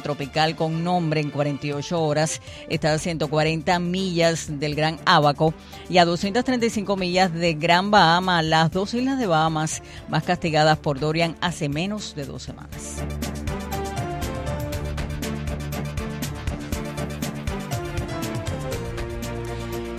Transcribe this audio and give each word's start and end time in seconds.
tropical 0.00 0.56
con 0.56 0.84
nombre 0.84 1.20
en 1.20 1.30
48 1.30 2.02
horas 2.02 2.40
está 2.68 2.92
a 2.92 2.98
140 2.98 3.78
millas 3.78 4.60
del 4.60 4.74
Gran 4.74 4.98
Abaco 5.04 5.54
y 5.88 5.98
a 5.98 6.04
235 6.04 6.96
millas 6.96 7.32
de 7.32 7.54
Gran 7.54 7.90
Bahama, 7.90 8.42
las 8.42 8.70
dos 8.70 8.94
islas 8.94 9.18
de 9.18 9.26
Bahamas 9.26 9.82
más 10.08 10.24
castigadas 10.24 10.78
por 10.78 11.00
Dorian 11.00 11.36
hace 11.40 11.68
menos 11.68 12.14
de 12.14 12.26
dos 12.26 12.42
semanas. 12.42 13.02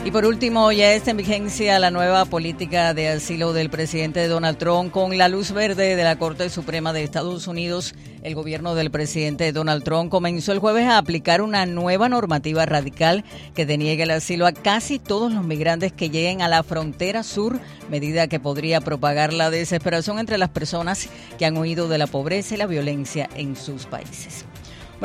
Y 0.05 0.11
por 0.11 0.27
último, 0.27 0.71
ya 0.71 0.93
está 0.93 1.09
en 1.09 1.17
vigencia 1.17 1.79
la 1.79 1.89
nueva 1.89 2.25
política 2.25 2.93
de 2.93 3.07
asilo 3.07 3.53
del 3.53 3.71
presidente 3.71 4.27
Donald 4.27 4.59
Trump 4.59 4.91
con 4.91 5.17
la 5.17 5.29
luz 5.29 5.51
verde 5.51 5.95
de 5.95 6.03
la 6.03 6.19
Corte 6.19 6.51
Suprema 6.51 6.93
de 6.93 7.01
Estados 7.01 7.47
Unidos. 7.47 7.95
El 8.21 8.35
gobierno 8.35 8.75
del 8.75 8.91
presidente 8.91 9.51
Donald 9.51 9.83
Trump 9.83 10.11
comenzó 10.11 10.51
el 10.51 10.59
jueves 10.59 10.85
a 10.85 10.99
aplicar 10.99 11.41
una 11.41 11.65
nueva 11.65 12.07
normativa 12.07 12.67
radical 12.67 13.25
que 13.55 13.65
deniega 13.65 14.03
el 14.03 14.11
asilo 14.11 14.45
a 14.45 14.51
casi 14.51 14.99
todos 14.99 15.33
los 15.33 15.43
migrantes 15.43 15.91
que 15.91 16.11
lleguen 16.11 16.43
a 16.43 16.49
la 16.49 16.61
frontera 16.61 17.23
sur, 17.23 17.59
medida 17.89 18.27
que 18.27 18.39
podría 18.39 18.81
propagar 18.81 19.33
la 19.33 19.49
desesperación 19.49 20.19
entre 20.19 20.37
las 20.37 20.49
personas 20.49 21.09
que 21.39 21.47
han 21.47 21.57
huido 21.57 21.87
de 21.87 21.97
la 21.97 22.05
pobreza 22.05 22.53
y 22.53 22.57
la 22.59 22.67
violencia 22.67 23.27
en 23.35 23.55
sus 23.55 23.87
países. 23.87 24.45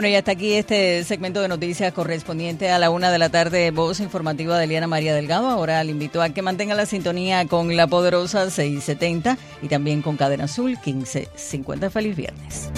Bueno, 0.01 0.15
y 0.15 0.17
hasta 0.17 0.33
aquí 0.33 0.55
este 0.55 1.05
segmento 1.05 1.43
de 1.43 1.49
noticias 1.49 1.93
correspondiente 1.93 2.71
a 2.71 2.79
la 2.79 2.89
una 2.89 3.11
de 3.13 3.19
la 3.19 3.29
tarde, 3.29 3.71
voz 3.71 4.01
informativa 4.01 4.57
de 4.57 4.65
Eliana 4.65 4.87
María 4.87 5.15
Delgado. 5.15 5.51
Ahora 5.51 5.85
le 5.85 5.91
invito 5.91 6.23
a 6.23 6.31
que 6.31 6.41
mantenga 6.41 6.75
la 6.75 6.87
sintonía 6.87 7.47
con 7.47 7.77
la 7.77 7.87
poderosa 7.87 8.49
670 8.49 9.37
y 9.61 9.69
también 9.69 10.01
con 10.01 10.17
Cadena 10.17 10.45
Azul 10.45 10.79
1550. 10.83 11.91
Feliz 11.91 12.17
viernes. 12.17 12.71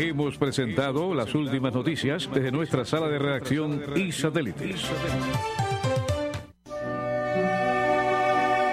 Hemos 0.00 0.38
presentado 0.38 1.12
las 1.12 1.34
últimas 1.34 1.74
noticias 1.74 2.30
desde 2.32 2.52
nuestra 2.52 2.84
sala 2.84 3.08
de 3.08 3.18
redacción 3.18 3.82
y 3.96 4.12
satélites. 4.12 4.88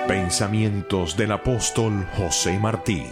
Pensamientos 0.07 1.17
del 1.17 1.31
apóstol 1.31 2.05
José 2.15 2.59
Martí. 2.59 3.05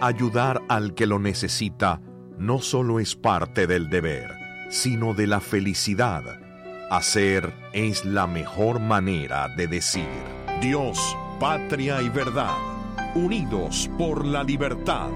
Ayudar 0.00 0.60
al 0.68 0.94
que 0.94 1.06
lo 1.06 1.20
necesita 1.20 2.00
no 2.36 2.58
solo 2.58 2.98
es 2.98 3.14
parte 3.14 3.68
del 3.68 3.90
deber, 3.90 4.28
sino 4.68 5.14
de 5.14 5.28
la 5.28 5.38
felicidad. 5.38 6.24
Hacer 6.90 7.52
es 7.72 8.04
la 8.04 8.26
mejor 8.26 8.80
manera 8.80 9.46
de 9.56 9.68
decir 9.68 10.08
Dios, 10.60 11.16
patria 11.38 12.02
y 12.02 12.08
verdad, 12.08 12.56
unidos 13.14 13.88
por 13.96 14.24
la 14.26 14.42
libertad. 14.42 15.10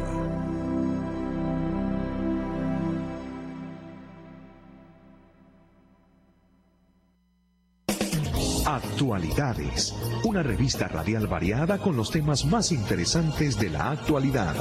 Actualidades, 8.75 9.95
una 10.25 10.43
revista 10.43 10.89
radial 10.89 11.29
variada 11.29 11.79
con 11.79 11.97
los 11.97 12.11
temas 12.11 12.45
más 12.45 12.73
interesantes 12.73 13.57
de 13.57 13.71
la 13.71 13.93
actualidad. 13.93 14.57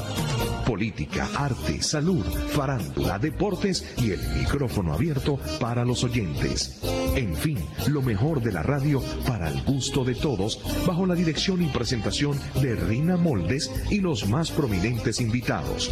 Política, 0.67 1.27
arte, 1.35 1.81
salud, 1.81 2.23
farándula, 2.49 3.17
deportes 3.17 3.83
y 3.97 4.11
el 4.11 4.19
micrófono 4.37 4.93
abierto 4.93 5.39
para 5.59 5.83
los 5.83 6.03
oyentes. 6.03 6.79
En 7.15 7.33
fin, 7.35 7.57
lo 7.87 8.03
mejor 8.03 8.39
de 8.41 8.51
la 8.51 8.61
radio 8.61 9.01
para 9.25 9.49
el 9.49 9.63
gusto 9.63 10.03
de 10.03 10.13
todos, 10.13 10.61
bajo 10.85 11.07
la 11.07 11.15
dirección 11.15 11.63
y 11.63 11.69
presentación 11.69 12.39
de 12.61 12.75
Rina 12.75 13.17
Moldes 13.17 13.71
y 13.89 13.99
los 13.99 14.27
más 14.29 14.51
prominentes 14.51 15.21
invitados. 15.21 15.91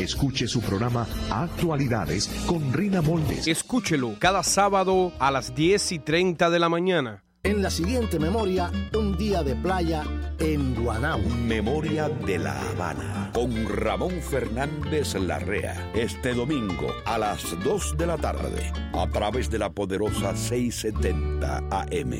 Escuche 0.00 0.48
su 0.48 0.62
programa 0.62 1.06
Actualidades 1.30 2.28
con 2.46 2.72
Rina 2.72 3.02
Moldes. 3.02 3.46
Escúchelo 3.46 4.14
cada 4.18 4.42
sábado 4.42 5.12
a 5.18 5.30
las 5.30 5.54
10 5.54 5.92
y 5.92 5.98
30 5.98 6.48
de 6.48 6.58
la 6.58 6.70
mañana. 6.70 7.24
En 7.44 7.62
la 7.62 7.70
siguiente 7.70 8.18
memoria, 8.18 8.70
un 8.94 9.16
día 9.16 9.44
de 9.44 9.54
playa 9.54 10.02
en 10.40 10.74
Guanabo. 10.74 11.22
Memoria 11.46 12.08
de 12.08 12.36
La 12.38 12.60
Habana, 12.70 13.30
con 13.32 13.68
Ramón 13.68 14.20
Fernández 14.20 15.14
Larrea, 15.14 15.92
este 15.94 16.34
domingo 16.34 16.92
a 17.06 17.16
las 17.16 17.56
2 17.62 17.96
de 17.96 18.06
la 18.06 18.16
tarde, 18.18 18.72
a 18.92 19.06
través 19.08 19.48
de 19.50 19.60
la 19.60 19.70
poderosa 19.70 20.34
670 20.36 21.58
AM. 21.70 22.10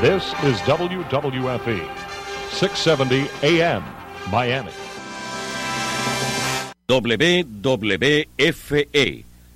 This 0.00 0.34
is 0.44 0.60
WWFE, 0.68 1.82
670 2.52 3.30
AM, 3.42 3.82
Miami. 4.30 4.70
WWFE, 6.86 8.34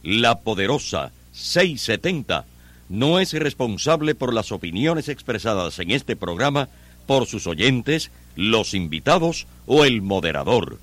la 0.03 0.35
poderosa 0.41 1.13
670 1.39 2.45
no 2.89 3.19
es 3.21 3.33
responsable 3.33 4.15
por 4.15 4.35
las 4.35 4.51
opiniones 4.53 5.09
expresadas 5.09 5.79
en 5.79 5.91
este 5.91 6.17
programa 6.17 6.69
por 7.07 7.27
sus 7.27 7.47
oyentes, 7.47 8.11
los 8.37 8.75
invitados 8.75 9.47
o 9.67 9.85
el 9.85 10.03
moderador. 10.03 10.79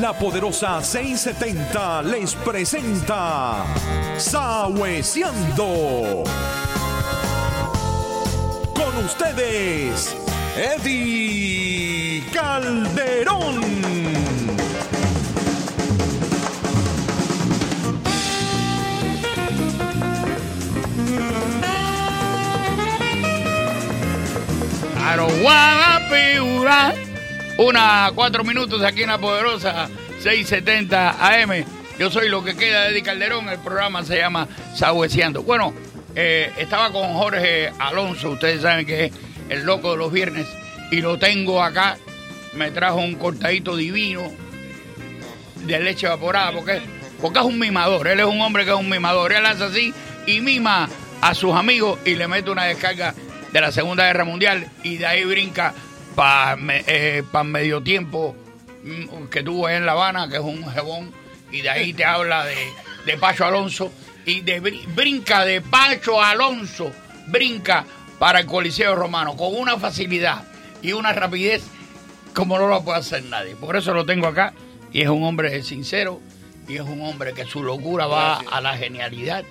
La 0.00 0.16
poderosa 0.18 0.82
670 0.82 2.02
les 2.02 2.34
presenta 2.36 3.66
Sahueciando. 4.16 5.68
Con 8.78 8.96
ustedes, 9.04 10.16
Eddie 10.56 12.22
Calderón. 12.32 13.60
Aroguapiura. 25.04 26.94
Una, 27.58 28.12
cuatro 28.14 28.44
minutos 28.44 28.84
aquí 28.84 29.02
en 29.02 29.08
la 29.08 29.18
poderosa 29.18 29.88
670 30.22 31.16
AM. 31.18 31.64
Yo 31.98 32.12
soy 32.12 32.28
lo 32.28 32.44
que 32.44 32.54
queda 32.54 32.84
de 32.84 32.90
Eddie 32.90 33.02
Calderón. 33.02 33.48
El 33.48 33.58
programa 33.58 34.04
se 34.04 34.18
llama 34.18 34.46
Sahueciando. 34.76 35.42
Bueno, 35.42 35.74
eh, 36.20 36.52
estaba 36.56 36.90
con 36.90 37.12
Jorge 37.14 37.70
Alonso. 37.78 38.30
Ustedes 38.30 38.62
saben 38.62 38.84
que 38.84 39.04
es 39.04 39.12
el 39.50 39.62
loco 39.62 39.92
de 39.92 39.98
los 39.98 40.12
viernes. 40.12 40.48
Y 40.90 41.00
lo 41.00 41.16
tengo 41.16 41.62
acá. 41.62 41.96
Me 42.54 42.72
trajo 42.72 42.96
un 42.96 43.14
cortadito 43.14 43.76
divino 43.76 44.28
de 45.64 45.78
leche 45.78 46.06
evaporada. 46.06 46.50
Porque, 46.50 46.80
porque 47.20 47.38
es 47.38 47.44
un 47.44 47.56
mimador. 47.60 48.08
Él 48.08 48.18
es 48.18 48.26
un 48.26 48.40
hombre 48.40 48.64
que 48.64 48.72
es 48.72 48.76
un 48.76 48.90
mimador. 48.90 49.32
Él 49.32 49.46
hace 49.46 49.62
así 49.62 49.94
y 50.26 50.40
mima 50.40 50.88
a 51.20 51.34
sus 51.34 51.54
amigos 51.54 52.00
y 52.04 52.16
le 52.16 52.26
mete 52.26 52.50
una 52.50 52.64
descarga 52.64 53.14
de 53.52 53.60
la 53.60 53.70
Segunda 53.70 54.04
Guerra 54.04 54.24
Mundial. 54.24 54.68
Y 54.82 54.96
de 54.96 55.06
ahí 55.06 55.24
brinca 55.24 55.72
para 56.16 56.56
medio 57.44 57.80
tiempo 57.80 58.34
mm, 58.82 59.26
que 59.26 59.44
tuvo 59.44 59.68
en 59.68 59.86
La 59.86 59.92
Habana, 59.92 60.28
que 60.28 60.34
es 60.34 60.42
un 60.42 60.68
jebón, 60.68 61.12
y 61.52 61.60
de 61.60 61.70
ahí 61.70 61.92
te 61.92 62.04
habla 62.04 62.44
de, 62.44 62.56
de 63.06 63.16
Pacho 63.18 63.44
Alonso, 63.44 63.92
y 64.28 64.40
de 64.42 64.60
brin- 64.62 64.94
brinca 64.94 65.44
de 65.44 65.60
Pacho 65.60 66.22
Alonso, 66.22 66.92
brinca 67.26 67.84
para 68.18 68.40
el 68.40 68.46
Coliseo 68.46 68.94
Romano, 68.94 69.36
con 69.36 69.54
una 69.56 69.78
facilidad 69.78 70.44
y 70.82 70.92
una 70.92 71.12
rapidez 71.12 71.64
como 72.34 72.58
no 72.58 72.68
lo 72.68 72.84
puede 72.84 72.98
hacer 72.98 73.24
nadie. 73.24 73.56
Por 73.56 73.76
eso 73.76 73.92
lo 73.94 74.04
tengo 74.06 74.26
acá, 74.26 74.52
y 74.92 75.00
es 75.02 75.08
un 75.08 75.24
hombre 75.24 75.62
sincero, 75.62 76.20
y 76.68 76.74
es 76.76 76.82
un 76.82 77.00
hombre 77.02 77.32
que 77.32 77.44
su 77.46 77.62
locura 77.64 78.06
va 78.06 78.36
a 78.52 78.60
la 78.60 78.76
genialidad, 78.76 79.44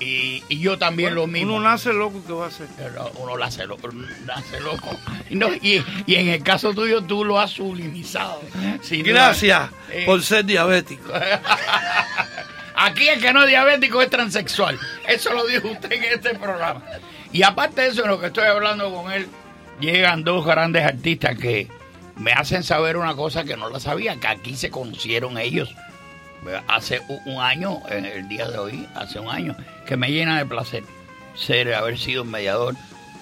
y, 0.00 0.42
y 0.48 0.58
yo 0.58 0.76
también 0.76 1.14
lo 1.14 1.26
mismo. 1.28 1.54
Uno 1.56 1.70
nace 1.70 1.92
loco, 1.92 2.20
¿qué 2.26 2.32
va 2.32 2.46
a 2.46 2.48
hacer? 2.48 2.66
Uno 3.20 3.38
nace 3.38 3.64
loco, 3.66 3.88
nace 4.26 4.58
loco. 4.60 4.90
Y, 5.30 5.36
no, 5.36 5.54
y, 5.54 5.82
y 6.06 6.14
en 6.16 6.28
el 6.28 6.42
caso 6.42 6.74
tuyo 6.74 7.02
tú 7.02 7.24
lo 7.24 7.38
has 7.38 7.52
sublimizado. 7.52 8.40
Sin 8.82 9.04
duda. 9.04 9.12
Gracias 9.12 9.70
Eh, 9.90 10.02
por 10.04 10.20
ser 10.22 10.44
diabético. 10.44 11.12
Aquí 12.76 13.08
el 13.08 13.20
que 13.20 13.32
no 13.32 13.42
es 13.42 13.48
diabético 13.48 14.02
es 14.02 14.10
transexual. 14.10 14.78
Eso 15.06 15.32
lo 15.32 15.46
dijo 15.46 15.68
usted 15.68 15.92
en 15.92 16.04
este 16.04 16.34
programa. 16.34 16.82
Y 17.32 17.42
aparte 17.42 17.82
de 17.82 17.88
eso, 17.88 18.02
en 18.04 18.10
lo 18.10 18.20
que 18.20 18.26
estoy 18.26 18.44
hablando 18.46 18.92
con 18.94 19.10
él, 19.12 19.28
llegan 19.80 20.24
dos 20.24 20.44
grandes 20.46 20.84
artistas 20.84 21.36
que 21.38 21.68
me 22.16 22.32
hacen 22.32 22.62
saber 22.62 22.96
una 22.96 23.14
cosa 23.14 23.44
que 23.44 23.56
no 23.56 23.68
la 23.70 23.80
sabía, 23.80 24.16
que 24.16 24.28
aquí 24.28 24.54
se 24.56 24.70
conocieron 24.70 25.38
ellos 25.38 25.74
hace 26.68 27.00
u- 27.08 27.20
un 27.24 27.40
año, 27.42 27.80
el 27.88 28.28
día 28.28 28.46
de 28.48 28.58
hoy, 28.58 28.86
hace 28.94 29.18
un 29.18 29.30
año, 29.30 29.56
que 29.86 29.96
me 29.96 30.10
llena 30.12 30.36
de 30.38 30.44
placer 30.44 30.84
ser, 31.34 31.72
haber 31.74 31.98
sido 31.98 32.24
mediador 32.24 32.74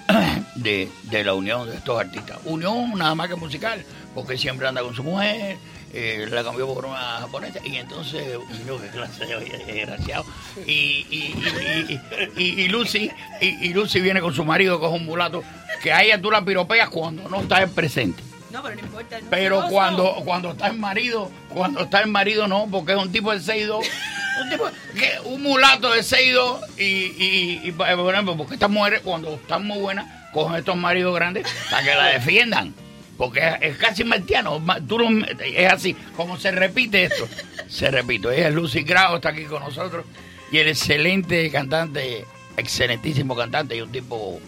de, 0.57 0.91
de 1.05 1.25
la 1.25 1.33
unión 1.35 1.69
de 1.71 1.77
estos 1.77 1.99
artistas. 2.01 2.39
Unión 2.45 2.93
nada 2.99 3.15
más 3.15 3.29
que 3.29 3.37
musical, 3.37 3.85
porque 4.15 4.37
siempre 4.37 4.67
anda 4.67 4.83
con 4.83 4.95
su 4.95 5.05
mujer, 5.05 5.57
eh, 5.93 6.27
la 6.31 6.43
cambió 6.43 6.73
por 6.73 6.87
una 6.87 6.99
japonesa 7.21 7.61
y 7.65 7.77
entonces, 7.77 8.39
yo 8.67 8.81
qué 8.81 8.89
clase 8.89 9.27
de 9.27 9.65
desgraciado. 9.67 10.25
Y, 10.67 11.07
y, 11.11 12.01
y, 12.37 12.43
y- 12.65 12.69
Lucy, 12.69 13.11
y, 13.41 13.73
Lucy 13.75 14.01
viene 14.01 14.21
con 14.21 14.35
su 14.35 14.45
marido, 14.45 14.81
que 14.81 14.87
es 14.87 14.93
un 14.93 15.05
mulato, 15.05 15.43
que 15.83 15.93
a 15.93 16.03
ella 16.03 16.21
tú 16.21 16.31
la 16.31 16.45
piropeas 16.45 16.89
cuando 16.89 17.29
no 17.29 17.43
está 17.43 17.63
en 17.63 17.71
presente. 17.71 18.23
No, 18.51 18.63
pero 18.63 18.75
no 18.75 18.81
importa. 18.83 19.21
no 19.21 19.27
Pero 19.31 19.67
cuando, 19.69 20.15
cuando 20.25 20.51
está 20.53 20.67
el 20.69 20.79
marido, 20.79 21.31
cuando 21.49 21.81
está 21.83 22.01
el 22.01 22.09
marido 22.09 22.47
no, 22.47 22.69
porque 22.71 22.93
es 22.93 22.99
un 22.99 23.11
tipo 23.13 23.33
de 23.33 23.39
6'2", 23.41 23.79
un 24.43 24.51
tipo 24.51 24.65
que 24.95 25.11
un 25.25 25.43
mulato 25.43 25.91
de 25.93 26.01
6'2", 26.01 26.61
y, 26.79 26.83
y, 26.83 27.61
y, 27.65 27.73
por 27.73 27.89
ejemplo, 27.89 28.37
porque 28.37 28.55
estas 28.55 28.71
mujeres 28.71 29.01
cuando 29.03 29.35
están 29.35 29.67
muy 29.67 29.79
buenas, 29.79 30.07
cogen 30.33 30.57
estos 30.57 30.77
maridos 30.77 31.15
grandes 31.15 31.47
para 31.71 31.83
que 31.83 31.95
la 31.95 32.07
defiendan. 32.07 32.75
Porque 33.23 33.39
es, 33.39 33.55
es 33.61 33.77
casi 33.77 34.03
martiano, 34.03 34.59
ma- 34.59 34.81
tú 34.81 34.99
es 35.45 35.73
así, 35.73 35.95
como 36.17 36.37
se 36.37 36.51
repite 36.51 37.05
esto, 37.05 37.29
se 37.69 37.89
repite. 37.89 38.35
Ella 38.37 38.49
es 38.49 38.55
Lucy 38.57 38.83
Grau, 38.83 39.15
está 39.15 39.29
aquí 39.29 39.45
con 39.45 39.63
nosotros, 39.63 40.05
y 40.51 40.59
el 40.59 40.67
excelente 40.67 41.49
cantante, 41.53 42.25
excelentísimo 42.57 43.37
cantante, 43.37 43.77
y 43.77 43.81
un 43.81 43.93
tipo 43.93 44.41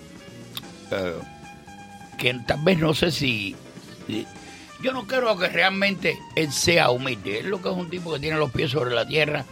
eh, 0.90 1.14
que 2.18 2.34
tal 2.44 2.64
vez 2.64 2.78
no 2.80 2.94
sé 2.94 3.12
si, 3.12 3.54
si- 4.08 4.26
yo 4.82 4.92
no 4.92 5.06
creo 5.06 5.38
que 5.38 5.48
realmente 5.48 6.18
él 6.34 6.50
sea 6.50 6.90
humilde. 6.90 7.38
Él 7.38 7.50
lo 7.50 7.62
que 7.62 7.68
es 7.68 7.76
un 7.76 7.88
tipo 7.88 8.12
que 8.12 8.18
tiene 8.18 8.38
los 8.38 8.50
pies 8.50 8.72
sobre 8.72 8.92
la 8.92 9.06
tierra 9.06 9.44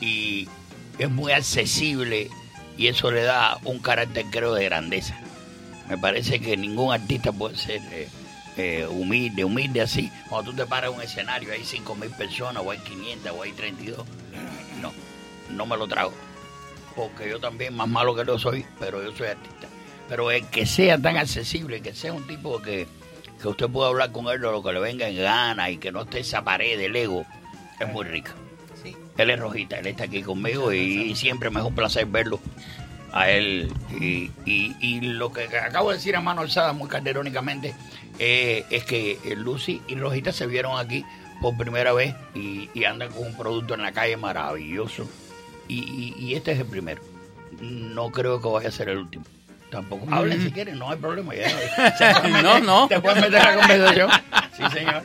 y 0.00 0.48
es 0.98 1.10
muy 1.10 1.30
accesible 1.32 2.30
y 2.78 2.86
eso 2.86 3.10
le 3.10 3.20
da 3.22 3.58
un 3.64 3.80
carácter 3.80 4.24
creo 4.30 4.54
de 4.54 4.64
grandeza. 4.64 5.14
Me 5.90 5.98
parece 5.98 6.40
que 6.40 6.56
ningún 6.56 6.94
artista 6.94 7.32
puede 7.32 7.56
ser 7.58 7.82
eh, 7.92 8.08
eh, 8.56 8.86
humilde 8.88 9.44
humilde 9.44 9.80
así 9.82 10.10
cuando 10.28 10.50
tú 10.50 10.56
te 10.56 10.66
paras 10.66 10.90
en 10.90 10.96
un 10.96 11.02
escenario 11.02 11.52
hay 11.52 11.64
5 11.64 11.94
mil 11.94 12.10
personas 12.10 12.62
o 12.64 12.70
hay 12.70 12.78
500 12.78 13.32
o 13.36 13.42
hay 13.42 13.52
32 13.52 14.04
no 14.80 14.92
no 15.50 15.66
me 15.66 15.76
lo 15.76 15.86
trago 15.86 16.12
porque 16.94 17.28
yo 17.28 17.38
también 17.38 17.74
más 17.76 17.88
malo 17.88 18.14
que 18.14 18.24
lo 18.24 18.38
soy, 18.38 18.64
pero 18.80 19.02
yo 19.04 19.14
soy 19.14 19.26
artista. 19.28 19.66
Pero 20.08 20.30
el 20.30 20.46
que 20.46 20.64
sea 20.64 20.96
tan 20.96 21.18
accesible, 21.18 21.82
que 21.82 21.92
sea 21.94 22.10
un 22.14 22.26
tipo 22.26 22.62
que, 22.62 22.86
que 23.42 23.48
usted 23.48 23.68
pueda 23.68 23.90
hablar 23.90 24.12
con 24.12 24.28
él 24.28 24.40
de 24.40 24.50
lo 24.50 24.62
que 24.62 24.72
le 24.72 24.80
venga 24.80 25.06
en 25.06 25.18
gana 25.18 25.68
y 25.68 25.76
que 25.76 25.92
no 25.92 26.00
esté 26.02 26.20
esa 26.20 26.42
pared 26.42 26.78
del 26.78 26.96
ego, 26.96 27.26
es 27.78 27.86
muy 27.92 28.06
rica. 28.06 28.34
Él 29.18 29.28
es 29.28 29.38
rojita, 29.38 29.78
él 29.78 29.88
está 29.88 30.04
aquí 30.04 30.22
conmigo 30.22 30.72
y, 30.72 31.14
siempre 31.16 31.50
me 31.50 31.60
es 31.60 31.66
un 31.66 31.74
placer 31.74 32.06
verlo 32.06 32.40
a 33.12 33.28
él. 33.30 33.70
Y, 34.00 34.30
y- 34.46 34.74
y 34.80 35.00
lo 35.02 35.30
que 35.30 35.42
acabo 35.58 35.90
de 35.90 35.96
decir 35.98 36.16
a 36.16 36.22
mano 36.22 36.40
alzada 36.40 36.72
muy 36.72 36.88
calderónicamente 36.88 37.74
eh, 38.18 38.64
es 38.70 38.84
que 38.84 39.18
eh, 39.24 39.36
Lucy 39.36 39.82
y 39.88 39.94
Rojita 39.96 40.32
se 40.32 40.46
vieron 40.46 40.78
aquí 40.78 41.04
por 41.40 41.56
primera 41.56 41.92
vez 41.92 42.14
y, 42.34 42.70
y 42.74 42.84
andan 42.84 43.10
con 43.12 43.26
un 43.26 43.36
producto 43.36 43.74
en 43.74 43.82
la 43.82 43.92
calle 43.92 44.16
maravilloso. 44.16 45.08
Y, 45.68 45.80
y- 45.80 46.14
y 46.18 46.34
este 46.34 46.52
es 46.52 46.60
el 46.60 46.66
primero. 46.66 47.02
No 47.60 48.10
creo 48.10 48.40
que 48.40 48.48
vaya 48.48 48.68
a 48.68 48.72
ser 48.72 48.88
el 48.88 48.98
último. 48.98 49.24
Tampoco. 49.70 50.06
Hablen 50.14 50.40
si 50.42 50.52
quieren, 50.52 50.78
no 50.78 50.90
hay 50.90 50.96
problema. 50.96 51.34
ya. 51.34 51.46
Meter- 52.22 52.42
No, 52.42 52.60
no. 52.60 52.88
Te 52.88 53.00
pueden 53.00 53.20
meter 53.20 53.42
la 53.42 53.54
conversación. 53.56 54.10
Sí, 54.56 54.62
señor. 54.72 55.02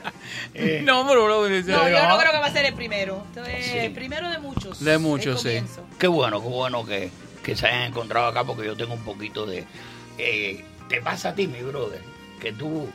Eh, 0.54 0.80
No, 0.82 1.06
pero 1.06 1.28
No, 1.28 1.46
yo 1.90 2.08
no 2.08 2.18
creo 2.18 2.32
que 2.32 2.38
va 2.38 2.46
a 2.46 2.54
ser 2.54 2.64
el 2.64 2.74
primero. 2.74 3.26
Sí. 3.34 3.78
el 3.80 3.92
primero 3.92 4.30
de 4.30 4.38
muchos. 4.40 4.80
De 4.82 4.98
muchos, 4.98 5.42
sí. 5.42 5.62
Qué 6.00 6.08
bueno, 6.08 6.42
qué 6.42 6.48
bueno 6.48 6.86
que, 6.86 7.10
que 7.44 7.54
se 7.58 7.68
hayan 7.68 7.82
encontrado 7.90 8.28
acá 8.28 8.46
porque 8.46 8.66
yo 8.66 8.78
tengo 8.78 8.94
un 8.94 9.04
poquito 9.04 9.46
de... 9.46 9.66
eh, 10.18 10.64
te 10.88 11.02
pasa 11.02 11.30
a 11.30 11.36
ti, 11.36 11.48
mi 11.48 11.60
brother, 11.62 12.00
que 12.40 12.54
tú 12.54 12.88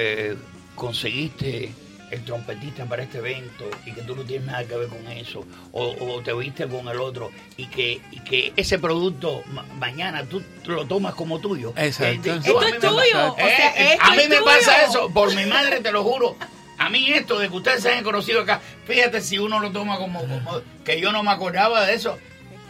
eh, 0.00 0.36
conseguiste 0.74 1.72
el 2.10 2.24
trompetista 2.24 2.86
para 2.86 3.02
este 3.02 3.18
evento 3.18 3.68
y 3.84 3.92
que 3.92 4.00
tú 4.02 4.16
no 4.16 4.22
tienes 4.22 4.46
nada 4.46 4.64
que 4.64 4.74
ver 4.76 4.88
con 4.88 5.06
eso, 5.08 5.44
o, 5.72 5.88
o 6.00 6.22
te 6.22 6.32
viste 6.32 6.66
con 6.66 6.88
el 6.88 6.98
otro 7.00 7.30
y 7.58 7.66
que, 7.66 8.00
y 8.10 8.20
que 8.20 8.52
ese 8.56 8.78
producto 8.78 9.42
ma- 9.52 9.66
mañana 9.78 10.24
tú 10.24 10.42
lo 10.66 10.86
tomas 10.86 11.14
como 11.14 11.38
tuyo. 11.38 11.74
Exacto. 11.76 12.30
Eh, 12.30 12.40
Esto 12.42 12.58
a 12.58 12.62
mí 12.62 12.66
es 12.68 12.72
me 12.72 12.78
tuyo, 12.88 13.36
eh, 13.38 13.98
a 14.00 14.10
mí 14.12 14.16
me 14.16 14.36
tuyo. 14.36 14.44
pasa 14.44 14.82
eso, 14.84 15.10
por 15.10 15.34
mi 15.34 15.44
madre 15.44 15.80
te 15.80 15.92
lo 15.92 16.02
juro. 16.02 16.36
A 16.78 16.88
mí 16.88 17.10
esto 17.12 17.38
de 17.40 17.48
que 17.50 17.56
ustedes 17.56 17.82
se 17.82 17.90
hayan 17.90 18.04
conocido 18.04 18.40
acá, 18.40 18.60
fíjate 18.86 19.20
si 19.20 19.36
uno 19.38 19.58
lo 19.60 19.70
toma 19.72 19.98
como, 19.98 20.20
como 20.20 20.62
que 20.84 21.00
yo 21.00 21.10
no 21.12 21.22
me 21.24 21.30
acordaba 21.32 21.84
de 21.84 21.94
eso. 21.94 22.16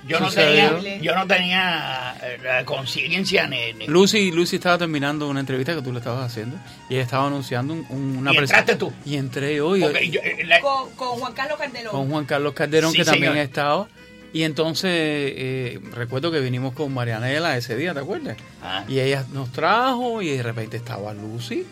Yo 0.06 0.20
no 0.20 0.30
tenía, 0.30 0.98
yo 1.00 1.14
no 1.14 1.26
tenía 1.26 2.14
eh, 2.22 2.38
la 2.42 2.64
conciencia 2.64 3.46
ni, 3.46 3.72
ni- 3.74 3.86
Lucy, 3.86 4.30
Lucy 4.32 4.56
estaba 4.56 4.78
terminando 4.78 5.28
una 5.28 5.40
entrevista 5.40 5.74
que 5.74 5.82
tú 5.82 5.92
le 5.92 5.98
estabas 5.98 6.24
haciendo 6.30 6.56
y 6.88 6.94
ella 6.94 7.02
estaba 7.02 7.26
anunciando 7.26 7.74
un- 7.74 7.86
un- 7.90 8.16
una 8.18 8.32
Y 8.32 8.36
entraste 8.38 8.76
tú. 8.76 8.92
Y 9.04 9.16
entré 9.16 9.56
yo, 9.56 9.74
eh, 9.76 10.44
la- 10.46 10.60
Con, 10.60 10.90
con 10.92 11.08
Juan 11.18 11.32
Carlos 11.34 11.58
Candelón. 11.58 11.90
con 11.92 12.08
Juan 12.10 12.24
Carlos 12.24 12.54
Calderón, 12.54 12.92
Sí, 12.92 12.98
que 12.98 13.04
también 13.04 13.32
ha 13.32 13.42
estado. 13.42 13.88
Y 14.32 14.42
entonces 14.42 14.90
eh, 14.92 15.80
recuerdo 15.94 16.30
que 16.30 16.40
vinimos 16.40 16.74
con 16.74 16.92
Marianela 16.92 17.56
ese 17.56 17.76
día, 17.76 17.94
¿te 17.94 18.00
acuerdas? 18.00 18.36
Ah. 18.62 18.84
Y 18.86 19.00
ella 19.00 19.24
nos 19.32 19.50
trajo 19.52 20.20
y 20.22 20.28
de 20.36 20.42
repente 20.42 20.76
estaba 20.76 21.12
Lucy. 21.14 21.66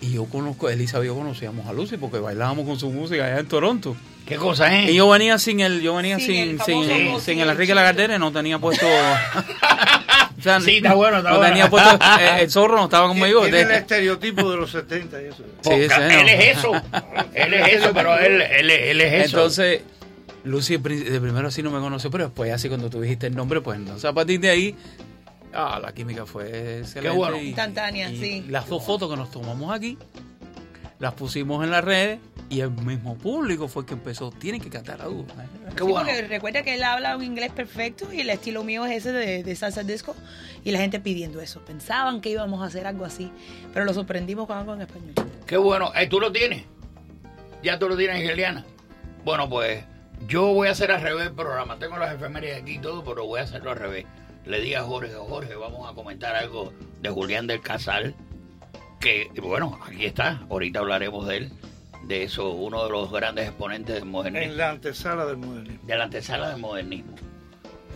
Y 0.00 0.12
yo 0.12 0.24
conozco, 0.26 0.68
Elisa 0.70 1.02
y 1.02 1.06
yo 1.06 1.14
conocíamos 1.16 1.66
a 1.66 1.72
Lucy 1.72 1.96
porque 1.96 2.18
bailábamos 2.18 2.64
con 2.66 2.78
su 2.78 2.90
música 2.90 3.24
allá 3.26 3.40
en 3.40 3.48
Toronto. 3.48 3.96
¿Qué 4.26 4.36
cosa 4.36 4.78
es? 4.82 4.90
Y 4.90 4.94
yo 4.94 5.08
venía 5.08 5.38
sin 5.38 5.60
el, 5.60 5.80
yo 5.80 5.94
venía 5.96 6.18
Sin 6.18 6.26
sin, 6.26 6.38
el 6.50 6.60
sin, 6.60 6.84
sin, 6.84 7.10
voz, 7.12 7.22
sin 7.22 7.34
sí, 7.36 7.40
el 7.40 7.48
Enrique 7.48 7.74
no 8.18 8.30
tenía 8.30 8.58
puesto. 8.58 8.86
o 10.38 10.42
sea, 10.42 10.60
Sí, 10.60 10.76
está 10.76 10.94
bueno, 10.94 11.18
está 11.18 11.30
no 11.30 11.36
bueno. 11.38 11.50
tenía 11.52 11.70
puesto. 11.70 11.94
eh, 12.20 12.42
el 12.42 12.50
zorro 12.50 12.76
no 12.76 12.84
estaba 12.84 13.08
conmigo. 13.08 13.42
Tiene 13.42 13.62
el 13.62 13.70
estereotipo 13.72 14.50
de 14.50 14.56
los 14.58 14.70
70 14.70 15.22
y 15.22 15.24
eso. 15.26 15.44
Sí, 15.62 15.70
ese 15.72 15.98
no. 15.98 16.04
él 16.20 16.28
es 16.28 16.58
eso. 16.58 16.72
él 17.34 17.54
es 17.54 17.74
eso, 17.74 17.90
pero 17.94 18.18
él, 18.18 18.40
él, 18.42 18.70
él 18.70 19.00
es 19.00 19.12
eso. 19.26 19.36
Entonces, 19.38 19.80
Lucy 20.44 20.74
de 20.74 20.80
pri- 20.80 21.02
de 21.04 21.20
primero 21.20 21.50
sí 21.50 21.62
no 21.62 21.70
me 21.70 21.80
conoció, 21.80 22.10
pero 22.10 22.24
después 22.24 22.52
así 22.52 22.68
cuando 22.68 22.88
tú 22.90 23.00
dijiste 23.00 23.26
el 23.26 23.34
nombre, 23.34 23.60
pues 23.62 23.78
entonces 23.78 24.04
a 24.04 24.12
partir 24.12 24.38
de 24.40 24.50
ahí, 24.50 24.74
ah, 25.54 25.78
la 25.82 25.92
química 25.92 26.26
fue 26.26 26.78
excelente. 26.80 27.16
bueno. 27.16 27.36
y- 27.36 27.48
Instantánea, 27.48 28.10
y 28.10 28.18
sí. 28.18 28.44
Las 28.48 28.68
dos 28.68 28.84
fotos 28.84 29.10
que 29.10 29.16
nos 29.16 29.30
tomamos 29.30 29.72
aquí, 29.74 29.98
las 30.98 31.14
pusimos 31.14 31.62
en 31.64 31.70
las 31.70 31.84
redes 31.84 32.18
y 32.50 32.60
el 32.60 32.70
mismo 32.70 33.16
público 33.16 33.68
fue 33.68 33.82
el 33.82 33.86
que 33.86 33.94
empezó, 33.94 34.30
tienen 34.30 34.60
que 34.60 34.70
cantar 34.70 35.02
a 35.02 35.04
dúo. 35.04 35.26
Qué 35.26 35.32
Sí, 35.32 35.82
bueno. 35.82 35.96
porque 35.96 36.22
recuerda 36.22 36.62
que 36.62 36.74
él 36.74 36.82
habla 36.82 37.16
un 37.16 37.22
inglés 37.22 37.52
perfecto 37.52 38.12
y 38.12 38.20
el 38.20 38.30
estilo 38.30 38.64
mío 38.64 38.86
es 38.86 38.96
ese 39.06 39.12
de, 39.12 39.42
de 39.44 39.56
salsa 39.56 39.82
disco 39.82 40.16
y 40.64 40.70
la 40.70 40.78
gente 40.78 40.98
pidiendo 40.98 41.40
eso. 41.42 41.60
Pensaban 41.60 42.20
que 42.20 42.30
íbamos 42.30 42.62
a 42.62 42.66
hacer 42.66 42.86
algo 42.86 43.04
así, 43.04 43.30
pero 43.74 43.84
lo 43.84 43.92
sorprendimos 43.92 44.46
con 44.46 44.56
algo 44.56 44.74
en 44.74 44.80
español. 44.82 45.12
Qué 45.46 45.56
bueno. 45.58 45.92
Eh, 45.94 46.06
¿Tú 46.06 46.20
lo 46.20 46.32
tienes? 46.32 46.64
¿Ya 47.62 47.78
tú 47.78 47.88
lo 47.88 47.96
tienes, 47.96 48.22
Geliana? 48.26 48.64
Bueno, 49.24 49.48
pues 49.48 49.84
yo 50.26 50.46
voy 50.54 50.68
a 50.68 50.72
hacer 50.72 50.90
al 50.90 51.02
revés 51.02 51.26
el 51.26 51.32
programa. 51.34 51.78
Tengo 51.78 51.98
las 51.98 52.14
efemérides 52.14 52.62
aquí 52.62 52.76
y 52.76 52.78
todo, 52.78 53.04
pero 53.04 53.26
voy 53.26 53.40
a 53.40 53.42
hacerlo 53.44 53.70
al 53.72 53.78
revés. 53.78 54.06
Le 54.48 54.62
di 54.62 54.74
a 54.74 54.82
Jorge, 54.82 55.12
Jorge, 55.12 55.54
vamos 55.56 55.90
a 55.90 55.94
comentar 55.94 56.34
algo 56.34 56.72
de 57.02 57.10
Julián 57.10 57.46
del 57.46 57.60
Casal, 57.60 58.14
que, 58.98 59.30
bueno, 59.42 59.78
aquí 59.86 60.06
está. 60.06 60.40
Ahorita 60.48 60.78
hablaremos 60.78 61.28
de 61.28 61.36
él, 61.36 61.52
de 62.04 62.22
eso, 62.22 62.48
uno 62.52 62.82
de 62.84 62.90
los 62.90 63.12
grandes 63.12 63.46
exponentes 63.46 63.96
del 63.96 64.06
modernismo. 64.06 64.52
En 64.52 64.56
la 64.56 64.70
antesala 64.70 65.26
del 65.26 65.36
modernismo. 65.36 65.86
de 65.86 65.96
la 65.98 66.04
antesala 66.04 66.48
del 66.48 66.60
modernismo. 66.60 67.14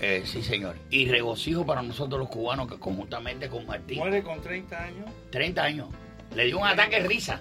Eh, 0.02 0.24
sí, 0.26 0.42
señor. 0.42 0.76
Y 0.90 1.06
regocijo 1.06 1.64
para 1.64 1.80
nosotros 1.80 2.20
los 2.20 2.28
cubanos 2.28 2.68
que 2.68 2.78
conjuntamente 2.78 3.48
con 3.48 3.64
Martín, 3.66 4.00
Muere 4.00 4.22
con 4.22 4.42
30 4.42 4.78
años. 4.78 5.10
30 5.30 5.62
años, 5.62 5.88
le 6.34 6.44
dio 6.46 6.58
un 6.58 6.66
ataque 6.66 7.02
de 7.02 7.08
risa. 7.08 7.38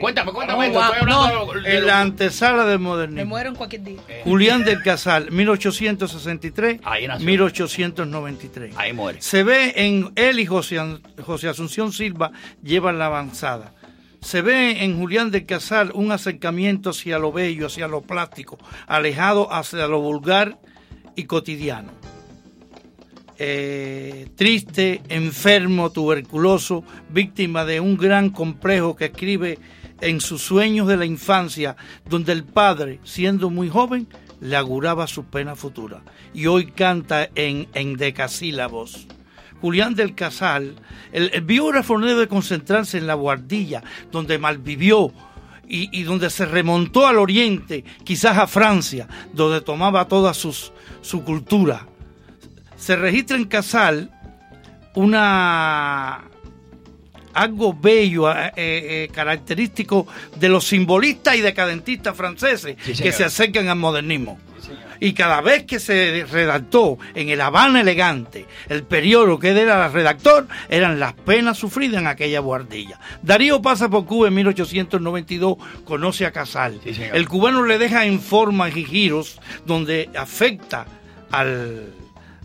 Cuéntame, 0.00 0.32
cuéntame. 0.32 0.70
No, 0.70 0.82
esto, 0.94 1.06
no. 1.06 1.52
de 1.52 1.60
de 1.60 1.78
En 1.78 1.86
la 1.86 2.00
antesala 2.00 2.64
del 2.64 2.78
Me 2.78 2.84
modernismo. 2.84 3.26
muero 3.26 3.50
en 3.50 3.54
cualquier 3.56 3.82
día. 3.82 4.00
Julián 4.24 4.64
del 4.64 4.82
Casal, 4.82 5.30
1863, 5.30 6.80
Ahí 6.84 7.06
nació. 7.06 7.26
1893. 7.26 8.74
Ahí 8.76 8.92
muere. 8.92 9.20
Se 9.20 9.42
ve 9.42 9.72
en 9.76 10.12
él 10.16 10.38
y 10.38 10.46
José, 10.46 10.78
José 11.24 11.48
Asunción 11.48 11.92
Silva 11.92 12.32
llevan 12.62 12.98
la 12.98 13.06
avanzada. 13.06 13.72
Se 14.20 14.40
ve 14.40 14.84
en 14.84 14.98
Julián 14.98 15.30
del 15.30 15.46
Casal 15.46 15.90
un 15.94 16.12
acercamiento 16.12 16.90
hacia 16.90 17.18
lo 17.18 17.32
bello, 17.32 17.66
hacia 17.66 17.88
lo 17.88 18.02
plástico, 18.02 18.58
alejado 18.86 19.52
hacia 19.52 19.86
lo 19.88 20.00
vulgar 20.00 20.58
y 21.16 21.24
cotidiano. 21.24 21.90
Eh, 23.38 24.28
triste, 24.36 25.02
enfermo, 25.08 25.90
tuberculoso, 25.90 26.84
víctima 27.10 27.64
de 27.64 27.80
un 27.80 27.96
gran 27.96 28.30
complejo 28.30 28.94
que 28.94 29.06
escribe 29.06 29.58
en 30.00 30.20
sus 30.20 30.42
sueños 30.42 30.86
de 30.88 30.96
la 30.96 31.06
infancia, 31.06 31.76
donde 32.08 32.32
el 32.32 32.44
padre, 32.44 33.00
siendo 33.04 33.50
muy 33.50 33.68
joven, 33.68 34.06
le 34.40 34.56
auguraba 34.56 35.06
su 35.06 35.24
pena 35.24 35.56
futura. 35.56 36.02
Y 36.34 36.46
hoy 36.46 36.66
canta 36.66 37.30
en, 37.34 37.68
en 37.74 37.96
decasílabos. 37.96 39.06
Julián 39.60 39.94
del 39.94 40.16
Casal, 40.16 40.74
el, 41.12 41.30
el 41.32 41.42
biógrafo 41.42 41.96
no 41.96 42.06
debe 42.06 42.26
concentrarse 42.26 42.98
en 42.98 43.06
la 43.06 43.14
guardilla, 43.14 43.82
donde 44.10 44.38
malvivió 44.38 45.12
y, 45.68 45.88
y 45.96 46.02
donde 46.02 46.30
se 46.30 46.46
remontó 46.46 47.06
al 47.06 47.18
oriente, 47.18 47.84
quizás 48.02 48.36
a 48.38 48.48
Francia, 48.48 49.06
donde 49.32 49.60
tomaba 49.60 50.08
toda 50.08 50.34
sus, 50.34 50.72
su 51.00 51.22
cultura. 51.22 51.86
Se 52.82 52.96
registra 52.96 53.36
en 53.36 53.44
Casal 53.44 54.10
una 54.96 56.24
algo 57.32 57.72
bello, 57.72 58.28
eh, 58.28 58.52
eh, 58.56 59.08
característico 59.14 60.08
de 60.34 60.48
los 60.48 60.66
simbolistas 60.66 61.36
y 61.36 61.42
decadentistas 61.42 62.16
franceses 62.16 62.76
Sí, 62.82 63.00
que 63.00 63.12
se 63.12 63.22
acercan 63.22 63.68
al 63.68 63.78
modernismo. 63.78 64.36
Y 64.98 65.12
cada 65.12 65.40
vez 65.40 65.62
que 65.62 65.78
se 65.78 66.26
redactó 66.28 66.98
en 67.14 67.28
el 67.28 67.40
Habana 67.40 67.82
Elegante, 67.82 68.46
el 68.68 68.82
periódico 68.82 69.38
que 69.38 69.50
era 69.50 69.86
el 69.86 69.92
redactor, 69.92 70.48
eran 70.68 70.98
las 70.98 71.12
penas 71.12 71.58
sufridas 71.58 72.00
en 72.00 72.08
aquella 72.08 72.40
guardilla. 72.40 72.98
Darío 73.22 73.62
pasa 73.62 73.88
por 73.90 74.06
Cuba 74.06 74.26
en 74.26 74.34
1892, 74.34 75.56
conoce 75.84 76.26
a 76.26 76.32
Casal. 76.32 76.80
el 76.84 77.28
cubano 77.28 77.64
le 77.64 77.78
deja 77.78 78.06
en 78.06 78.20
formas 78.20 78.76
y 78.76 78.84
giros 78.84 79.40
donde 79.66 80.10
afecta 80.16 80.86
al, 81.30 81.92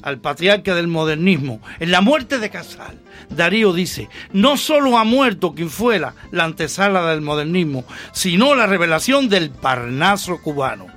al 0.01 0.19
patriarca 0.19 0.75
del 0.75 0.87
modernismo. 0.87 1.61
En 1.79 1.91
la 1.91 2.01
muerte 2.01 2.39
de 2.39 2.49
Casal, 2.49 2.97
Darío 3.29 3.73
dice, 3.73 4.09
no 4.31 4.57
solo 4.57 4.97
ha 4.97 5.03
muerto 5.03 5.53
quien 5.53 5.69
fuera 5.69 6.13
la 6.31 6.45
antesala 6.45 7.09
del 7.09 7.21
modernismo, 7.21 7.85
sino 8.11 8.55
la 8.55 8.67
revelación 8.67 9.29
del 9.29 9.49
Parnaso 9.49 10.41
cubano. 10.41 10.87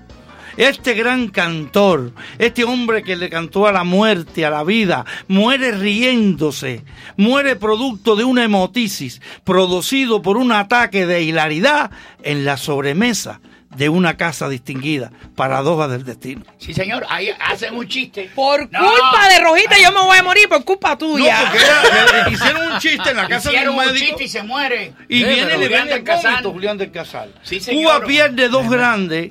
Este 0.57 0.95
gran 0.95 1.29
cantor, 1.29 2.13
este 2.39 2.65
hombre 2.65 3.03
que 3.03 3.17
le 3.17 3.31
cantó 3.31 3.67
a 3.67 3.73
la 3.73 3.85
muerte, 3.85 4.45
a 4.45 4.51
la 4.51 4.65
vida, 4.65 5.07
muere 5.29 5.71
riéndose, 5.73 6.85
muere 7.17 7.57
producto 7.57 8.17
de 8.17 8.25
una 8.25 8.45
hemotisis 8.45 9.23
producido 9.45 10.23
por 10.23 10.37
un 10.37 10.53
ataque 10.53 11.07
de 11.07 11.23
hilaridad 11.23 11.91
en 12.23 12.45
la 12.45 12.57
sobremesa 12.57 13.41
de 13.77 13.89
una 13.89 14.17
casa 14.17 14.49
distinguida, 14.49 15.13
paradoja 15.37 15.87
del 15.89 16.05
destino. 16.05 16.43
Sí, 16.59 16.75
señor, 16.75 17.07
ahí 17.09 17.31
hacen 17.41 17.75
un 17.75 17.87
chiste. 17.87 18.29
Por 18.35 18.63
No. 18.73 18.81
culpa 18.81 19.29
de 19.29 19.39
Rojita 19.41 19.77
yo 19.81 19.93
me 19.93 20.01
voy 20.01 20.19
a 20.19 20.23
morir 20.25 20.49
por 20.49 20.65
culpa 20.65 20.99
tuya. 20.99 21.39
No, 21.39 21.51
porque 21.51 21.65
era- 21.65 22.25
le- 22.29 22.33
hicieron 22.33 22.73
un 22.73 22.79
chiste 22.81 23.11
en 23.11 23.17
la 23.17 23.29
casa 23.29 23.49
de 23.51 23.55
Hicieron 23.57 23.75
un 23.75 23.81
un 23.81 23.87
médico. 23.87 24.07
chiste 24.07 24.25
y 24.25 24.29
se 24.29 24.43
muere. 24.43 24.93
Y 25.09 25.19
Sí, 25.19 25.25
viene 25.25 25.45
le 25.47 25.53
Julián 25.55 25.69
viene 25.69 25.91
del 25.93 26.05
Casal. 26.05 26.45
el 26.45 26.51
Julián 26.51 26.79
del 26.79 26.91
Casal. 26.91 27.35
Sí, 27.43 27.61
señor. 27.61 27.83
Cuba 28.01 28.07
pierde 28.07 28.49
dos 28.49 28.69
grandes 28.69 29.31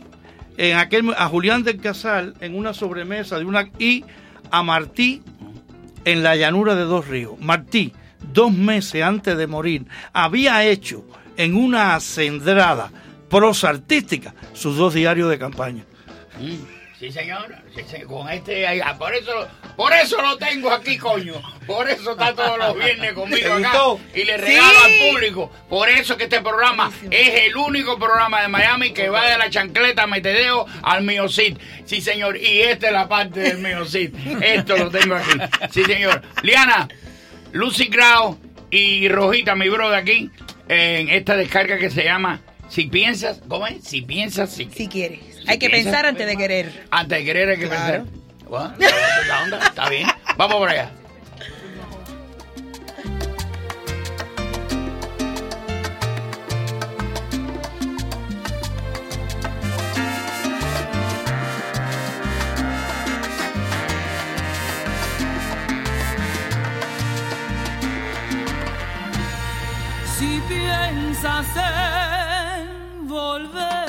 en 0.57 0.77
aquel 0.77 1.13
a 1.17 1.27
Julián 1.27 1.63
del 1.63 1.79
Casal 1.81 2.33
en 2.39 2.57
una 2.57 2.73
sobremesa 2.73 3.37
de 3.39 3.45
una 3.45 3.67
y 3.77 4.05
a 4.51 4.63
Martí 4.63 5.21
en 6.05 6.23
la 6.23 6.35
llanura 6.37 6.75
de 6.75 6.83
Dos 6.83 7.07
Ríos. 7.09 7.33
Martí, 7.41 7.93
dos 8.31 8.53
meses 8.53 9.03
antes 9.03 9.37
de 9.37 9.47
morir, 9.47 9.85
había 10.13 10.63
hecho 10.63 11.03
en 11.35 11.55
una 11.55 11.95
acendrada 11.95 12.89
prosa 13.29 13.69
artística 13.69 14.33
sus 14.53 14.77
dos 14.77 14.93
diarios 14.93 15.29
de 15.29 15.37
campaña. 15.39 15.83
Sí, 16.99 17.13
señor. 17.13 17.55
Sí, 17.73 17.81
sí, 17.89 18.01
con 18.03 18.27
este, 18.29 18.67
ah, 18.67 18.97
por 18.97 19.13
eso, 19.15 19.31
por 19.77 19.93
eso 19.93 20.21
lo 20.21 20.37
tengo 20.37 20.69
aquí, 20.69 20.97
coño. 20.97 21.33
Por 21.65 21.89
eso 21.89 22.11
está 22.11 22.33
todos 22.35 22.57
los 22.57 22.75
viernes 22.75 23.13
conmigo 23.13 23.55
¿Te 23.57 23.65
acá 23.65 23.79
y 24.13 24.25
le 24.25 24.35
regalo 24.35 24.79
Sí. 24.85 25.01
al 25.01 25.09
público. 25.13 25.49
Por 25.69 25.87
eso 25.87 26.17
que 26.17 26.25
este 26.25 26.41
programa 26.41 26.91
es 27.09 27.45
el 27.45 27.55
único 27.55 27.97
programa 27.97 28.41
de 28.41 28.49
Miami 28.49 28.91
que 28.91 29.07
va 29.09 29.29
de 29.29 29.37
la 29.37 29.49
chancleta 29.49 30.07
metedeo 30.07 30.65
al 30.81 31.03
miocid. 31.03 31.57
Sí, 31.85 32.01
señor. 32.01 32.35
Y 32.35 32.59
esta 32.63 32.87
es 32.87 32.93
la 32.93 33.07
parte 33.07 33.39
del 33.39 33.59
miocid. 33.59 34.13
Esto 34.41 34.75
lo 34.75 34.89
tengo 34.89 35.15
aquí. 35.15 35.39
Sí, 35.71 35.85
señor. 35.85 36.21
Liana, 36.43 36.89
Lucy 37.53 37.85
Grau 37.85 38.37
y 38.71 39.07
Rojita, 39.07 39.55
mi 39.55 39.69
bro 39.69 39.89
de 39.89 39.97
aquí, 39.97 40.29
en 40.67 41.07
esta 41.07 41.37
descarga 41.37 41.77
que 41.77 41.89
se 41.89 42.03
llama 42.03 42.41
Si 42.69 42.85
piensas, 42.85 43.41
¿cómo 43.47 43.65
es? 43.67 43.83
Si 43.83 44.01
piensas, 44.01 44.51
si, 44.51 44.69
Si 44.73 44.87
quieres. 44.87 45.19
Hay 45.47 45.57
que 45.57 45.69
piensas- 45.69 45.85
pensar 45.91 46.05
antes 46.05 46.27
de 46.27 46.37
querer. 46.37 46.83
antes 46.91 47.17
de 47.17 47.25
querer 47.25 47.49
hay 47.49 47.57
que 47.59 47.67
Claro. 47.67 48.03
pensar. 48.05 48.19
Bueno, 48.47 48.73
la 49.27 49.43
onda, 49.43 49.59
está 49.59 49.89
bien. 49.89 50.07
Vamos 50.37 50.57
por 50.57 50.69
allá. 50.69 50.91
Si 70.17 70.41
piensas 70.49 71.47
en 71.55 71.98
volver 73.39 73.88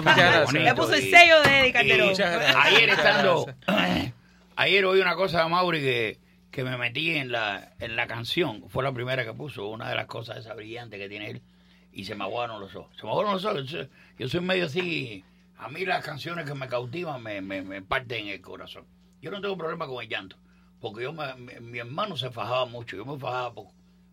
Ah, 0.00 0.12
muchas 0.12 0.16
gracias. 0.32 0.52
Le 0.64 0.74
puso 0.74 0.94
el 0.94 1.04
y- 1.06 1.10
sello 1.10 1.42
de 1.42 1.60
Eddie 1.60 1.72
Calderón. 1.72 2.08
Ayer 2.56 2.88
estando, 2.90 3.46
ayer 4.56 4.84
oí 4.84 5.00
una 5.00 5.14
cosa 5.14 5.42
de 5.42 5.48
Mauri 5.48 5.80
que, 5.80 6.18
que 6.50 6.64
me 6.64 6.76
metí 6.76 7.16
en 7.16 7.32
la, 7.32 7.72
en 7.78 7.96
la 7.96 8.06
canción. 8.06 8.68
Fue 8.68 8.82
la 8.84 8.92
primera 8.92 9.24
que 9.24 9.32
puso, 9.32 9.68
una 9.68 9.88
de 9.88 9.94
las 9.94 10.06
cosas 10.06 10.38
esa 10.38 10.54
brillante 10.54 10.98
que 10.98 11.08
tiene 11.08 11.30
él. 11.30 11.42
Y 11.92 12.04
se 12.04 12.14
me 12.14 12.24
aguaron 12.24 12.60
los 12.60 12.74
ojos. 12.76 12.96
Se 12.96 13.04
me 13.04 13.10
aguaron 13.10 13.32
los 13.32 13.44
ojos. 13.44 13.64
Yo 13.64 13.78
soy- 13.78 13.88
Yo 14.18 14.28
soy 14.28 14.40
medio 14.40 14.66
así. 14.66 15.24
A 15.58 15.68
mí 15.68 15.84
las 15.84 16.04
canciones 16.04 16.46
que 16.46 16.54
me 16.54 16.68
cautivan 16.68 17.22
me, 17.22 17.40
me, 17.40 17.62
me 17.62 17.82
parten 17.82 18.28
el 18.28 18.40
corazón. 18.40 18.84
Yo 19.20 19.30
no 19.30 19.40
tengo 19.40 19.56
problema 19.58 19.86
con 19.86 20.02
el 20.02 20.08
llanto. 20.08 20.36
Porque 20.80 21.02
yo 21.02 21.12
me- 21.12 21.34
mi, 21.34 21.52
mi 21.60 21.78
hermano 21.78 22.16
se 22.16 22.30
fajaba 22.30 22.64
mucho. 22.66 22.96
Yo 22.96 23.04
me 23.04 23.18
fajaba 23.18 23.52
poco. 23.52 23.72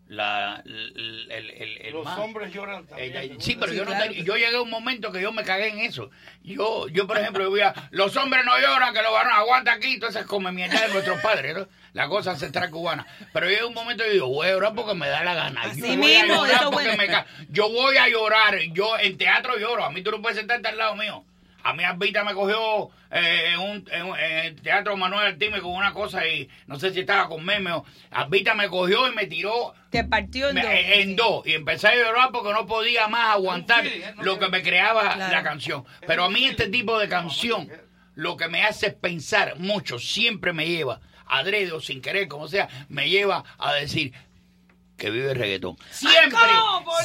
La, 0.10 0.64
el, 0.66 1.28
el, 1.30 1.50
el- 1.52 1.78
el 1.82 1.94
Los 1.94 2.06
más- 2.06 2.18
hombres 2.18 2.54
lloran 2.54 2.84
eh, 2.84 3.10
también. 3.12 3.42
sí, 3.42 3.58
pero 3.60 3.74
Sí, 3.74 3.78
yo, 3.78 3.84
no 3.84 3.92
claro 3.92 4.06
te- 4.10 4.16
que 4.18 4.24
yo 4.24 4.36
llegué 4.38 4.56
a 4.56 4.62
un 4.62 4.70
momento 4.70 5.12
que 5.12 5.22
yo 5.22 5.34
me 5.34 5.44
cagué 5.44 5.68
en 5.68 5.80
eso. 5.80 6.10
Yo, 6.44 6.88
yo 6.88 7.06
por 7.08 7.18
ejemplo, 7.18 7.44
yo 7.44 7.52
veía, 7.52 7.74
los 7.92 8.16
hombres 8.16 8.46
no 8.46 8.58
lloran, 8.58 8.94
que 8.94 9.02
los 9.02 9.12
varones 9.12 9.38
aguantan 9.38 9.78
aquí, 9.78 9.96
entonces 9.96 10.26
come 10.26 10.52
mierda 10.54 10.80
de 10.82 10.94
nuestros 10.94 11.20
padres, 11.22 11.58
¿no? 11.58 11.68
La 11.92 12.08
cosa 12.08 12.32
ancestral 12.32 12.70
cubana. 12.70 13.06
Pero 13.34 13.50
llega 13.50 13.66
un 13.66 13.74
momento 13.74 14.06
que 14.06 14.12
digo, 14.12 14.28
voy 14.28 14.48
a 14.48 14.52
llorar 14.52 14.74
porque 14.76 14.94
me 14.96 15.10
da 15.10 15.24
la 15.26 15.34
gana. 15.34 15.64
Así 15.64 15.82
yo 15.82 15.88
voy 15.88 15.98
mismo, 15.98 16.36
a 16.36 16.38
llorar 16.38 16.52
eso 16.56 16.64
es 16.64 16.70
porque 16.72 16.88
bueno. 16.88 16.98
me 17.04 17.08
ca- 17.08 17.26
Yo 17.50 17.70
voy 17.70 17.98
a 17.98 18.08
llorar. 18.08 18.60
Yo 18.72 18.98
en 19.00 19.18
teatro 19.18 19.58
lloro. 19.58 19.84
A 19.84 19.90
mí 19.92 20.02
tú 20.04 20.12
no 20.12 20.22
puedes 20.22 20.38
sentarte 20.38 20.70
al 20.70 20.78
lado 20.78 20.96
mío. 20.96 21.26
A 21.68 21.74
mí 21.74 21.84
Albita 21.84 22.24
me 22.24 22.34
cogió 22.34 22.90
eh, 23.12 23.52
en, 23.54 23.60
un, 23.60 23.86
en, 23.92 24.04
un- 24.06 24.18
en 24.18 24.38
el 24.46 24.62
Teatro 24.62 24.96
Manuel 24.96 25.28
Artime 25.28 25.60
con 25.60 25.72
una 25.74 25.94
cosa 25.94 26.26
y 26.26 26.48
no 26.66 26.80
sé 26.80 26.94
si 26.94 27.02
estaba 27.02 27.28
con 27.28 27.44
meme 27.44 27.72
o... 27.74 27.84
Albita 28.12 28.54
me 28.56 28.70
cogió 28.70 29.06
y 29.12 29.14
me 29.14 29.26
tiró 29.28 29.74
Te 29.90 30.06
partió 30.06 30.48
en 30.50 30.56
me- 30.56 30.62
dos. 30.62 30.72
en 30.74 31.16
dos 31.18 31.46
y 31.48 31.54
empecé 31.56 31.88
a 31.90 31.96
llorar 31.96 32.30
porque 32.32 32.54
no 32.54 32.66
podía 32.66 33.10
más 33.10 33.36
aguantar 33.36 33.84
lo 34.22 34.40
que 34.40 34.48
me 34.48 34.64
creaba 34.64 35.14
Claro. 35.16 35.34
la 35.34 35.44
canción. 35.44 35.84
Pero 36.06 36.24
a 36.24 36.30
mí 36.30 36.46
este 36.46 36.70
tipo 36.70 36.98
de 37.00 37.10
canción 37.10 37.70
lo 38.16 38.38
que 38.38 38.48
me 38.48 38.64
hace 38.64 38.92
pensar 38.92 39.60
mucho, 39.60 40.00
siempre 40.00 40.54
me 40.54 40.68
lleva, 40.68 41.02
adrede 41.28 41.74
o 41.74 41.82
sin 41.82 42.02
querer, 42.02 42.30
como 42.30 42.48
sea, 42.48 42.70
me 42.88 43.10
lleva 43.10 43.44
a 43.60 43.74
decir 43.74 44.14
que 44.98 45.12
vive 45.12 45.32
el 45.32 45.38
reggaetón. 45.38 45.78
Siempre, 45.92 46.40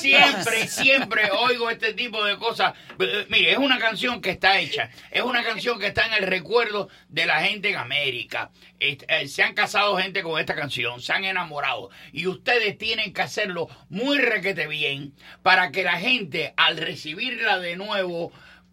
siempre, 0.01 0.67
siempre 0.67 1.31
oigo 1.31 1.71
este 1.71 1.93
tipo 1.93 2.25
de 2.25 2.37
cosas. 2.37 2.73
Eh, 2.99 3.27
Mire, 3.29 3.53
es 3.53 3.59
una 3.59 3.79
canción 3.79 4.21
que 4.21 4.31
está 4.31 4.59
hecha, 4.59 4.91
es 5.11 5.23
una 5.23 5.45
canción 5.45 5.79
que 5.79 5.89
está 5.89 6.07
en 6.07 6.15
el 6.15 6.27
recuerdo 6.27 6.89
de 7.09 7.27
la 7.27 7.43
gente 7.43 7.71
en 7.71 7.77
América. 7.77 8.51
Eh, 8.81 9.29
se 9.29 9.43
han 9.43 9.55
casado 9.55 9.97
gente 9.97 10.23
con 10.23 10.41
esta 10.41 10.55
canción, 10.55 11.01
se 11.01 11.13
han 11.13 11.25
enamorado. 11.25 11.91
Y 12.13 12.27
ustedes 12.27 12.79
tienen 12.79 13.13
que 13.13 13.23
hacerlo 13.23 13.69
muy 13.91 14.19
requete 14.19 14.67
bien 14.67 15.15
para 15.43 15.71
que 15.71 15.85
la 15.85 15.99
gente, 15.99 16.55
al 16.57 16.79
recibirla 16.79 17.59
de 17.59 17.77
nuevo, 17.77 18.33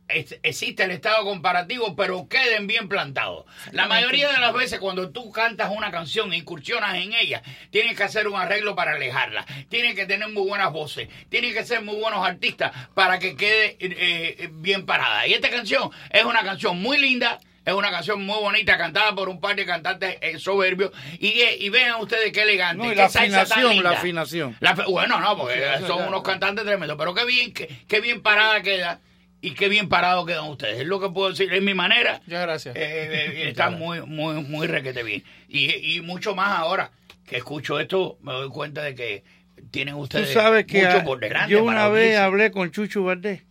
es- 0.10 0.38
existe 0.44 0.84
el 0.84 0.92
estado 0.92 1.24
comparativo, 1.24 1.96
pero 1.96 2.28
queden 2.28 2.68
bien 2.68 2.90
plantados. 2.90 3.46
La 3.72 3.88
mayoría 3.88 4.30
de 4.32 4.40
las 4.40 4.54
veces 4.54 4.80
cuando 4.80 5.10
tú 5.12 5.32
cantas 5.32 5.72
una 5.76 5.92
canción 5.92 6.34
incursionas 6.34 6.96
en 6.96 7.14
ella, 7.14 7.42
tienes 7.70 7.96
que 7.96 8.04
hacer 8.04 8.28
un 8.28 8.36
arreglo 8.40 8.76
para 8.76 8.94
alejarla, 8.94 9.46
tienes 9.70 9.96
que 9.96 10.06
tener 10.06 10.28
muy 10.30 10.48
buenas 10.48 10.72
voces, 10.72 11.10
tienes 11.30 11.54
que 11.54 11.64
ser 11.64 11.82
muy 11.84 11.96
buenos 11.96 12.26
artistas 12.26 12.72
para 12.94 13.20
que 13.20 13.36
quede 13.36 13.78
eh, 13.80 14.36
eh, 14.40 14.50
bien 14.52 14.86
parada. 14.86 15.28
Y 15.28 15.34
esta 15.34 15.50
canción 15.50 15.90
es 16.10 16.24
una 16.26 16.44
canción 16.44 16.80
muy 16.82 16.98
linda. 16.98 17.40
Es 17.66 17.76
una 17.76 17.92
canción 17.92 18.26
muy 18.26 18.38
bonita, 18.40 18.80
cantada 18.80 19.14
por 19.14 19.30
un 19.30 19.40
par 19.40 19.56
de 19.56 19.64
cantantes 19.64 20.18
eh, 20.22 20.40
soberbios. 20.40 20.92
Y, 21.20 21.40
y 21.60 21.70
vean 21.70 22.00
ustedes 22.02 22.32
qué 22.32 22.42
elegante. 22.42 22.84
No, 22.84 22.92
y 22.92 22.96
la 22.96 23.06
afinación, 23.06 23.84
la 23.84 23.92
afinación. 23.92 24.58
La 24.60 24.74
bueno, 24.88 25.20
no, 25.20 25.38
porque 25.38 25.62
son 25.86 26.08
unos 26.08 26.24
cantantes 26.24 26.66
tremendos. 26.66 26.98
Pero 26.98 27.14
qué 27.14 27.26
bien, 27.26 27.54
qué, 27.54 27.70
qué 27.88 28.00
bien 28.00 28.24
parada 28.24 28.64
queda 28.64 29.02
y 29.42 29.52
qué 29.52 29.70
bien 29.70 29.90
parado 29.90 30.26
quedan 30.26 30.50
ustedes. 30.50 30.82
Es 30.82 30.88
lo 30.88 31.00
que 31.00 31.10
puedo 31.10 31.30
decir, 31.30 31.54
es 31.54 31.62
mi 31.62 31.74
manera. 31.74 32.22
Muchas 32.26 32.42
gracias. 32.42 32.76
Eh, 32.76 32.82
eh, 32.82 33.44
está 33.50 33.70
muy, 33.70 34.02
muy, 34.02 34.44
muy 34.44 34.68
requete 34.68 35.04
bien. 35.04 35.24
Y, 35.48 35.96
y 35.96 36.02
mucho 36.02 36.36
más 36.36 36.58
ahora 36.60 36.92
que 37.26 37.38
escucho 37.38 37.80
esto, 37.80 38.18
me 38.22 38.34
doy 38.34 38.50
cuenta 38.50 38.82
de 38.82 38.96
que 38.96 39.24
tienen 39.72 39.96
Tú 39.96 40.02
ustedes 40.02 40.34
sabes 40.34 40.66
que 40.66 40.84
mucho 40.84 40.98
ah, 40.98 41.04
por 41.04 41.20
delante. 41.20 41.52
yo 41.52 41.64
una 41.64 41.88
vez 41.90 42.18
hablé 42.18 42.52
con 42.52 42.72
Chucho 42.72 43.04
Valdés 43.04 43.44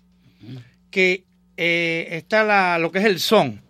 que 0.91 1.25
eh, 1.57 2.09
está 2.11 2.45
la, 2.45 2.79
lo 2.79 2.91
que 2.93 2.99
es 2.99 3.05
el 3.05 3.21
son, 3.21 3.61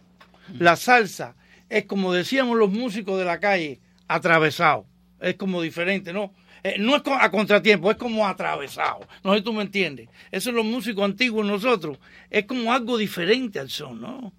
la 0.59 0.77
salsa, 0.77 1.37
es 1.69 1.85
como 1.85 2.13
decíamos 2.13 2.57
los 2.57 2.71
músicos 2.71 3.19
de 3.19 3.25
la 3.25 3.41
calle, 3.41 3.81
atravesado, 4.07 4.87
es 5.21 5.35
como 5.35 5.63
diferente, 5.63 6.13
¿no? 6.13 6.33
Eh, 6.71 6.77
no 6.79 6.97
es 6.97 7.03
a 7.07 7.31
contratiempo, 7.31 7.91
es 7.91 7.97
como 7.97 8.27
atravesado, 8.27 9.01
no 9.23 9.33
sé 9.33 9.39
si 9.39 9.45
tú 9.45 9.53
me 9.53 9.63
entiendes. 9.63 10.09
Eso 10.31 10.51
es 10.51 10.57
los 10.57 10.65
músicos 10.65 11.05
antiguos 11.05 11.47
nosotros, 11.47 11.99
es 12.31 12.45
como 12.47 12.73
algo 12.73 12.97
diferente 12.99 13.59
al 13.61 13.71
son, 13.71 14.01
¿no? 14.01 14.33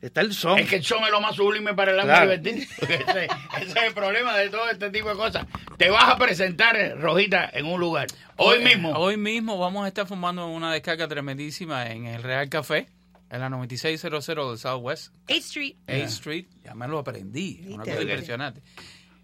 Está 0.00 0.20
el 0.20 0.34
son. 0.34 0.58
Es 0.58 0.68
que 0.68 0.76
el 0.76 0.84
son 0.84 1.02
es 1.04 1.10
lo 1.10 1.20
más 1.22 1.34
sublime 1.34 1.72
para 1.72 1.92
el 1.92 2.00
alma 2.00 2.12
Claro. 2.12 2.30
divertir. 2.38 2.68
Ese, 2.82 3.24
ese 3.24 3.78
es 3.78 3.84
el 3.86 3.94
problema 3.94 4.36
de 4.36 4.50
todo 4.50 4.68
este 4.70 4.90
tipo 4.90 5.08
de 5.08 5.14
cosas. 5.16 5.46
Te 5.78 5.88
vas 5.88 6.10
a 6.10 6.18
presentar, 6.18 6.76
eh, 6.76 6.94
Rojita, 6.94 7.48
en 7.54 7.64
un 7.64 7.80
lugar. 7.80 8.08
Hoy 8.36 8.62
mismo. 8.62 8.90
Hoy 8.90 9.16
mismo 9.16 9.56
vamos 9.58 9.84
a 9.86 9.88
estar 9.88 10.06
formando 10.06 10.46
una 10.48 10.70
descarga 10.74 11.08
tremendísima 11.08 11.86
en 11.90 12.04
el 12.04 12.22
Real 12.22 12.50
Café, 12.50 12.86
en 13.30 13.40
la 13.40 13.48
9600 13.48 14.26
del 14.26 14.58
Southwest 14.58 15.14
8th 15.26 15.36
Street. 15.38 15.74
8th 15.88 16.04
Street. 16.04 16.46
Ya 16.62 16.74
me 16.74 16.86
lo 16.86 16.98
aprendí. 16.98 17.60
es 17.62 17.68
Una 17.70 17.84
cosa 17.84 18.02
impresionante. 18.02 18.60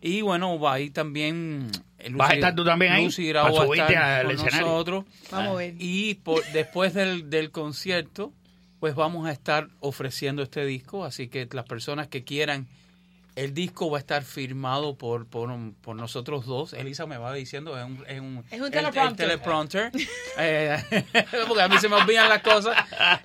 Y 0.00 0.22
bueno, 0.22 0.58
va 0.58 0.74
ahí 0.74 0.90
también. 0.90 1.70
eh, 1.98 2.08
¿Vas 2.12 2.30
a 2.30 2.34
estar 2.34 2.54
tú 2.54 2.64
también 2.64 2.92
ahí? 2.92 3.04
Lucy 3.04 3.28
Grau 3.28 3.44
Para 3.44 3.54
va 3.56 3.62
a 3.62 3.66
subirte 3.66 3.92
estar 3.92 4.04
al 4.20 4.26
con 4.26 4.34
escenario. 4.34 4.66
nosotros. 4.66 5.04
Vamos 5.30 5.52
a 5.52 5.56
ver. 5.56 5.74
Y 5.78 6.14
por, 6.14 6.44
después 6.52 6.94
del, 6.94 7.28
del 7.28 7.50
concierto, 7.50 8.32
pues 8.80 8.94
vamos 8.94 9.26
a 9.26 9.32
estar 9.32 9.68
ofreciendo 9.80 10.42
este 10.42 10.64
disco. 10.64 11.04
Así 11.04 11.28
que 11.28 11.46
las 11.52 11.66
personas 11.66 12.08
que 12.08 12.24
quieran, 12.24 12.66
el 13.42 13.54
disco 13.54 13.90
va 13.90 13.98
a 13.98 14.00
estar 14.00 14.22
firmado 14.22 14.96
por, 14.98 15.26
por, 15.26 15.50
un- 15.50 15.74
por 15.74 15.96
nosotros 15.96 16.46
dos. 16.46 16.72
Elisa 16.74 17.06
me 17.06 17.16
va 17.18 17.32
diciendo, 17.32 17.78
es 17.78 17.84
un, 17.84 18.04
es 18.08 18.20
un, 18.20 18.44
Es 18.50 18.58
un 18.60 18.66
el- 18.66 18.70
teleprompter. 18.72 19.30
el 19.30 19.30
teleprompter. 19.40 19.92
Eh, 20.38 20.78
porque 21.48 21.62
a 21.62 21.68
mí 21.68 21.76
se 21.78 21.88
me 21.88 21.96
olvidan 21.96 22.28
las 22.28 22.40
cosas. 22.42 22.76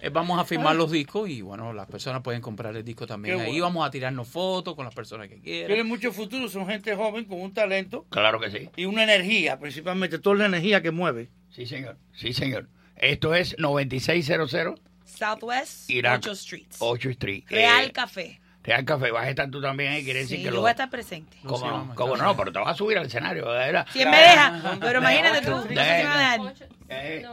Eh, 0.01 0.10
vamos 0.10 0.39
a 0.39 0.43
firmar 0.43 0.75
los 0.75 0.91
discos 0.91 1.30
y 1.30 1.41
bueno, 1.41 1.71
las 1.71 1.88
personas 1.88 2.21
pueden 2.21 2.41
comprar 2.41 2.75
el 2.75 2.84
disco 2.84 3.06
también. 3.08 3.38
Qué 3.38 3.43
Ahí 3.43 3.49
bueno. 3.51 3.65
vamos 3.65 3.88
a 3.88 3.91
tirarnos 3.91 4.28
fotos 4.28 4.75
con 4.75 4.84
las 4.86 4.93
personas 4.93 5.28
que 5.30 5.39
quieran. 5.39 5.67
Tienen 5.67 5.88
mucho 5.88 6.12
futuro, 6.12 6.49
son 6.49 6.67
gente 6.67 6.95
joven 6.95 7.25
con 7.25 7.39
un 7.41 7.54
talento 7.54 8.06
Claro 8.10 8.39
que 8.39 8.49
sí. 8.51 8.69
y 8.75 8.86
una 8.86 9.04
energía, 9.04 9.60
principalmente 9.60 10.17
toda 10.19 10.36
la 10.38 10.45
energía 10.47 10.82
que 10.82 10.91
mueve. 10.91 11.30
Sí, 11.51 11.65
señor. 11.65 11.97
Sí, 12.13 12.34
señor. 12.34 12.67
Esto 12.97 13.36
es 13.36 13.56
9600 13.60 14.80
Southwest, 15.06 15.89
Irak. 15.89 16.21
8th 16.23 16.32
Street. 16.34 16.67
8 16.80 17.10
Street. 17.12 17.43
Real 17.47 17.86
Eh, 17.86 17.91
Café. 17.91 18.41
Real 18.65 18.84
Café. 18.86 19.12
Vas 19.12 19.25
a 19.25 19.30
estar 19.30 19.49
tú 19.49 19.62
también 19.62 19.91
ahí. 19.93 20.04
Quiere 20.04 20.19
decir 20.21 20.38
Sí, 20.38 20.43
que 20.43 20.49
yo 20.49 20.56
lo... 20.56 20.62
voy 20.62 20.69
a 20.69 20.71
estar 20.71 20.89
presente. 20.89 21.38
¿Cómo 21.43 21.58
Sí, 21.58 21.65
no? 21.65 21.95
¿Cómo 21.95 22.17
no? 22.17 22.36
Pero 22.36 22.51
te 22.51 22.60
vas 22.60 22.69
a 22.69 22.73
subir 22.75 22.97
al 22.97 23.06
escenario. 23.06 23.45
¿verdad? 23.45 23.86
Si 23.93 23.99
me 24.06 24.17
deja, 24.17 24.78
pero 24.82 24.99
imagínate 24.99 25.45
tú. 25.45 25.62
Si 25.63 25.69
me 25.69 25.75
va 25.75 25.84
a 25.84 26.38
dejar. 26.38 26.54
Eh, 26.89 27.25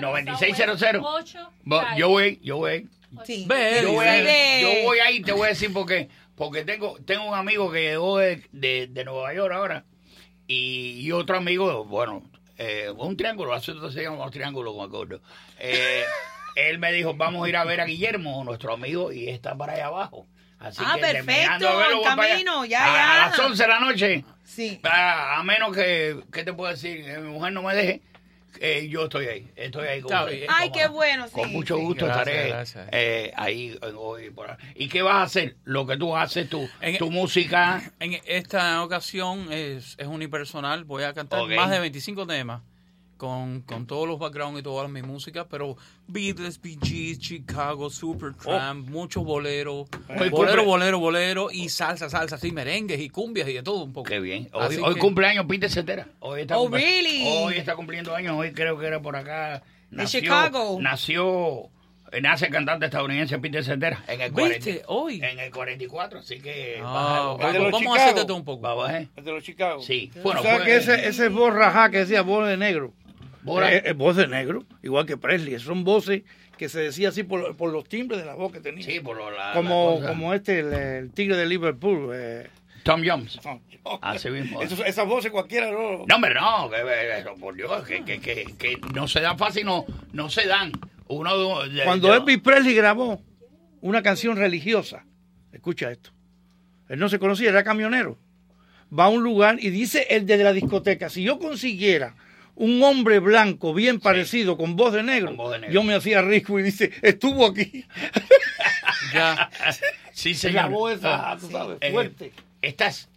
9600. 0.00 0.82
8 1.04 1.50
Bo- 1.64 1.82
Yo 1.96 2.08
voy, 2.08 2.40
yo 2.42 2.56
voy. 2.58 2.88
Sí. 3.24 3.44
Ve, 3.46 3.80
Yo 3.82 3.92
voy, 3.92 4.06
ahí, 4.06 4.62
yo 4.62 4.82
voy 4.86 4.98
ahí, 5.00 5.20
te 5.22 5.32
voy 5.32 5.46
a 5.46 5.48
decir 5.50 5.72
por 5.72 5.86
qué. 5.86 6.08
Porque 6.34 6.64
tengo, 6.64 6.96
tengo 7.04 7.24
un 7.26 7.34
amigo 7.34 7.70
que 7.70 7.82
llegó 7.82 8.18
de, 8.18 8.42
de, 8.52 8.86
de 8.86 9.04
Nueva 9.04 9.34
York 9.34 9.52
ahora. 9.54 9.84
Y, 10.46 11.00
y 11.00 11.12
otro 11.12 11.36
amigo, 11.36 11.84
bueno, 11.84 12.22
eh, 12.56 12.90
un 12.96 13.16
triángulo, 13.16 13.52
hace 13.52 13.72
se 13.92 14.02
llama 14.02 14.24
un 14.24 14.30
triángulo 14.30 14.74
con 14.74 14.84
el 14.84 14.90
gordo. 14.90 15.20
Eh, 15.58 16.02
él 16.56 16.78
me 16.78 16.92
dijo, 16.92 17.14
vamos 17.14 17.44
a 17.44 17.48
ir 17.48 17.56
a 17.56 17.64
ver 17.64 17.80
a 17.80 17.84
Guillermo, 17.84 18.42
nuestro 18.44 18.72
amigo, 18.74 19.12
y 19.12 19.28
está 19.28 19.56
para 19.56 19.74
allá 19.74 19.86
abajo. 19.86 20.26
Así 20.58 20.80
Ah, 20.86 20.94
que 20.94 21.00
perfecto, 21.00 21.76
verlo, 21.76 21.98
en 21.98 22.02
camino, 22.04 22.64
ya, 22.64 22.84
a, 22.84 22.94
ya. 22.94 23.14
A 23.24 23.26
las 23.30 23.38
11 23.38 23.62
de 23.62 23.68
la 23.68 23.80
noche. 23.80 24.24
Sí. 24.44 24.78
A, 24.84 25.38
a 25.38 25.42
menos 25.42 25.74
que, 25.74 26.20
¿qué 26.32 26.44
te 26.44 26.52
puedo 26.52 26.70
decir? 26.70 27.04
Que 27.04 27.18
mi 27.18 27.30
mujer 27.32 27.52
no 27.52 27.62
me 27.62 27.74
deje. 27.74 28.00
eh, 28.60 28.86
yo 28.88 29.04
estoy 29.04 29.26
ahí, 29.26 29.50
estoy 29.56 29.88
ahí 29.88 30.00
con. 30.02 30.12
Ay, 30.14 30.46
Cómo 30.46 30.72
qué 30.72 30.84
no. 30.84 30.92
bueno, 30.92 31.26
sí. 31.26 31.32
Con 31.34 31.50
mucho 31.50 31.76
sí. 31.78 31.82
gusto 31.82 32.04
Gracias, 32.06 32.28
estaré 32.28 32.48
gracias. 32.50 32.88
eh, 32.92 33.32
ahí 33.34 33.76
eh, 33.82 33.92
hoy 33.96 34.30
por 34.30 34.50
ahí. 34.52 34.56
¿Y 34.76 34.88
qué 34.88 35.02
vas 35.02 35.14
a 35.16 35.22
hacer? 35.22 35.56
Lo 35.64 35.84
que 35.84 35.96
tú 35.96 36.14
haces, 36.16 36.48
tu, 36.48 36.68
En- 36.80 36.98
tu 36.98 37.10
música. 37.10 37.82
En 37.98 38.20
esta 38.26 38.82
ocasión 38.84 39.48
es, 39.52 39.96
es 39.98 40.06
unipersonal. 40.06 40.84
Voy 40.84 41.02
a 41.02 41.12
cantar 41.12 41.44
más 41.48 41.70
de 41.70 41.80
25 41.80 42.24
temas 42.26 42.62
con, 43.22 43.60
con 43.60 43.86
todos 43.86 44.08
los 44.08 44.18
backgrounds 44.18 44.58
y 44.58 44.62
toda 44.64 44.88
mi 44.88 45.00
música, 45.00 45.46
pero 45.48 45.76
Beatles, 46.08 46.60
Bee 46.60 46.76
Gees, 46.82 47.20
Chicago, 47.20 47.88
Supertramp, 47.88 48.88
muchos 48.88 49.22
boleros, 49.24 49.86
Hoy 50.08 50.28
bolero, 50.28 50.62
cumple- 50.62 50.66
bolero, 50.66 50.98
bolero 50.98 51.48
y 51.52 51.68
salsa, 51.68 52.10
salsa, 52.10 52.34
así 52.34 52.50
merengues 52.50 52.98
y 53.00 53.08
cumbias 53.10 53.48
y 53.48 53.52
de 53.52 53.62
todo 53.62 53.84
un 53.84 53.92
poco. 53.92 54.08
Qué 54.08 54.18
bien. 54.18 54.48
Hoy, 54.52 54.62
Así 54.64 54.78
hoy 54.82 54.94
que- 54.94 55.00
cumpleaños 55.00 55.46
Peter 55.46 55.70
Cetera. 55.70 56.08
Hoy 56.18 56.40
está, 56.40 56.58
Oh, 56.58 56.64
cumple- 56.68 56.80
really? 56.80 57.22
hoy 57.28 57.54
está 57.58 57.76
cumpliendo 57.76 58.12
años. 58.12 58.34
Hoy 58.36 58.52
creo 58.52 58.76
que 58.76 58.86
era 58.88 59.00
por 59.00 59.14
acá. 59.14 59.62
Nació, 59.92 60.18
Chicago. 60.20 60.78
Nació, 60.80 61.68
eh, 62.10 62.20
nace 62.20 62.46
el 62.46 62.52
cantante 62.52 62.86
estadounidense 62.86 63.38
Peter 63.38 63.62
Cetera 63.64 64.02
en 64.08 64.20
el 64.20 64.32
40, 64.32 64.56
¿Viste? 64.66 64.82
Hoy. 64.88 65.20
En 65.22 65.38
el 65.38 65.50
44, 65.52 66.18
así 66.18 66.40
que... 66.40 66.80
Ah, 66.82 67.36
baja- 67.38 67.52
de 67.52 67.58
los 67.60 67.70
vamos 67.70 67.78
Chicago. 67.80 67.94
a 67.94 68.02
hacerte 68.02 68.24
todo 68.24 68.36
un 68.36 68.44
poco. 68.44 68.62
Vamos, 68.62 68.90
¿eh? 68.90 69.08
El 69.14 69.24
de 69.24 69.30
los 69.32 69.44
Chicago. 69.44 69.80
Sí. 69.80 70.10
Bueno, 70.24 70.42
sabes 70.42 70.56
fue- 70.58 70.66
que 70.66 70.76
ese, 70.76 71.08
ese 71.08 71.26
es 71.26 71.32
voz 71.32 71.54
rajá 71.54 71.88
que 71.90 71.98
decía 71.98 72.22
voz 72.22 72.48
de 72.48 72.56
negro. 72.56 72.92
Eh, 73.44 73.92
voz 73.94 74.16
de 74.16 74.28
negro, 74.28 74.64
igual 74.82 75.06
que 75.06 75.16
Presley. 75.16 75.58
Son 75.58 75.84
voces 75.84 76.22
que 76.56 76.68
se 76.68 76.80
decía 76.80 77.08
así 77.08 77.22
por, 77.24 77.56
por 77.56 77.72
los 77.72 77.84
timbres 77.88 78.20
de 78.20 78.26
la 78.26 78.34
voz 78.34 78.52
que 78.52 78.60
tenía. 78.60 78.84
Sí, 78.84 79.00
por 79.00 79.16
la- 79.18 79.52
como, 79.52 79.98
la 80.00 80.08
como 80.08 80.32
este, 80.34 80.60
el, 80.60 80.72
el 80.72 81.10
tigre 81.12 81.36
de 81.36 81.46
Liverpool. 81.46 82.10
eh. 82.14 82.48
Tom 82.84 83.02
Jones. 83.04 83.38
Así 84.00 84.30
mismo. 84.30 84.60
Esas 84.62 85.06
voces 85.06 85.30
cualquiera 85.32 85.70
no. 85.70 86.04
No, 86.08 86.14
hombre, 86.14 86.34
no, 86.34 86.70
que, 86.70 86.76
que- 86.76 87.24
que- 87.24 87.40
por 87.40 87.54
Dios, 87.56 87.84
que, 87.86 88.04
que, 88.04 88.20
que, 88.20 88.78
no 88.94 89.08
se 89.08 89.20
dan 89.20 89.38
fácil, 89.38 89.64
no, 89.66 89.84
no 90.12 90.28
se 90.30 90.46
dan. 90.46 90.70
Uno 91.08 91.62
de- 91.68 91.84
Cuando 91.84 92.08
de- 92.08 92.18
Elvis 92.18 92.38
Presley 92.38 92.74
grabó 92.74 93.20
una 93.80 94.02
canción 94.02 94.36
religiosa, 94.36 95.04
escucha 95.52 95.90
esto. 95.90 96.10
Él 96.88 96.98
no 97.00 97.08
se 97.08 97.18
conocía, 97.18 97.48
era 97.50 97.64
camionero. 97.64 98.18
Va 98.96 99.04
a 99.04 99.08
un 99.08 99.22
lugar 99.24 99.56
y 99.60 99.70
dice 99.70 100.06
el 100.10 100.26
de 100.26 100.36
la 100.38 100.52
discoteca, 100.52 101.08
si 101.08 101.22
yo 101.24 101.38
consiguiera 101.38 102.14
un 102.64 102.80
hombre 102.84 103.18
blanco 103.18 103.74
bien 103.74 103.98
parecido 103.98 104.56
con 104.56 104.76
voz 104.76 104.92
de 104.92 105.02
negro, 105.02 105.34
voz 105.34 105.50
de 105.52 105.58
negro. 105.58 105.74
yo 105.74 105.82
me 105.82 105.94
hacía 105.94 106.22
rico 106.22 106.58
y 106.60 106.62
dice, 106.62 106.92
estuvo 107.02 107.46
aquí. 107.46 107.84
Ya. 109.12 109.50
sí, 110.12 110.34
señor. 110.34 110.54
La 110.62 110.68
voz 110.68 110.92
esa, 110.98 111.32
Ah, 111.32 111.36
tú 111.38 111.50
sabes, 111.50 111.76
eh, 111.80 111.90
fuerte. 111.92 112.32
Estás, 112.62 113.08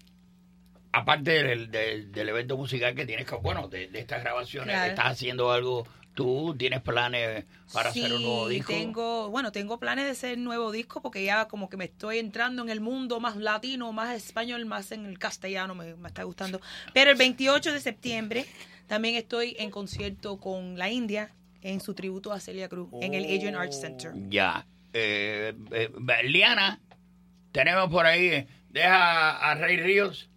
aparte 0.92 1.32
del, 1.44 1.72
del- 1.72 2.12
del 2.12 2.30
evento 2.30 2.58
musical 2.58 2.94
que 2.96 3.06
tienes, 3.06 3.26
que, 3.26 3.36
bueno, 3.36 3.68
de, 3.70 3.88
de 3.88 4.00
estas 4.00 4.22
grabaciones, 4.22 4.74
Claro. 4.76 4.90
estás 4.90 5.06
haciendo 5.06 5.52
algo, 5.52 5.88
tú 6.14 6.56
tienes 6.58 6.82
planes 6.82 7.46
para 7.72 7.90
hacer 7.92 8.12
un 8.14 8.24
nuevo 8.24 8.48
disco. 8.50 8.74
Tengo, 8.74 9.30
bueno, 9.30 9.52
tengo 9.52 9.80
planes 9.80 10.06
de 10.06 10.12
hacer 10.12 10.38
nuevo 10.38 10.72
disco 10.72 11.02
porque 11.02 11.24
ya 11.24 11.48
como 11.48 11.70
que 11.70 11.78
me 11.78 11.86
estoy 11.86 12.20
entrando 12.20 12.64
en 12.64 12.70
el 12.70 12.82
mundo 12.82 13.20
más 13.22 13.38
latino, 13.38 13.94
más 13.94 14.16
español, 14.16 14.66
más 14.66 14.92
en 14.92 15.06
el 15.06 15.18
castellano, 15.20 15.76
me, 15.76 15.96
me 15.96 16.08
está 16.10 16.24
gustando. 16.24 16.60
Pero 16.94 17.12
el 17.12 17.18
28 17.18 17.72
de 17.72 17.80
septiembre 17.80 18.46
también 18.88 19.16
estoy 19.16 19.56
en 19.60 19.72
concierto 19.72 20.38
con 20.38 20.78
la 20.78 20.90
India 20.90 21.32
en 21.62 21.82
su 21.82 21.94
tributo 21.94 22.32
a 22.32 22.40
Celia 22.40 22.70
Cruz 22.70 22.90
en 23.02 23.14
el 23.14 23.26
Adrian 23.26 23.56
Arts 23.56 23.82
Center. 23.82 24.12
Ya. 24.30 24.66
Eh, 24.94 25.54
eh, 25.72 25.90
Liana, 26.24 26.80
tenemos 27.52 27.90
por 27.90 28.06
ahí, 28.06 28.28
eh, 28.28 28.48
deja 28.70 29.38
a 29.38 29.56
Rey 29.56 29.78
Ríos 29.78 30.30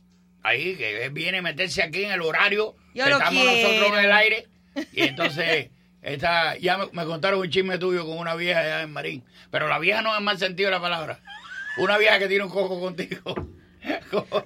ahí, 0.43 0.77
que 0.77 1.11
viene 1.11 1.39
a 1.39 1.43
meterse 1.43 1.83
aquí 1.83 2.05
en 2.05 2.13
el 2.13 2.23
horario. 2.23 2.75
Yo 2.95 3.05
que 3.05 3.11
lo 3.11 3.19
estamos 3.19 3.43
quiero. 3.43 3.69
nosotros 3.69 3.99
en 3.99 4.05
el 4.05 4.13
aire. 4.13 4.49
Y 4.93 5.03
entonces, 5.03 5.71
está, 6.03 6.57
ya 6.57 6.79
me, 6.79 6.87
me 6.93 7.05
contaron 7.05 7.41
un 7.41 7.51
chisme 7.51 7.79
tuyo 7.79 8.07
con 8.07 8.19
una 8.19 8.35
vieja 8.35 8.61
allá 8.61 8.83
en 8.83 8.93
Marín. 8.93 9.25
Pero 9.51 9.69
la 9.69 9.79
vieja 9.79 10.03
no 10.03 10.15
es 10.17 10.23
mal 10.23 10.39
sentido 10.39 10.71
de 10.71 10.77
la 10.77 10.81
palabra. 10.81 11.21
Una 11.77 11.99
vieja 11.99 12.19
que 12.19 12.29
tiene 12.29 12.45
un 12.45 12.51
coco 12.51 12.81
contigo. 12.81 13.21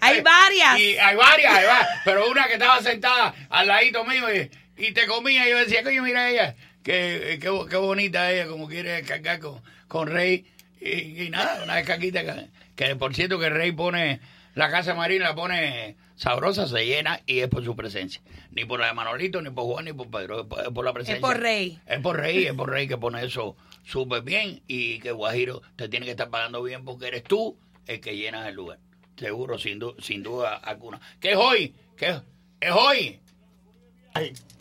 Hay 0.01 0.21
varias. 0.21 0.79
Y 0.79 0.97
hay 0.97 1.17
varias, 1.17 1.55
hay 1.55 1.67
varias. 1.67 1.89
Pero 2.05 2.31
una 2.31 2.47
que 2.47 2.55
estaba 2.55 2.81
sentada 2.81 3.35
al 3.49 3.67
ladito 3.67 4.05
mío 4.05 4.25
y, 4.35 4.51
y 4.77 4.93
te 4.93 5.07
comía. 5.07 5.47
Y 5.47 5.51
yo 5.51 5.59
decía, 5.59 5.83
coño, 5.83 6.03
mira 6.03 6.31
ella, 6.31 6.55
que, 6.83 7.39
que, 7.41 7.51
qué 7.69 7.77
bonita 7.77 8.31
ella, 8.33 8.47
como 8.47 8.69
quiere 8.69 9.03
cargar 9.03 9.39
con, 9.41 9.63
con 9.89 10.09
Rey. 10.09 10.47
Y, 10.81 11.25
y 11.25 11.31
nada, 11.31 11.63
una 11.63 11.77
descarguita 11.77 12.25
que, 12.25 12.49
que 12.75 12.97
por 12.97 13.15
cierto 13.15 13.39
que 13.39 13.51
Rey 13.51 13.73
pone, 13.73 14.21
la 14.55 14.71
casa 14.71 14.95
marina 14.95 15.29
la 15.29 15.35
pone 15.35 15.97
sabrosa, 16.17 16.67
se 16.67 16.85
llena 16.87 17.21
y 17.27 17.41
es 17.41 17.49
por 17.49 17.65
su 17.65 17.77
presencia. 17.77 18.21
Ni 18.51 18.65
por 18.65 18.81
la 18.81 18.89
de 18.89 18.93
Manolito, 18.95 19.41
ni 19.41 19.51
por 19.51 19.65
Juan, 19.65 19.85
ni 19.87 19.93
por 19.93 20.11
Pedro, 20.11 20.41
es 20.41 20.47
por, 20.47 20.61
es 20.61 20.69
por 20.71 20.85
la 20.85 20.93
presencia. 20.93 21.17
Es 21.17 21.21
por 21.21 21.41
Rey. 21.41 21.79
Es 21.87 22.01
por 22.01 22.17
Rey, 22.19 22.47
es 22.47 22.53
por 22.53 22.71
Rey 22.71 22.89
que 22.89 22.99
pone 22.99 23.25
eso 23.25 23.57
súper 23.85 24.23
bien 24.23 24.63
y 24.67 24.99
que 25.01 25.13
Guajiro 25.13 25.63
te 25.77 25.89
tiene 25.89 26.07
que 26.07 26.13
estar 26.13 26.31
pagando 26.31 26.63
bien 26.63 26.85
porque 26.85 27.09
eres 27.09 27.25
tú 27.25 27.57
el 27.87 28.01
que 28.01 28.17
llenas 28.17 28.47
el 28.47 28.55
lugar. 28.55 28.79
Seguro, 29.23 29.57
sin, 29.57 29.79
du- 29.79 29.95
sin 30.01 30.21
duda 30.25 30.57
alguna. 30.57 31.01
¿Qué 31.21 31.31
es 31.31 31.37
hoy? 31.37 31.73
¿Qué 31.97 32.21
es, 32.61 32.73
hoy? 32.73 33.21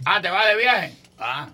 Ah, 0.06 0.22
¿te 0.22 0.30
vas 0.30 0.48
de 0.50 0.56
viaje? 0.56 0.94
Ah, 1.18 1.50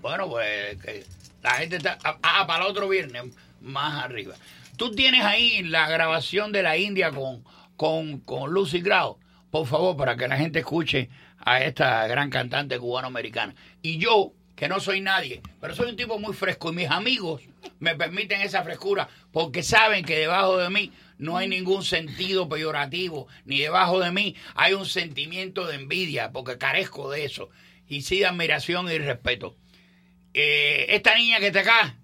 bueno, 0.00 0.28
pues 0.30 0.80
que 0.80 1.04
la 1.42 1.50
gente 1.54 1.76
está... 1.78 1.98
Ah, 2.22 2.46
para 2.46 2.64
el 2.64 2.70
otro 2.70 2.88
viernes, 2.88 3.24
más 3.60 4.04
arriba. 4.04 4.36
Tú 4.76 4.92
tienes 4.92 5.24
ahí 5.24 5.64
la 5.64 5.88
grabación 5.88 6.52
de 6.52 6.62
la 6.62 6.76
India 6.76 7.10
con, 7.10 7.42
con, 7.76 8.20
con 8.20 8.52
Lucy 8.52 8.80
Grau. 8.80 9.18
Por 9.50 9.66
favor, 9.66 9.96
para 9.96 10.14
que 10.14 10.28
la 10.28 10.36
gente 10.36 10.60
escuche 10.60 11.10
a 11.40 11.60
esta 11.60 12.06
gran 12.06 12.30
cantante 12.30 12.78
cubano-americana. 12.78 13.52
Y 13.82 13.98
yo, 13.98 14.32
que 14.54 14.68
no 14.68 14.78
soy 14.78 15.00
nadie, 15.00 15.42
pero 15.60 15.74
soy 15.74 15.90
un 15.90 15.96
tipo 15.96 16.20
muy 16.20 16.34
fresco 16.34 16.70
y 16.70 16.76
mis 16.76 16.88
amigos 16.90 17.42
me 17.80 17.96
permiten 17.96 18.42
esa 18.42 18.62
frescura 18.62 19.08
porque 19.32 19.64
saben 19.64 20.04
que 20.04 20.20
debajo 20.20 20.58
de 20.58 20.70
mí 20.70 20.92
no 21.18 21.36
hay 21.36 21.48
ningún 21.48 21.84
sentido 21.84 22.48
peyorativo, 22.48 23.28
ni 23.44 23.60
debajo 23.60 24.00
de 24.00 24.10
mí 24.10 24.36
hay 24.54 24.74
un 24.74 24.86
sentimiento 24.86 25.66
de 25.66 25.76
envidia 25.76 26.32
porque 26.32 26.58
carezco 26.58 27.10
de 27.10 27.24
eso 27.24 27.50
y 27.86 28.02
sí 28.02 28.18
de 28.20 28.26
admiración 28.26 28.90
y 28.90 28.98
respeto. 28.98 29.56
Eh, 30.32 30.86
esta 30.90 31.14
niña 31.14 31.38
que 31.38 31.48
está 31.48 31.60
acá, 31.60 31.96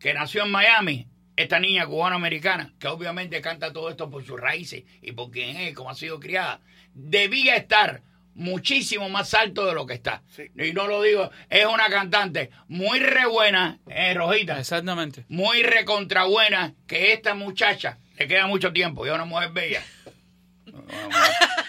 que 0.00 0.14
nació 0.14 0.44
en 0.44 0.50
Miami, 0.50 1.06
esta 1.36 1.60
niña 1.60 1.86
cubano-americana, 1.86 2.74
que 2.80 2.88
obviamente 2.88 3.40
canta 3.40 3.72
todo 3.72 3.90
esto 3.90 4.10
por 4.10 4.24
sus 4.24 4.40
raíces 4.40 4.84
y 5.00 5.12
por 5.12 5.30
quién 5.30 5.56
es, 5.56 5.74
cómo 5.74 5.90
ha 5.90 5.94
sido 5.94 6.18
criada, 6.18 6.60
debía 6.94 7.54
estar 7.54 8.02
muchísimo 8.34 9.08
más 9.08 9.34
alto 9.34 9.66
de 9.66 9.74
lo 9.74 9.86
que 9.86 9.94
está. 9.94 10.22
Y 10.56 10.72
no 10.72 10.86
lo 10.86 11.02
digo, 11.02 11.30
es 11.50 11.66
una 11.66 11.88
cantante 11.88 12.50
muy 12.68 12.98
re 12.98 13.26
buena, 13.26 13.78
eh, 13.88 14.14
Rojita. 14.14 14.58
Exactamente. 14.58 15.24
Muy 15.28 15.62
recontra 15.62 16.24
buena, 16.24 16.74
que 16.86 17.12
esta 17.12 17.34
muchacha 17.34 17.98
le 18.18 18.26
queda 18.28 18.46
mucho 18.46 18.72
tiempo, 18.72 19.04
y 19.04 19.08
es 19.08 19.14
una 19.14 19.24
mujer 19.24 19.50
bella. 19.52 19.82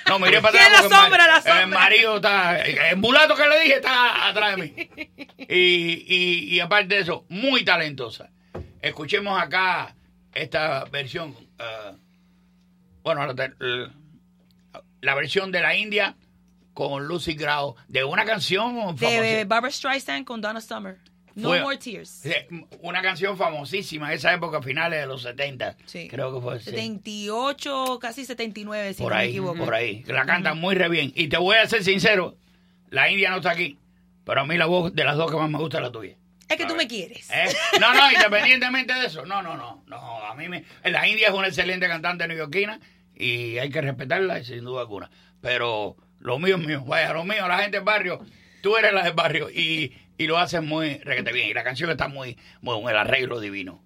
No, 0.07 0.19
miré 0.19 0.41
para 0.41 0.49
atrás. 0.49 0.71
la 0.71 0.77
el 0.77 0.89
sombra, 0.89 1.09
mari- 1.09 1.27
la 1.27 1.41
sombra. 1.41 1.61
El 1.61 1.67
marido 1.69 2.15
está. 2.17 2.59
El 2.61 2.97
mulato 2.97 3.35
que 3.35 3.47
le 3.47 3.59
dije 3.61 3.75
está 3.75 4.27
atrás 4.27 4.55
de 4.55 4.61
mí. 4.63 4.89
Y, 5.51 6.03
y, 6.07 6.55
y 6.55 6.59
aparte 6.59 6.93
de 6.95 7.01
eso, 7.01 7.25
muy 7.29 7.63
talentosa. 7.65 8.29
Escuchemos 8.81 9.41
acá 9.41 9.95
esta 10.33 10.83
versión. 10.85 11.35
eh, 11.57 11.93
bueno, 13.01 13.25
la, 13.33 13.51
la- 15.01 15.15
versión 15.15 15.51
de 15.51 15.61
la 15.61 15.75
India 15.75 16.15
con 16.73 17.05
Lucy 17.07 17.33
Grau 17.33 17.75
de 17.87 18.03
una 18.03 18.25
canción 18.25 18.75
De 18.95 19.05
famosísima. 19.07 19.43
Barbara 19.45 19.71
Streisand 19.71 20.25
con 20.25 20.39
Donna 20.39 20.61
Summer. 20.61 20.97
No 21.39 21.49
Fue- 21.49 21.61
More 21.61 21.77
Tears. 21.77 22.23
Una 22.81 23.01
canción 23.01 23.37
famosísima 23.37 24.09
en 24.11 24.17
esa 24.17 24.33
época, 24.33 24.61
finales 24.61 24.99
de 25.01 25.07
los 25.07 25.21
70. 25.23 25.75
Sí. 25.85 26.07
Creo 26.07 26.33
que 26.35 26.41
fue. 26.41 26.59
sí. 26.59 26.65
78, 26.71 27.99
casi 28.01 28.25
79, 28.25 28.93
si 28.93 29.01
por 29.03 29.11
no 29.11 29.17
me 29.17 29.23
ahí, 29.23 29.29
equivoco. 29.29 29.65
por 29.65 29.73
ahí. 29.73 30.03
La 30.07 30.25
cantan 30.25 30.59
muy 30.59 30.75
re 30.75 30.89
bien. 30.89 31.11
Y 31.15 31.27
te 31.27 31.37
voy 31.37 31.57
a 31.57 31.67
ser 31.67 31.83
sincero, 31.83 32.35
la 32.89 33.09
India 33.09 33.29
no 33.29 33.37
está 33.37 33.51
aquí, 33.51 33.77
pero 34.23 34.41
a 34.41 34.45
mí 34.45 34.57
la 34.57 34.65
voz 34.65 34.93
de 34.93 35.03
las 35.03 35.15
dos 35.17 35.29
que 35.31 35.37
más 35.37 35.49
me 35.49 35.57
gusta 35.57 35.77
es 35.77 35.83
la 35.83 35.91
tuya. 35.91 36.15
Es 36.47 36.57
que 36.57 36.65
tú 36.65 36.75
me 36.75 36.87
quieres. 36.87 37.29
¿Eh? 37.29 37.45
No, 37.79 37.93
no, 37.93 38.11
independientemente 38.11 38.93
de 38.93 39.05
eso. 39.05 39.23
No, 39.25 39.41
no, 39.43 39.55
no. 39.55 39.83
no 39.85 40.25
a 40.25 40.33
mí 40.33 40.49
me... 40.49 40.63
La 40.83 41.07
India 41.07 41.27
es 41.27 41.33
una 41.33 41.47
excelente 41.47 41.87
cantante 41.87 42.27
neoyorquina 42.27 42.79
y 43.15 43.59
hay 43.59 43.69
que 43.69 43.81
respetarla 43.81 44.43
sin 44.43 44.63
duda 44.63 44.81
alguna. 44.81 45.11
Pero 45.41 45.95
lo 46.19 46.39
mío 46.39 46.55
es 46.57 46.65
mío. 46.65 46.83
Vaya, 46.85 47.13
lo 47.13 47.23
mío, 47.23 47.47
la 47.47 47.59
gente 47.59 47.77
del 47.77 47.83
barrio, 47.85 48.19
tú 48.63 48.75
eres 48.77 48.93
la 48.93 49.03
del 49.03 49.13
barrio 49.13 49.49
y, 49.51 49.93
y 50.19 50.27
lo 50.27 50.37
haces 50.37 50.61
muy 50.61 50.97
requete 50.97 51.31
bien. 51.31 51.49
Y 51.49 51.53
la 51.53 51.63
canción 51.63 51.89
está 51.89 52.09
muy, 52.09 52.37
muy 52.61 52.79
con 52.79 52.91
el 52.91 52.97
arreglo 52.97 53.39
divino. 53.39 53.81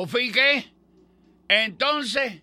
¿Por 0.00 0.08
fin 0.08 0.32
qué? 0.32 0.72
Entonces, 1.46 2.40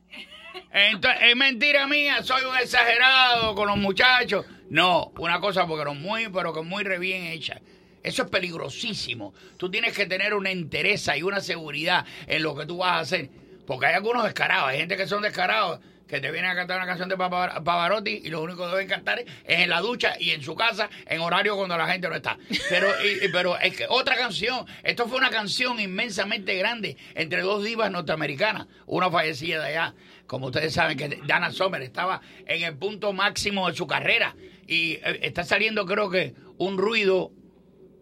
entonces, 0.71 1.21
es 1.23 1.35
mentira 1.35 1.87
mía, 1.87 2.21
soy 2.21 2.43
un 2.43 2.55
exagerado 2.55 3.55
con 3.55 3.67
los 3.67 3.77
muchachos. 3.77 4.45
No, 4.69 5.11
una 5.17 5.39
cosa 5.39 5.65
porque 5.65 5.81
eran 5.81 5.99
muy, 5.99 6.29
pero 6.29 6.53
que 6.53 6.61
muy 6.61 6.83
re 6.83 6.99
bien 6.99 7.23
hecha. 7.23 7.59
Eso 8.03 8.23
es 8.23 8.29
peligrosísimo. 8.29 9.33
Tú 9.57 9.71
tienes 9.71 9.95
que 9.95 10.05
tener 10.05 10.35
una 10.35 10.51
entereza 10.51 11.17
y 11.17 11.23
una 11.23 11.41
seguridad 11.41 12.05
en 12.27 12.43
lo 12.43 12.55
que 12.55 12.67
tú 12.67 12.77
vas 12.77 12.91
a 12.91 12.99
hacer. 12.99 13.31
Porque 13.65 13.87
hay 13.87 13.95
algunos 13.95 14.23
descarados, 14.23 14.69
hay 14.69 14.77
gente 14.77 14.95
que 14.95 15.07
son 15.07 15.23
descarados, 15.23 15.79
que 16.07 16.19
te 16.21 16.31
vienen 16.31 16.49
a 16.51 16.55
cantar 16.55 16.77
una 16.77 16.85
canción 16.87 17.09
de 17.09 17.17
Pavarotti 17.17 18.21
y 18.23 18.29
lo 18.29 18.41
único 18.41 18.63
que 18.65 18.71
deben 18.71 18.87
cantar 18.87 19.19
es 19.19 19.27
en 19.45 19.69
la 19.69 19.81
ducha 19.81 20.13
y 20.19 20.31
en 20.31 20.41
su 20.41 20.55
casa 20.55 20.89
en 21.05 21.19
horario 21.21 21.55
cuando 21.57 21.77
la 21.77 21.87
gente 21.87 22.07
no 22.09 22.15
está. 22.15 22.37
Pero, 22.69 22.87
y- 23.03 23.27
pero 23.29 23.57
es 23.59 23.75
que 23.75 23.85
otra 23.89 24.15
canción, 24.15 24.65
esto 24.83 25.07
fue 25.07 25.17
una 25.17 25.29
canción 25.29 25.79
inmensamente 25.79 26.55
grande 26.55 26.97
entre 27.15 27.41
dos 27.41 27.63
divas 27.63 27.91
norteamericanas, 27.91 28.67
una 28.85 29.09
fallecida 29.11 29.61
de 29.63 29.67
allá. 29.69 29.95
Como 30.27 30.47
ustedes 30.47 30.73
saben 30.73 30.97
que 30.97 31.19
Dana 31.25 31.51
Sommer 31.51 31.81
estaba 31.81 32.21
en 32.45 32.63
el 32.63 32.75
punto 32.77 33.13
máximo 33.13 33.69
de 33.69 33.75
su 33.75 33.87
carrera 33.87 34.35
y 34.67 34.93
eh, 34.93 35.19
está 35.23 35.43
saliendo 35.43 35.85
creo 35.85 36.09
que 36.09 36.33
un 36.57 36.77
ruido, 36.77 37.31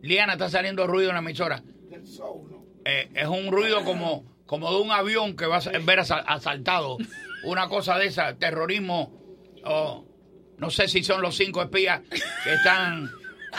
Liana 0.02 0.34
está 0.34 0.50
saliendo 0.50 0.86
ruido 0.88 1.10
en 1.10 1.15
la 1.15 1.22
emisora. 1.22 1.63
Eh, 2.86 3.10
es 3.15 3.28
un 3.28 3.52
ruido 3.52 3.84
como, 3.84 4.26
como 4.46 4.72
de 4.72 4.78
un 4.82 4.91
avión 4.91 5.36
que 5.36 5.46
va 5.48 5.58
a 5.58 5.80
ver 5.82 6.00
asa- 6.00 6.20
asaltado. 6.20 6.98
Una 7.45 7.67
cosa 7.67 7.97
de 7.97 8.08
esa, 8.08 8.36
terrorismo. 8.36 9.12
o 9.63 10.05
no 10.58 10.69
sé 10.69 10.88
si 10.88 11.03
son 11.03 11.21
los 11.21 11.36
cinco 11.36 11.62
espías 11.62 12.01
que 12.43 12.53
están. 12.53 13.10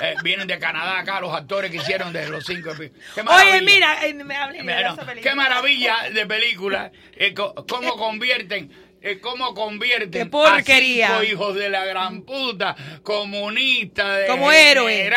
eh, 0.03 0.15
vienen 0.23 0.47
de 0.47 0.59
Canadá 0.59 0.99
acá, 0.99 1.21
los 1.21 1.33
actores 1.35 1.71
que 1.71 1.79
hicieron 1.79 2.13
de 2.13 2.29
los 2.29 2.45
cinco 2.45 2.71
espías. 2.71 2.93
Qué 3.15 3.21
Oye, 3.23 3.63
mira, 3.63 4.05
eh, 4.07 4.13
me 4.15 4.35
hablé 4.37 4.63
de 4.63 4.73
esa 4.81 4.95
película. 4.97 5.21
qué 5.23 5.35
maravilla 5.35 5.97
de 6.13 6.27
película. 6.27 6.93
eh, 7.17 7.33
cómo 7.35 7.97
convierten. 7.97 8.71
cómo 9.23 9.55
convierten 9.55 10.29
porquería. 10.31 11.07
a 11.07 11.21
cinco 11.21 11.33
hijos 11.33 11.55
de 11.55 11.69
la 11.71 11.85
gran 11.85 12.23
puta, 12.23 12.75
comunistas, 13.03 14.27
Como 14.29 14.51
héroes. 14.53 15.11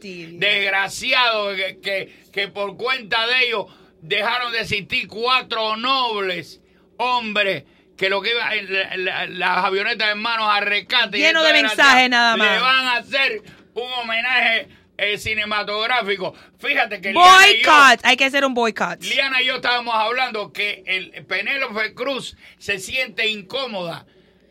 desgraciados, 0.00 1.56
que, 1.56 1.78
que, 1.80 2.12
que 2.32 2.48
por 2.48 2.76
cuenta 2.76 3.26
de 3.26 3.46
ellos 3.46 3.66
dejaron 4.00 4.52
de 4.52 4.60
existir 4.60 5.06
cuatro 5.08 5.76
nobles 5.76 6.60
hombres 6.96 7.64
que 8.00 8.08
lo 8.08 8.22
que 8.22 8.32
la- 8.32 8.96
la- 8.96 9.26
las 9.26 9.58
avionetas 9.62 10.10
en 10.12 10.18
manos 10.22 10.48
a 10.50 10.60
rescate. 10.60 11.18
Lleno 11.18 11.42
de 11.42 11.52
mensajes 11.52 12.08
nada 12.08 12.34
más. 12.34 12.50
Le 12.50 12.58
van 12.58 12.86
a 12.86 12.96
hacer 12.96 13.42
un 13.74 13.92
homenaje 14.02 14.68
eh, 14.96 15.18
cinematográfico. 15.18 16.34
Fíjate 16.58 17.02
que 17.02 17.12
Liana 17.12 17.48
y 17.48 17.60
yo- 17.62 17.70
Boycott. 17.70 18.00
Hay 18.04 18.16
que 18.16 18.24
hacer 18.24 18.46
un 18.46 18.54
boycott. 18.54 19.02
Liana 19.02 19.42
y 19.42 19.46
yo 19.46 19.56
estábamos 19.56 19.94
hablando 19.94 20.50
que 20.50 20.82
el 20.86 21.24
Penélope 21.26 21.92
Cruz 21.92 22.38
se 22.58 22.78
siente 22.78 23.26
incómoda 23.28 24.06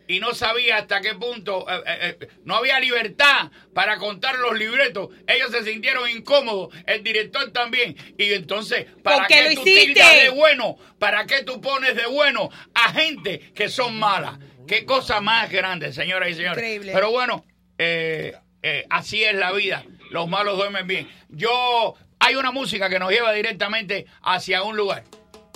y 0.09 0.19
no 0.19 0.33
sabía 0.33 0.75
hasta 0.75 0.99
qué 0.99 1.15
punto 1.15 1.65
eh, 1.69 1.83
eh, 1.85 2.17
eh, 2.19 2.27
no 2.43 2.55
había 2.55 2.77
libertad 2.81 3.51
para 3.73 3.97
contar 3.97 4.35
los 4.39 4.57
libretos. 4.57 5.09
Ellos 5.25 5.51
se 5.51 5.63
sintieron 5.63 6.09
incómodos, 6.09 6.75
el 6.85 7.01
director 7.03 7.49
también. 7.51 7.95
Y 8.17 8.33
entonces, 8.33 8.87
¿para 9.01 9.19
¿Por 9.19 9.27
qué 9.27 9.35
qué 9.35 9.43
lo 9.43 9.61
tú 9.61 9.67
hiciste? 9.67 9.93
tildas 9.93 10.21
de 10.21 10.29
bueno? 10.29 10.77
¿Para 10.99 11.25
qué 11.25 11.43
tú 11.43 11.61
pones 11.61 11.95
de 11.95 12.07
bueno 12.07 12.49
a 12.73 12.91
gente 12.91 13.39
que 13.55 13.69
son 13.69 13.97
malas? 13.97 14.37
Qué 14.67 14.85
cosa 14.85 15.21
más 15.21 15.49
grande, 15.49 15.93
señoras 15.93 16.29
y 16.29 16.33
señores. 16.33 16.57
Increíble. 16.57 16.91
Pero 16.93 17.09
bueno, 17.09 17.45
eh, 17.79 18.35
eh, 18.61 18.85
así 18.89 19.23
es 19.23 19.33
la 19.33 19.51
vida. 19.51 19.83
Los 20.11 20.27
malos 20.27 20.57
duermen 20.57 20.85
bien. 20.85 21.09
Yo, 21.29 21.95
hay 22.19 22.35
una 22.35 22.51
música 22.51 22.89
que 22.89 22.99
nos 22.99 23.09
lleva 23.09 23.31
directamente 23.33 24.05
hacia 24.21 24.61
un 24.63 24.75
lugar. 24.75 25.05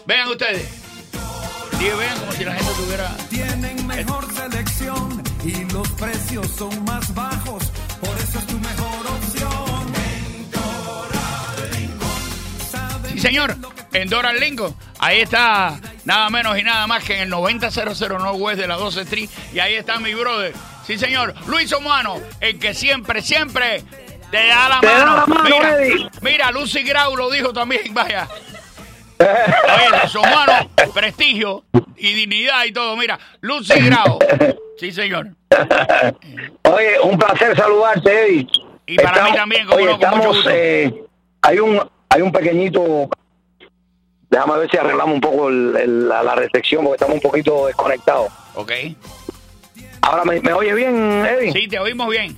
Vean 0.06 0.30
ustedes. 0.30 0.68
Y 1.80 1.96
vean 1.98 2.20
como 2.20 2.32
si 2.32 2.46
la 2.46 2.54
gente 2.54 2.72
tuviera... 2.76 3.16
Tienen 3.30 3.86
mejor 3.86 4.33
y 5.46 5.64
los 5.72 5.88
precios 5.92 6.48
son 6.58 6.84
más 6.86 7.14
bajos. 7.14 7.64
Por 8.00 8.18
eso 8.18 8.40
es 8.40 8.48
tu 8.48 8.60
mejor 8.60 9.08
opción. 9.08 9.94
Sí, 13.14 13.20
señor. 13.20 13.56
En 13.94 14.10
Doral 14.10 14.40
Lincoln. 14.40 14.76
Ahí 15.00 15.20
está 15.22 15.80
nada 16.06 16.30
menos 16.32 16.58
y 16.58 16.64
nada 16.64 16.88
más 16.88 17.04
que 17.04 17.16
en 17.18 17.22
el 17.24 17.30
9000 17.30 17.60
Northwest 18.18 18.60
de 18.60 18.68
la 18.68 18.76
12 18.76 19.02
Street. 19.02 19.30
Y 19.54 19.60
ahí 19.60 19.76
está 19.76 20.00
mi 20.00 20.14
brother. 20.16 20.54
Sí, 20.88 20.98
señor. 20.98 21.34
Luis 21.48 21.72
Omano, 21.74 22.16
el 22.40 22.58
que 22.58 22.74
siempre, 22.74 23.22
siempre 23.22 23.84
te 24.32 24.48
da 24.48 24.68
la 24.68 24.80
Te 24.80 24.88
da 24.88 25.06
mano. 25.06 25.16
la 25.16 25.26
mano, 25.28 25.44
mira, 25.44 25.78
Eddie. 25.84 26.10
mira, 26.22 26.52
Lucy 26.52 26.82
Grau 26.84 27.16
lo 27.16 27.30
dijo 27.30 27.54
también, 27.54 27.94
vaya. 27.94 28.28
Oye, 29.20 29.90
Luis 30.02 30.16
Omano, 30.16 30.70
prestigio 30.94 31.64
y 31.98 32.14
dignidad 32.14 32.66
y 32.66 32.72
todo. 32.74 32.96
Mira, 32.98 33.18
Lucy 33.42 33.80
Grau. 33.80 34.20
Sí, 34.80 34.92
señor. 34.92 35.28
Oye, 36.64 37.00
un 37.04 37.18
placer 37.18 37.56
saludarte, 37.56 38.26
Eddie. 38.28 38.48
Y 38.86 38.96
para 38.98 39.24
mí 39.24 39.34
también, 39.34 39.66
como 39.66 39.78
oye, 39.78 39.86
no, 39.86 39.92
con 39.92 40.00
mucho 40.00 40.12
estamos, 40.20 40.36
gusto. 40.36 40.50
eh, 40.52 41.04
hay 41.42 41.60
un 41.60 41.80
hay 42.10 42.22
un 42.22 42.32
pequeñito 42.32 43.10
déjame 44.30 44.58
ver 44.60 44.70
si 44.72 44.78
arreglamos 44.78 45.16
un 45.16 45.22
poco 45.22 45.50
el- 45.50 45.76
el- 45.78 46.10
la, 46.10 46.24
la 46.24 46.36
recepción 46.36 46.84
porque 46.84 46.96
estamos 46.96 47.16
un 47.16 47.22
poquito 47.22 47.68
desconectados. 47.68 48.30
Ok. 48.56 48.72
Ahora 50.02 50.26
me, 50.26 50.42
me 50.42 50.54
oye 50.54 50.74
bien, 50.74 51.26
Eddie. 51.26 51.54
Sí, 51.54 51.68
te 51.68 51.80
oímos 51.80 52.10
bien. 52.10 52.38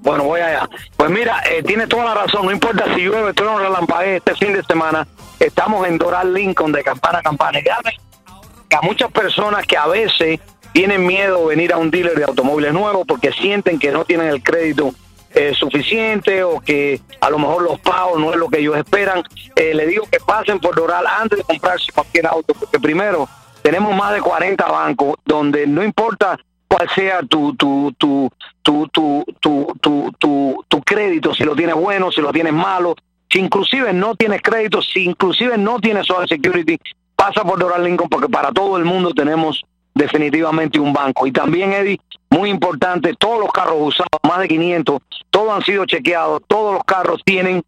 Bueno, 0.00 0.24
voy 0.24 0.40
allá. 0.40 0.68
Pues 0.96 1.10
mira, 1.10 1.42
eh, 1.50 1.62
tiene 1.62 1.86
toda 1.86 2.04
la 2.04 2.14
razón. 2.14 2.44
No 2.46 2.52
importa 2.52 2.84
si 2.94 3.00
llueve, 3.02 3.32
trueno, 3.32 3.58
relampaguee 3.58 4.16
este 4.16 4.34
fin 4.36 4.52
de 4.52 4.62
semana. 4.64 5.06
Estamos 5.38 5.86
en 5.86 5.98
Doral 5.98 6.32
Lincoln 6.32 6.72
de 6.72 6.82
campana 6.82 7.18
a 7.18 7.22
campana. 7.22 7.60
Que 7.60 8.76
a 8.76 8.80
muchas 8.82 9.10
personas 9.12 9.66
que 9.66 9.76
a 9.76 9.86
veces 9.86 10.40
tienen 10.72 11.06
miedo 11.06 11.40
de 11.40 11.56
venir 11.56 11.72
a 11.72 11.78
un 11.78 11.90
dealer 11.90 12.14
de 12.14 12.24
automóviles 12.24 12.72
nuevos 12.72 13.06
porque 13.06 13.32
sienten 13.32 13.78
que 13.78 13.90
no 13.90 14.04
tienen 14.04 14.28
el 14.28 14.42
crédito 14.42 14.92
eh, 15.34 15.54
suficiente 15.54 16.42
o 16.44 16.60
que 16.60 17.00
a 17.20 17.28
lo 17.28 17.38
mejor 17.38 17.62
los 17.62 17.78
pagos 17.80 18.18
no 18.18 18.30
es 18.32 18.36
lo 18.36 18.48
que 18.48 18.58
ellos 18.60 18.76
esperan. 18.76 19.22
Eh, 19.54 19.74
le 19.74 19.86
digo 19.86 20.06
que 20.10 20.18
pasen 20.18 20.58
por 20.58 20.74
Doral 20.74 21.06
antes 21.06 21.38
de 21.38 21.44
comprarse 21.44 21.92
cualquier 21.92 22.26
auto, 22.26 22.54
porque 22.54 22.78
primero 22.78 23.28
tenemos 23.62 23.94
más 23.94 24.14
de 24.14 24.20
40 24.20 24.66
bancos 24.66 25.16
donde 25.24 25.66
no 25.66 25.84
importa 25.84 26.38
cuál 26.68 26.88
sea 26.94 27.20
tu 27.22 27.54
tu 27.54 27.92
tu 27.98 28.30
tu 28.62 28.88
tu 28.88 29.24
tu 29.40 29.74
tu, 29.80 30.12
tu, 30.18 30.64
tu 30.68 30.82
crédito, 30.82 31.34
si 31.34 31.44
lo 31.44 31.54
tienes 31.54 31.74
bueno, 31.74 32.10
si 32.10 32.20
lo 32.20 32.32
tienes 32.32 32.52
malo, 32.52 32.94
si 33.36 33.40
inclusive 33.42 33.92
no 33.92 34.14
tienes 34.14 34.40
crédito, 34.40 34.80
si 34.80 35.04
inclusive 35.04 35.58
no 35.58 35.78
tienes 35.78 36.06
Social 36.06 36.26
Security, 36.26 36.78
pasa 37.14 37.44
por 37.44 37.58
Doral 37.58 37.84
Lincoln 37.84 38.08
porque 38.08 38.30
para 38.30 38.50
todo 38.50 38.78
el 38.78 38.86
mundo 38.86 39.12
tenemos 39.12 39.62
definitivamente 39.94 40.80
un 40.80 40.94
banco. 40.94 41.26
Y 41.26 41.32
también, 41.32 41.74
Eddie, 41.74 42.00
muy 42.30 42.48
importante, 42.48 43.12
todos 43.18 43.40
los 43.40 43.52
carros 43.52 43.76
usados, 43.78 44.20
más 44.22 44.38
de 44.38 44.48
500, 44.48 45.02
todos 45.28 45.52
han 45.52 45.62
sido 45.62 45.84
chequeados, 45.84 46.40
todos 46.48 46.76
los 46.76 46.84
carros 46.84 47.20
tienen 47.26 47.62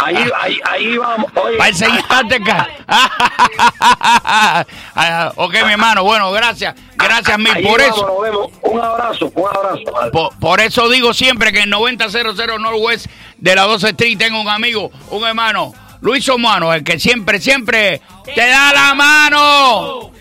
Ahí, 0.00 0.16
ahí, 0.40 0.60
ahí 0.64 0.96
vamos. 0.96 1.30
Oye, 1.34 1.58
el 1.58 2.44
carro. 2.44 2.72
Ah, 4.94 5.32
ok, 5.36 5.52
mi 5.64 5.72
hermano. 5.72 6.02
Bueno, 6.04 6.30
gracias. 6.30 6.74
Gracias 6.96 7.38
mil 7.38 7.52
ahí 7.52 7.64
por 7.64 7.80
vamos, 7.80 7.96
eso. 7.96 8.06
Nos 8.06 8.20
vemos. 8.20 8.50
Un 8.62 8.80
abrazo, 8.80 9.32
un 9.34 9.46
abrazo. 9.46 10.10
Por, 10.12 10.38
por 10.38 10.60
eso 10.60 10.88
digo 10.88 11.12
siempre 11.14 11.52
que 11.52 11.60
en 11.60 11.70
9000 11.70 12.34
Northwest 12.60 13.06
de 13.38 13.54
la 13.54 13.62
12 13.62 13.90
Street 13.90 14.18
tengo 14.18 14.40
un 14.40 14.48
amigo, 14.48 14.90
un 15.10 15.24
hermano, 15.24 15.72
Luis 16.00 16.28
Omano, 16.28 16.72
el 16.72 16.84
que 16.84 16.98
siempre, 16.98 17.40
siempre 17.40 18.00
te 18.34 18.48
da 18.48 18.72
la 18.72 18.94
mano. 18.94 20.12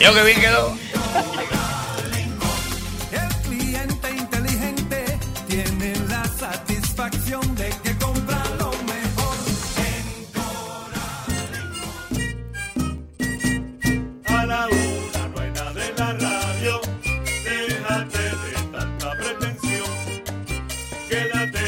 Yo 0.00 0.14
que 0.14 0.22
bien 0.22 0.40
quedó. 0.40 0.76
Quédate. 21.08 21.67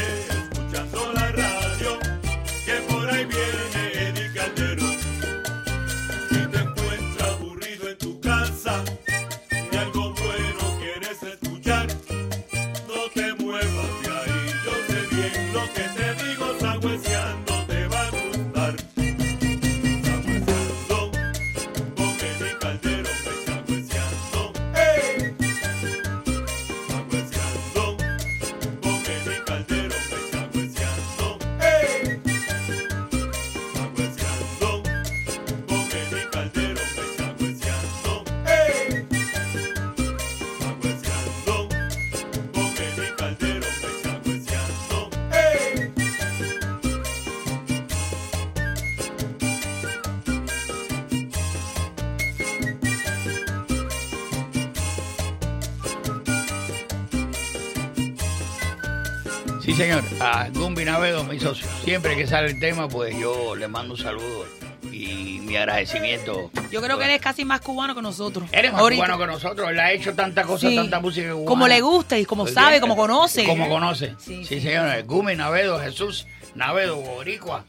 señor. 59.81 60.03
A 60.19 60.47
Gumbi 60.53 60.85
Navedo, 60.85 61.23
mi 61.23 61.39
socio. 61.39 61.65
Siempre 61.83 62.15
que 62.15 62.27
sale 62.27 62.47
el 62.51 62.59
tema, 62.59 62.87
pues 62.87 63.17
yo 63.17 63.55
le 63.55 63.67
mando 63.67 63.93
un 63.93 63.99
saludo 63.99 64.45
y 64.91 65.39
mi 65.43 65.55
agradecimiento. 65.57 66.51
Yo 66.71 66.81
creo 66.81 66.97
que 66.97 67.05
él 67.05 67.11
es 67.11 67.21
casi 67.21 67.45
más 67.45 67.61
cubano 67.61 67.95
que 67.95 68.01
nosotros. 68.01 68.47
Eres 68.51 68.71
más 68.71 68.81
Ahorita. 68.81 69.03
cubano 69.05 69.19
que 69.19 69.27
nosotros. 69.31 69.69
Él 69.69 69.79
ha 69.79 69.91
hecho 69.91 70.13
tanta 70.13 70.43
cosa, 70.43 70.69
Sí. 70.69 70.75
tanta 70.75 70.99
música 70.99 71.31
cubana. 71.31 71.45
Como 71.47 71.67
le 71.67 71.81
gusta 71.81 72.17
y 72.19 72.25
como 72.25 72.47
sabe, 72.47 72.79
como 72.81 72.95
conoce. 72.95 73.45
Como 73.45 73.67
conoce. 73.69 74.15
Sí, 74.19 74.45
Sí, 74.45 74.61
señor. 74.61 74.87
El 74.89 75.03
Gumi 75.05 75.35
Navedo, 75.35 75.79
Jesús 75.79 76.27
Navedo, 76.55 76.97
Boricua. 76.97 77.63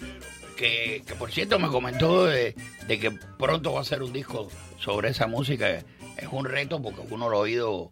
Que, 0.57 1.03
que 1.07 1.15
por 1.15 1.33
cierto 1.33 1.59
me 1.59 1.69
comentó 1.69 2.27
de, 2.27 2.55
de 2.87 2.99
que 3.01 3.11
pronto 3.11 3.73
va 3.73 3.81
a 3.81 3.83
hacer 3.83 4.03
un 4.03 4.13
disco 4.13 4.49
sobre 4.79 5.09
esa 5.11 5.27
música. 5.27 5.69
Es 5.71 5.85
un 6.31 6.45
reto 6.45 6.81
porque 6.81 7.01
uno 7.11 7.29
lo 7.29 7.39
ha 7.39 7.41
oído 7.41 7.91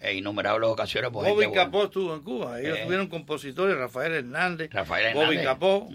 en 0.00 0.16
innumerables 0.18 0.68
ocasiones. 0.70 1.10
Por 1.10 1.24
Bobby 1.24 1.42
gente 1.42 1.46
buena. 1.48 1.64
Capó 1.64 1.84
estuvo 1.84 2.14
en 2.14 2.22
Cuba. 2.22 2.60
Ellos 2.60 2.78
Eh. 2.78 2.82
tuvieron 2.84 3.06
compositores, 3.08 3.76
Rafael 3.76 4.12
Hernández, 4.14 4.70
Rafael 4.72 5.12
Bobby 5.14 5.36
Hernández. 5.36 5.44
Capó. 5.44 5.88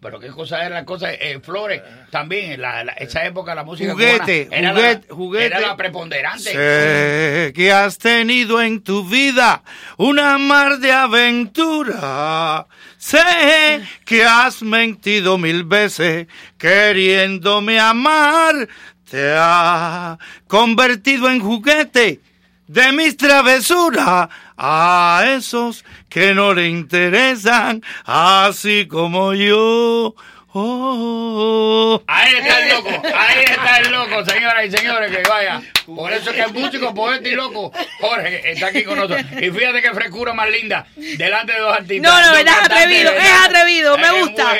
Pero 0.00 0.20
qué 0.20 0.28
cosa 0.28 0.60
era 0.64 0.76
la 0.76 0.84
cosa, 0.84 1.12
eh, 1.12 1.40
Flores, 1.42 1.82
también, 2.12 2.52
en 2.52 2.60
la, 2.62 2.84
la- 2.84 2.92
esa 2.92 3.24
época 3.26 3.52
la 3.56 3.64
música 3.64 3.90
Juguete, 3.94 4.44
cubana 4.46 4.56
era, 4.60 4.70
juguete, 4.72 5.06
la, 5.08 5.14
juguete. 5.16 5.46
era 5.46 5.60
la 5.60 5.76
preponderante. 5.76 6.52
Sé 6.52 7.52
que 7.52 7.72
has 7.72 7.98
tenido 7.98 8.62
en 8.62 8.80
tu 8.84 9.04
vida 9.04 9.60
una 9.96 10.38
mar 10.38 10.78
de 10.78 10.92
aventura. 10.92 12.66
Sé 12.96 13.82
que 14.04 14.24
has 14.24 14.62
mentido 14.62 15.36
mil 15.36 15.64
veces 15.64 16.28
queriéndome 16.58 17.80
amar. 17.80 18.68
Te 19.10 19.32
ha 19.36 20.16
convertido 20.46 21.28
en 21.30 21.40
juguete 21.40 22.20
de 22.68 22.92
mis 22.92 23.16
travesuras 23.16 24.28
a 24.56 25.24
esos 25.36 25.84
que 26.08 26.34
no 26.34 26.54
le 26.54 26.68
interesan, 26.68 27.82
así 28.04 28.86
como 28.86 29.34
yo. 29.34 30.14
Oh. 30.60 32.02
Ahí 32.06 32.34
está 32.36 32.62
el 32.62 32.68
loco, 32.70 32.88
ahí 33.14 33.44
está 33.44 33.76
el 33.78 33.92
loco, 33.92 34.24
señoras 34.24 34.66
y 34.66 34.70
señores, 34.70 35.14
que 35.14 35.28
vaya. 35.28 35.62
Por 35.84 36.12
eso 36.12 36.30
es 36.30 36.36
que 36.36 36.42
el 36.42 36.52
músico, 36.52 36.94
poeta 36.94 37.28
y 37.28 37.34
loco, 37.34 37.70
Jorge, 38.00 38.50
está 38.50 38.68
aquí 38.68 38.82
con 38.82 38.96
nosotros. 38.96 39.24
Y 39.40 39.50
fíjate 39.50 39.82
qué 39.82 39.90
frescura 39.92 40.32
más 40.32 40.50
linda, 40.50 40.86
delante 40.96 41.52
de 41.52 41.60
dos 41.60 41.76
artistas. 41.76 42.10
No, 42.10 42.20
no, 42.20 42.28
dos 42.28 42.38
es 42.38 42.64
atrevido, 42.64 43.12
es 43.12 43.46
atrevido, 43.46 43.98
me 43.98 44.20
gusta. 44.20 44.56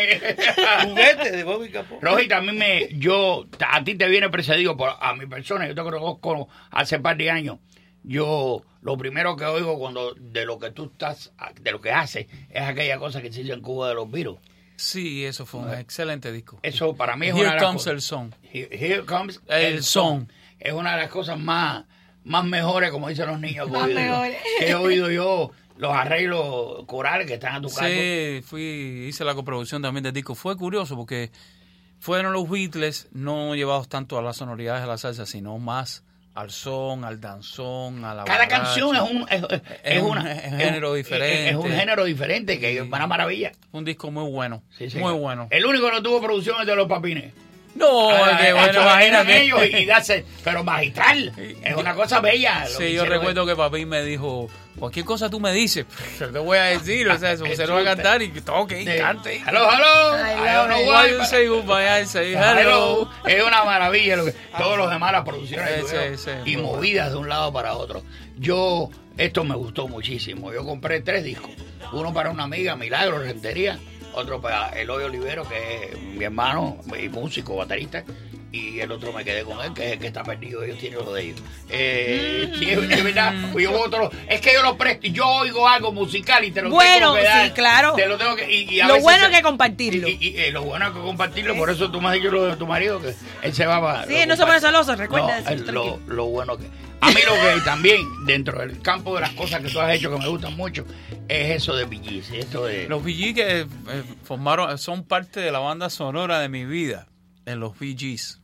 Juguete 0.82 1.30
de 1.32 1.44
Bobby 1.44 1.70
Capó. 1.70 1.98
Rojita, 2.02 2.36
a 2.36 2.40
mí 2.42 2.52
me, 2.52 2.88
yo, 2.92 3.46
a 3.66 3.82
ti 3.82 3.94
te 3.94 4.08
viene 4.08 4.28
precedido 4.28 4.76
por, 4.76 4.94
a 5.00 5.14
mi 5.14 5.26
persona, 5.26 5.66
yo 5.66 5.74
te 5.74 5.82
conozco 5.82 6.48
hace 6.70 6.98
par 6.98 7.16
de 7.16 7.30
años. 7.30 7.58
Yo, 8.08 8.64
lo 8.80 8.96
primero 8.96 9.36
que 9.36 9.44
oigo 9.44 9.78
cuando, 9.78 10.14
de 10.14 10.46
lo 10.46 10.58
que 10.58 10.70
tú 10.70 10.86
estás, 10.86 11.30
de 11.60 11.72
lo 11.72 11.80
que 11.82 11.92
haces, 11.92 12.26
es 12.48 12.62
aquella 12.62 12.98
cosa 12.98 13.20
que 13.20 13.30
se 13.30 13.42
hizo 13.42 13.52
en 13.52 13.60
Cuba 13.60 13.90
de 13.90 13.94
los 13.94 14.10
virus. 14.10 14.38
Sí, 14.76 15.26
eso 15.26 15.44
fue 15.44 15.60
un 15.60 15.74
excelente 15.74 16.32
disco. 16.32 16.58
Eso 16.62 16.94
para 16.96 17.16
mí 17.16 17.26
es 17.26 17.34
Here 17.34 17.42
una 17.42 17.50
de 17.50 17.56
las 17.60 17.64
comes 17.64 17.86
el 17.86 18.00
son. 18.00 18.34
Here, 18.42 18.68
here 18.70 19.04
comes 19.04 19.42
El 19.46 19.74
el 19.74 19.82
son. 19.84 20.32
Es 20.58 20.72
una 20.72 20.92
de 20.92 21.02
las 21.02 21.10
cosas 21.10 21.38
más, 21.38 21.84
más 22.24 22.44
mejores, 22.46 22.90
como 22.90 23.08
dicen 23.08 23.26
los 23.26 23.38
niños, 23.40 23.66
que 23.66 23.72
he 23.74 23.76
Más 23.76 23.84
oído 23.84 24.00
yo. 24.00 24.10
mejores. 24.10 24.36
Que 24.58 24.70
he 24.70 24.74
oído 24.74 25.10
yo, 25.10 25.50
los 25.76 25.92
arreglos 25.92 26.86
corales 26.86 27.26
que 27.26 27.34
están 27.34 27.56
a 27.56 27.60
tu 27.60 27.68
cargo. 27.68 27.94
Sí, 27.94 28.40
fui, 28.42 29.06
hice 29.06 29.22
la 29.22 29.34
coproducción 29.34 29.82
también 29.82 30.04
del 30.04 30.14
disco. 30.14 30.34
Fue 30.34 30.56
curioso 30.56 30.96
porque 30.96 31.30
fueron 31.98 32.32
los 32.32 32.48
Beatles 32.48 33.08
no 33.12 33.54
llevados 33.54 33.88
tanto 33.90 34.18
a 34.18 34.22
las 34.22 34.38
sonoridades 34.38 34.80
de 34.80 34.88
la 34.88 34.96
salsa, 34.96 35.26
sino 35.26 35.58
más 35.58 36.04
al 36.38 36.50
son, 36.50 37.04
al 37.04 37.20
danzón, 37.20 38.04
a 38.04 38.14
la 38.14 38.24
Cada 38.24 38.46
canción 38.46 38.94
es 38.94 39.02
un, 39.02 39.26
es, 39.28 39.42
es 39.50 39.60
Es 39.82 40.02
un- 40.02 40.10
una, 40.10 40.32
es 40.32 40.52
un 40.52 40.58
género 40.58 40.94
diferente. 40.94 41.48
Es, 41.50 41.56
un 41.56 41.70
género 41.70 42.04
diferente, 42.04 42.60
que 42.60 42.76
es 42.76 42.82
una 42.82 43.06
maravilla. 43.08 43.52
Un 43.72 43.84
disco 43.84 44.10
muy 44.10 44.30
bueno, 44.30 44.62
Sí, 44.78 44.86
muy 44.98 45.12
bueno. 45.14 45.48
El 45.50 45.66
único 45.66 45.86
que 45.86 45.92
no 45.92 46.02
tuvo 46.02 46.20
producción 46.22 46.56
es 46.60 46.66
de 46.66 46.76
los 46.76 46.86
papines. 46.86 47.32
No, 47.74 48.10
Ah, 48.10 48.36
que 48.40 48.48
eh, 48.48 48.52
bueno, 48.52 48.82
imagínate. 48.82 49.42
ellos 49.42 49.60
y, 49.72 49.86
darse, 49.86 50.24
pero 50.42 50.64
magistral. 50.64 51.32
Es 51.62 51.76
una 51.76 51.94
cosa 51.94 52.20
bella. 52.20 52.64
que 52.64 52.88
Sí, 52.88 52.92
yo 52.92 53.04
recuerdo 53.04 53.46
que 53.46 53.54
papi 53.54 53.84
me 53.86 54.02
dijo, 54.02 54.48
cualquier 54.78 55.04
cosa 55.04 55.30
tú 55.30 55.38
me 55.38 55.52
dices, 55.52 55.86
yo 56.20 56.28
te 56.30 56.38
voy 56.38 56.58
a 56.58 56.62
decir, 56.64 57.08
o 57.08 57.16
sea, 57.18 57.32
eso, 57.32 57.44
se 57.46 57.66
lo 57.66 57.74
va 57.74 57.80
a 57.80 57.84
cantar 57.84 58.20
y 58.22 58.30
que 58.30 58.40
toque, 58.40 58.82
y 58.82 58.86
Sí. 58.86 58.98
cante. 58.98 59.42
Hello, 59.46 59.68
hello. 59.70 60.16
I 60.80 62.06
say 62.06 62.32
hello. 62.34 63.08
Es 63.26 63.42
una 63.44 63.64
maravilla. 63.64 64.16
Lo 64.16 64.24
que, 64.24 64.34
todos 64.56 64.76
los 64.78 64.90
demás, 64.90 65.12
las 65.12 65.22
producciones 65.24 65.68
que 65.68 65.80
Sí, 65.82 65.86
tuvieron, 65.86 66.18
sí, 66.18 66.30
y 66.52 66.56
movidas 66.56 67.10
de 67.10 67.16
un 67.16 67.28
lado 67.28 67.52
para 67.52 67.74
otro. 67.74 68.02
Yo, 68.38 68.88
esto 69.16 69.44
me 69.44 69.54
gustó 69.54 69.86
muchísimo. 69.88 70.52
Yo 70.52 70.64
compré 70.64 71.00
tres 71.00 71.22
discos. 71.24 71.50
Uno 71.92 72.12
para 72.12 72.30
una 72.30 72.44
amiga, 72.44 72.76
Milagro 72.76 73.18
Rentería. 73.20 73.78
Otro 74.14 74.40
para 74.40 74.70
Eloy 74.70 75.04
Olivero, 75.04 75.46
que 75.48 75.90
es 75.92 76.02
mi 76.02 76.24
hermano 76.24 76.78
y 77.00 77.08
músico, 77.08 77.56
baterista. 77.56 78.04
Y 78.50 78.80
el 78.80 78.90
otro 78.92 79.12
me 79.12 79.24
quedé 79.24 79.42
con 79.44 79.60
él, 79.62 79.74
que 79.74 79.86
es 79.86 79.92
el 79.92 79.98
que 79.98 80.06
está 80.06 80.22
perdido. 80.24 80.62
Ellos 80.62 80.78
tienen 80.78 80.98
lo 81.00 81.12
de 81.12 81.22
ellos. 81.22 81.40
Eh, 81.68 82.50
sí, 82.58 82.70
es, 82.70 83.04
verdad. 83.04 83.34
Yo 83.58 83.72
otro, 83.78 84.10
es 84.26 84.40
que 84.40 84.52
yo 84.54 84.62
lo 84.62 84.78
presto. 84.78 85.06
Yo 85.08 85.26
oigo 85.26 85.68
algo 85.68 85.92
musical 85.92 86.42
y 86.44 86.50
te 86.50 86.62
lo 86.62 86.70
Bueno, 86.70 87.12
tengo 87.12 87.14
que 87.16 87.22
dar. 87.24 87.46
sí, 87.46 87.52
claro. 87.52 87.92
Te 87.94 88.06
lo 88.08 88.16
tengo 88.16 88.36
que. 88.36 88.50
Y, 88.50 88.74
y 88.74 88.80
a 88.80 88.86
Lo 88.86 88.94
veces 88.94 89.04
bueno 89.04 89.26
es 89.26 89.36
que 89.36 89.42
compartirlo. 89.42 90.08
y, 90.08 90.16
y- 90.18 90.40
y 90.40 90.50
lo 90.50 90.62
bueno 90.62 90.86
es 90.88 90.92
que 90.94 91.00
compartirlo, 91.00 91.56
por 91.56 91.68
eso 91.68 91.90
tú 91.90 92.00
me 92.00 92.08
has 92.08 92.14
dicho 92.14 92.30
lo 92.30 92.46
de 92.46 92.56
tu 92.56 92.66
marido, 92.66 93.00
que 93.02 93.14
él 93.42 93.52
se 93.54 93.66
va 93.66 93.80
para... 93.82 94.06
Sí, 94.06 94.14
no 94.26 94.34
se 94.34 94.46
pone 94.46 94.60
celoso, 94.60 94.96
recuerda 94.96 95.40
No, 95.42 95.50
eso, 95.50 95.72
lo, 95.72 96.00
lo 96.06 96.24
bueno 96.26 96.56
que... 96.56 96.64
A 97.00 97.10
mí 97.10 97.20
lo 97.26 97.34
que 97.34 97.60
también, 97.64 98.00
dentro 98.24 98.58
del 98.60 98.80
campo 98.80 99.14
de 99.14 99.20
las 99.20 99.30
cosas 99.32 99.60
que 99.60 99.68
tú 99.68 99.78
has 99.78 99.94
hecho 99.94 100.10
que 100.10 100.18
me 100.18 100.26
gustan 100.28 100.56
mucho, 100.56 100.84
es 101.28 101.56
eso 101.56 101.76
de 101.76 101.84
BGs, 101.84 102.30
esto 102.32 102.64
de... 102.64 102.88
Los 102.88 103.02
VG 103.04 103.34
que 103.34 103.60
eh, 103.60 103.66
formaron, 104.24 104.76
son 104.78 105.04
parte 105.04 105.38
de 105.40 105.52
la 105.52 105.58
banda 105.60 105.90
sonora 105.90 106.40
de 106.40 106.48
mi 106.48 106.64
vida, 106.64 107.06
en 107.46 107.60
los 107.60 107.78
VGs. 107.78 108.37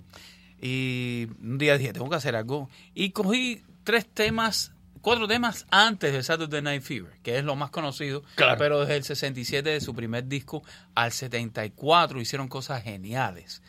Y 0.66 1.28
un 1.42 1.58
día 1.58 1.76
dije, 1.76 1.92
tengo 1.92 2.08
que 2.08 2.16
hacer 2.16 2.34
algo. 2.34 2.70
Y 2.94 3.10
cogí 3.10 3.62
tres 3.84 4.06
temas, 4.06 4.72
cuatro 5.02 5.28
temas 5.28 5.66
antes 5.70 6.10
de 6.10 6.22
Saturday 6.22 6.62
Night 6.62 6.82
Fever, 6.82 7.18
que 7.22 7.36
es 7.36 7.44
lo 7.44 7.54
más 7.54 7.68
conocido. 7.68 8.22
Claro. 8.34 8.56
Pero 8.56 8.80
desde 8.80 8.96
el 8.96 9.04
67 9.04 9.68
de 9.68 9.80
su 9.82 9.94
primer 9.94 10.26
disco 10.26 10.62
al 10.94 11.12
74 11.12 12.18
hicieron 12.18 12.48
cosas 12.48 12.82
geniales. 12.82 13.62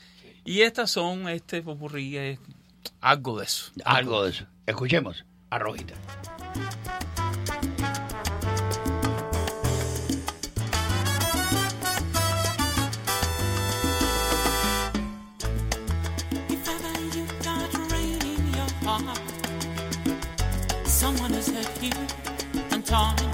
Y 0.46 0.62
estas 0.62 0.90
son, 0.90 1.28
este 1.28 1.62
popurrí 1.62 2.16
es 2.16 2.40
algo 3.02 3.40
de 3.40 3.46
eso. 3.46 3.74
Algo 3.84 4.24
de 4.24 4.30
eso. 4.30 4.46
Escuchemos 4.66 5.26
a 5.50 5.60
someone 21.06 21.34
has 21.34 21.48
hurt 21.50 21.84
you 21.84 21.92
and 22.72 22.84
torn 22.84 23.25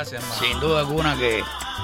Gracias, 0.00 0.22
hermano. 0.22 0.40
Sin 0.42 0.60
duda 0.60 0.80
alguna 0.80 1.16
que, 1.18 1.42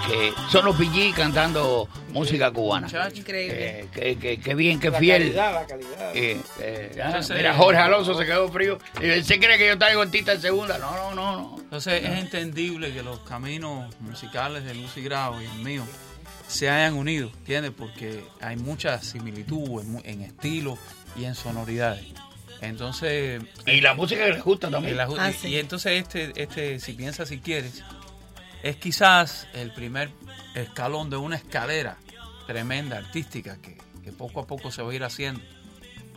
que 0.09 0.33
son 0.51 0.64
los 0.64 0.77
PG 0.77 1.14
cantando 1.14 1.89
música 2.11 2.51
cubana. 2.51 2.89
Increíble. 3.14 3.81
Eh, 3.81 3.89
que, 3.93 4.17
que- 4.19 4.41
que 4.41 4.55
bien, 4.55 4.81
que 4.81 4.91
La 4.91 4.99
fiel. 4.99 5.23
calidad, 5.23 5.53
la 5.55 5.67
calidad. 5.67 6.17
Eh, 6.17 6.41
eh, 6.61 6.99
ah, 7.03 7.07
Entonces, 7.07 7.37
mira, 7.37 7.55
Jorge 7.55 7.81
Alonso 7.81 8.14
se 8.19 8.25
quedó 8.27 8.49
frío. 8.49 8.79
Y 9.01 9.07
él 9.07 9.25
se 9.25 9.39
cree 9.39 9.59
que 9.59 9.69
yo 9.69 9.79
traigo 9.79 10.03
artista 10.03 10.33
en 10.33 10.41
segunda. 10.41 10.79
No, 10.79 10.93
no, 10.97 11.14
no, 11.14 11.33
no. 11.37 11.57
Entonces 11.61 12.03
es 12.05 12.19
entendible 12.19 12.93
que 12.93 13.03
los 13.03 13.21
caminos 13.21 13.95
musicales 14.01 14.64
de 14.64 14.75
Lucy 14.75 15.03
Grau 15.03 15.41
y 15.41 15.45
el 15.45 15.59
mío 15.64 15.85
se 16.49 16.71
hayan 16.71 16.95
unido, 16.95 17.31
¿entiendes? 17.39 17.73
Porque 17.77 18.23
hay 18.41 18.57
mucha 18.57 19.01
similitud 19.03 19.83
en, 19.83 20.01
en 20.05 20.23
estilo 20.23 20.79
y 21.17 21.25
en 21.25 21.35
sonoridades. 21.35 22.05
Entonces... 22.61 23.43
Y 23.67 23.81
la 23.81 23.95
música 23.95 24.25
que 24.25 24.33
les 24.33 24.43
gusta 24.45 24.71
también. 24.71 24.95
y 24.95 24.97
la 24.97 25.07
ju- 25.09 25.17
Ah, 25.19 25.31
sí. 25.33 25.49
Y 25.49 25.59
entonces 25.59 25.93
este, 26.01 26.33
este, 26.41 26.81
si 26.81 26.93
piensas 26.95 27.29
si 27.29 27.39
quieres, 27.39 27.83
es 28.63 28.77
quizás 28.77 29.47
el 29.55 29.73
primer 29.73 30.11
escalón 30.55 31.11
de 31.11 31.17
una 31.17 31.37
escalera 31.37 31.97
tremenda, 32.47 32.97
artística, 32.99 33.57
que, 33.61 33.77
que 34.05 34.13
poco 34.13 34.41
a 34.41 34.47
poco 34.47 34.71
se 34.71 34.83
va 34.83 34.91
a 34.91 34.95
ir 34.95 35.05
haciendo. 35.05 35.41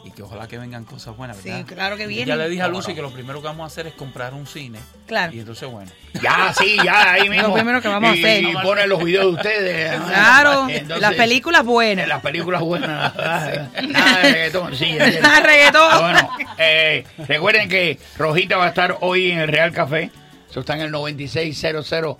Y 0.05 0.11
que 0.11 0.23
ojalá 0.23 0.47
que 0.47 0.57
vengan 0.57 0.85
cosas 0.85 1.17
buenas, 1.17 1.35
Sí, 1.37 1.49
¿verdad? 1.49 1.65
claro 1.65 1.97
que 1.97 2.07
vienen. 2.07 2.27
Ya 2.27 2.37
le 2.37 2.47
dije 2.47 2.61
a 2.61 2.67
¿Cómo 2.67 2.77
Lucy 2.77 2.91
no? 2.91 2.95
que 2.95 3.01
lo 3.01 3.11
primero 3.11 3.41
que 3.41 3.47
vamos 3.47 3.65
a 3.65 3.67
hacer 3.67 3.85
es 3.85 3.93
comprar 3.95 4.33
un 4.33 4.47
cine. 4.47 4.79
Claro. 5.05 5.33
Y 5.33 5.39
entonces, 5.39 5.69
bueno. 5.69 5.91
Ya, 6.21 6.53
sí, 6.57 6.77
ya, 6.81 7.11
ahí 7.11 7.27
mismo. 7.29 7.49
Lo 7.49 7.53
primero 7.55 7.81
que 7.81 7.89
vamos 7.89 8.11
a 8.11 8.15
y, 8.15 8.23
hacer. 8.23 8.43
Y 8.45 8.53
ponen 8.63 8.87
los 8.87 9.03
videos 9.03 9.25
de 9.25 9.31
ustedes. 9.33 10.01
Claro, 10.03 10.69
Entonces, 10.69 11.01
las 11.01 11.15
películas 11.15 11.65
buenas. 11.65 12.07
Las 12.07 12.21
películas 12.21 12.61
buenas. 12.61 13.13
Nada 13.17 14.17
de 14.21 14.31
reggaetón, 14.31 14.73
sí. 14.77 14.93
Nada 15.21 15.41
de 15.41 15.45
reggaetón. 15.45 15.89
Ah, 15.91 15.99
bueno, 15.99 16.29
eh, 16.59 17.03
recuerden 17.27 17.67
que 17.67 17.99
Rojita 18.17 18.55
va 18.55 18.67
a 18.67 18.69
estar 18.69 18.97
hoy 19.01 19.31
en 19.31 19.39
el 19.39 19.49
Real 19.49 19.73
Café. 19.73 20.11
Eso 20.49 20.61
está 20.61 20.75
en 20.75 20.81
el 20.81 20.91
9600 20.91 22.17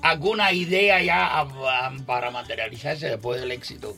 ¿Alguna 0.01 0.51
idea 0.51 1.01
ya 1.01 1.39
ah, 1.39 1.91
para 2.05 2.31
materializarse 2.31 3.07
después 3.09 3.39
del 3.39 3.51
éxito 3.51 3.95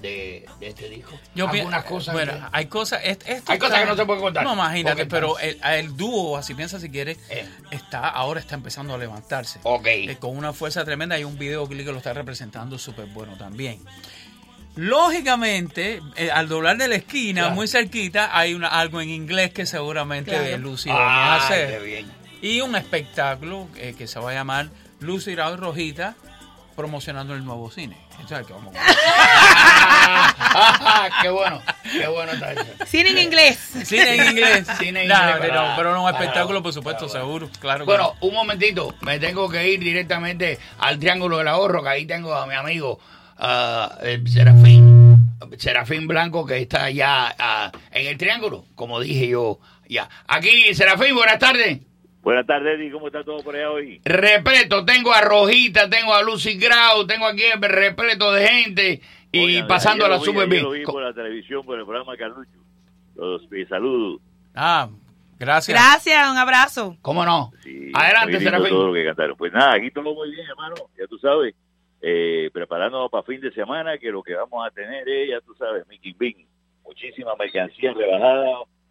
de, 0.00 0.46
de 0.58 0.68
este 0.68 0.88
disco? 0.88 1.18
Yo 1.34 1.48
Algunas 1.48 1.84
cosas. 1.84 2.14
Bueno, 2.14 2.32
que- 2.32 2.40
hay 2.52 2.66
cosas. 2.66 3.00
est- 3.04 3.22
esto 3.28 3.52
Hay 3.52 3.58
cosas 3.58 3.80
que 3.80 3.86
no 3.86 3.96
se 3.96 4.04
pueden 4.06 4.22
contar. 4.22 4.44
No, 4.44 4.54
imagínate, 4.54 5.06
pero 5.06 5.38
el, 5.38 5.58
el 5.62 5.96
dúo, 5.96 6.36
así 6.36 6.54
piensa 6.54 6.78
si 6.80 6.90
quieres, 6.90 7.18
Eh. 7.28 7.48
está 7.70 8.08
ahora 8.08 8.40
está 8.40 8.54
empezando 8.54 8.94
a 8.94 8.98
levantarse. 8.98 9.60
Ok. 9.62 9.86
Eh, 9.86 10.16
con 10.18 10.36
una 10.36 10.52
fuerza 10.52 10.84
tremenda. 10.84 11.16
Hay 11.16 11.24
un 11.24 11.38
video 11.38 11.68
que 11.68 11.74
lo 11.74 11.98
está 11.98 12.12
representando 12.12 12.78
súper 12.78 13.06
bueno 13.06 13.36
también. 13.36 13.80
Lógicamente, 14.76 16.00
eh, 16.16 16.30
al 16.30 16.48
doblar 16.48 16.76
de 16.76 16.88
la 16.88 16.94
esquina, 16.96 17.42
Claro. 17.42 17.54
muy 17.56 17.68
cerquita, 17.68 18.36
hay 18.36 18.54
una, 18.54 18.68
algo 18.68 19.00
en 19.00 19.10
inglés 19.10 19.52
que 19.52 19.66
seguramente 19.66 20.30
Claro. 20.30 20.58
Lucy 20.58 20.88
vamos 20.88 21.02
a 21.04 21.36
hacer. 21.46 21.78
qué 21.78 21.84
bien. 21.84 22.10
Y 22.40 22.60
un 22.60 22.74
espectáculo 22.76 23.68
eh, 23.76 23.94
que 23.98 24.06
se 24.06 24.18
va 24.20 24.30
a 24.30 24.34
llamar 24.34 24.70
Lucy 25.00 25.32
y 25.32 25.34
Rojita 25.36 26.14
promocionando 26.80 27.34
el 27.34 27.44
nuevo 27.44 27.70
cine. 27.70 27.96
Entonces, 28.18 28.46
que 28.46 28.52
vamos 28.54 28.74
Ah, 30.52 31.08
qué 31.22 31.28
bueno, 31.28 31.60
qué 31.82 32.06
bueno 32.08 32.32
está 32.32 32.52
eso. 32.52 32.64
Cine 32.86 33.10
en 33.10 33.18
inglés. 33.18 33.58
Cine 33.84 34.14
en 34.14 34.28
inglés. 34.30 34.66
Cine 34.78 35.02
en 35.02 35.08
Nah, 35.08 35.20
inglés 35.32 35.36
pero, 35.40 35.54
para- 35.54 35.76
pero 35.76 35.92
no 35.94 36.04
un 36.04 36.10
espectáculo, 36.10 36.62
por 36.62 36.72
supuesto, 36.72 37.06
para- 37.06 37.20
seguro. 37.20 37.50
Claro 37.60 37.80
que 37.80 37.90
Bueno, 37.90 38.14
un 38.20 38.34
momentito, 38.34 38.94
me 39.02 39.18
tengo 39.18 39.48
que 39.50 39.68
ir 39.68 39.80
directamente 39.80 40.58
al 40.78 40.98
Triángulo 40.98 41.38
del 41.38 41.48
Ahorro, 41.48 41.82
que 41.82 41.88
ahí 41.90 42.06
tengo 42.06 42.34
a 42.34 42.46
mi 42.46 42.54
amigo 42.54 42.98
el 44.02 44.28
Serafín, 44.28 45.36
Serafín 45.58 46.06
Blanco, 46.06 46.44
que 46.46 46.58
está 46.58 46.90
ya 46.90 47.34
ah, 47.38 47.70
en 47.92 48.06
el 48.06 48.16
Triángulo, 48.18 48.64
como 48.74 49.00
dije 49.00 49.28
yo 49.28 49.58
ya. 49.88 50.08
Aquí, 50.28 50.74
Serafín, 50.74 51.14
buenas 51.14 51.38
tardes. 51.38 51.80
Buenas 52.22 52.46
tardes, 52.46 52.78
Eddie. 52.78 52.90
¿Cómo 52.92 53.06
está 53.06 53.24
todo 53.24 53.42
por 53.42 53.54
allá 53.56 53.70
hoy? 53.70 54.00
Repleto, 54.04 54.84
tengo 54.84 55.12
a 55.12 55.22
Rojita, 55.22 55.88
tengo 55.88 56.14
a 56.14 56.22
Lucy 56.22 56.58
Grau, 56.58 57.06
tengo 57.06 57.26
aquí 57.26 57.42
el 57.44 57.60
repleto 57.62 58.32
de 58.32 58.46
gente 58.46 59.00
y 59.32 59.44
Oigan, 59.44 59.66
pasando 59.68 60.04
a 60.04 60.08
la 60.08 60.18
super 60.18 60.48
bien. 60.48 60.62
lo 60.64 60.70
vi 60.70 60.84
por 60.84 61.02
la 61.02 61.14
televisión, 61.14 61.64
por 61.64 61.78
el 61.78 61.84
programa 61.86 62.16
Carlucho. 62.16 62.50
Los, 63.16 63.50
mi 63.50 63.64
saludo. 63.66 64.20
Ah, 64.54 64.88
gracias. 65.38 65.74
Gracias, 65.78 66.30
un 66.30 66.36
abrazo. 66.36 66.96
¿Cómo 67.00 67.24
no? 67.24 67.52
Sí, 67.62 67.90
Adelante, 67.94 68.38
Serafín. 68.40 68.68
todo 68.68 68.88
lo 68.88 68.92
que 68.92 69.04
cantaron. 69.04 69.36
Pues 69.36 69.52
nada, 69.52 69.74
aquí 69.74 69.90
todo 69.90 70.14
muy 70.14 70.30
bien, 70.30 70.46
hermano. 70.46 70.74
Ya 70.98 71.06
tú 71.06 71.18
sabes, 71.18 71.54
eh, 72.02 72.50
preparándonos 72.52 73.10
para 73.10 73.22
fin 73.22 73.40
de 73.40 73.50
semana, 73.52 73.96
que 73.98 74.10
lo 74.10 74.22
que 74.22 74.34
vamos 74.34 74.66
a 74.66 74.70
tener 74.70 75.08
es, 75.08 75.30
ya 75.30 75.40
tú 75.40 75.54
sabes, 75.54 75.86
Mickey 75.88 76.14
Bing. 76.18 76.46
Muchísima 76.84 77.34
mercancía 77.38 77.92
rebajada, 77.94 78.44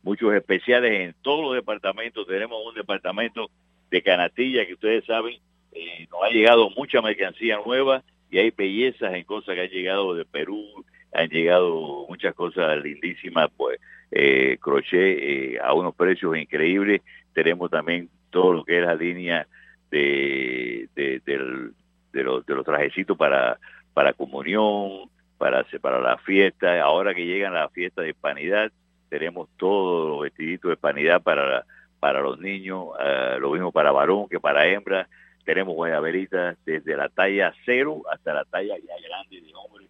muchos 0.04 0.34
especiales 0.34 0.92
en 1.02 1.16
todos 1.22 1.44
los 1.44 1.56
departamentos. 1.56 2.28
Tenemos 2.28 2.62
un 2.66 2.76
departamento 2.76 3.50
de 3.90 4.02
canastilla 4.02 4.66
que 4.66 4.74
ustedes 4.74 5.06
saben, 5.06 5.40
eh, 5.72 6.08
nos 6.12 6.24
ha 6.24 6.30
llegado 6.30 6.70
mucha 6.72 7.02
mercancía 7.02 7.60
nueva 7.66 8.04
y 8.30 8.38
hay 8.38 8.52
bellezas 8.52 9.14
en 9.14 9.24
cosas 9.24 9.56
que 9.56 9.62
han 9.62 9.70
llegado 9.70 10.14
de 10.14 10.26
Perú, 10.26 10.86
han 11.12 11.30
llegado 11.30 12.06
muchas 12.08 12.34
cosas 12.36 12.82
lindísimas, 12.84 13.50
pues 13.58 13.80
eh, 14.12 14.58
crochet 14.60 15.18
eh, 15.20 15.60
a 15.62 15.74
unos 15.74 15.96
precios 15.96 16.38
increíbles. 16.38 17.02
Tenemos 17.34 17.70
también 17.72 18.10
todo 18.30 18.54
lo 18.54 18.64
que 18.64 18.80
es 18.80 18.86
la 18.86 18.96
línea 18.96 19.48
de, 19.90 20.88
de, 20.96 22.24
los, 22.24 22.46
de 22.46 22.56
los 22.56 22.66
trajecitos 22.66 23.18
para, 23.18 23.60
para 23.94 24.14
comunión, 24.14 25.10
para, 25.38 25.66
para 25.82 26.00
la 26.00 26.18
fiesta. 26.20 26.82
Ahora 26.82 27.16
que 27.16 27.26
llegan 27.26 27.54
las 27.54 27.72
fiestas 27.72 28.04
de 28.04 28.12
hispanidad, 28.12 28.72
tenemos 29.10 29.50
todos 29.58 30.10
los 30.10 30.22
vestiditos 30.22 30.70
de 30.70 30.74
hispanidad 30.74 31.22
para, 31.22 31.66
para 32.00 32.22
los 32.22 32.40
niños, 32.40 32.88
eh, 33.00 33.38
lo 33.40 33.52
mismo 33.52 33.72
para 33.72 33.92
varón 33.92 34.30
que 34.30 34.40
para 34.40 34.68
hembra. 34.68 35.08
Tenemos 35.44 35.76
guayaberitas 35.76 36.58
desde 36.66 36.96
la 36.96 37.10
talla 37.10 37.54
cero 37.66 38.04
hasta 38.12 38.34
la 38.34 38.46
talla 38.46 38.76
ya 38.78 39.08
grande 39.08 39.42
de 39.42 39.52
hombre, 39.56 39.88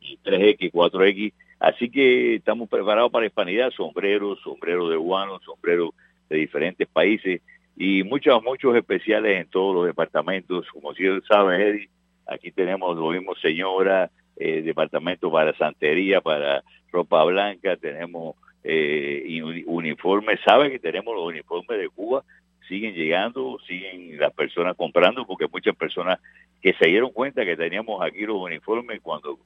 y 0.00 0.16
3X, 0.18 0.72
4X. 0.72 1.32
Así 1.60 1.90
que 1.90 2.36
estamos 2.36 2.68
preparados 2.68 3.12
para 3.12 3.26
hispanidad, 3.26 3.70
sombreros, 3.70 4.40
sombreros 4.40 4.90
de 4.90 4.96
guano, 4.96 5.38
sombreros 5.44 5.90
de 6.28 6.38
diferentes 6.38 6.88
países 6.88 7.42
y 7.76 8.02
muchos, 8.02 8.42
muchos 8.42 8.74
especiales 8.74 9.40
en 9.40 9.48
todos 9.48 9.74
los 9.74 9.86
departamentos. 9.86 10.66
Como 10.72 10.94
si 10.94 11.04
saben, 11.28 11.60
Eddie, 11.60 11.88
aquí 12.26 12.50
tenemos 12.50 12.96
lo 12.96 13.10
mismo 13.10 13.34
señora, 13.36 14.10
eh, 14.36 14.62
departamento 14.62 15.30
para 15.30 15.56
santería, 15.56 16.20
para 16.20 16.62
ropa 16.90 17.22
blanca, 17.24 17.76
tenemos 17.76 18.36
eh, 18.64 19.64
uniformes, 19.66 20.40
sabe 20.44 20.70
que 20.70 20.78
tenemos 20.78 21.14
los 21.14 21.24
uniformes 21.24 21.78
de 21.78 21.88
Cuba, 21.88 22.24
siguen 22.68 22.94
llegando, 22.94 23.58
siguen 23.66 24.18
las 24.18 24.32
personas 24.32 24.76
comprando, 24.76 25.26
porque 25.26 25.46
muchas 25.48 25.76
personas 25.76 26.20
que 26.60 26.72
se 26.74 26.86
dieron 26.86 27.10
cuenta 27.10 27.44
que 27.44 27.56
teníamos 27.56 28.02
aquí 28.02 28.24
los 28.24 28.36
uniformes 28.36 29.00
cuando 29.00 29.38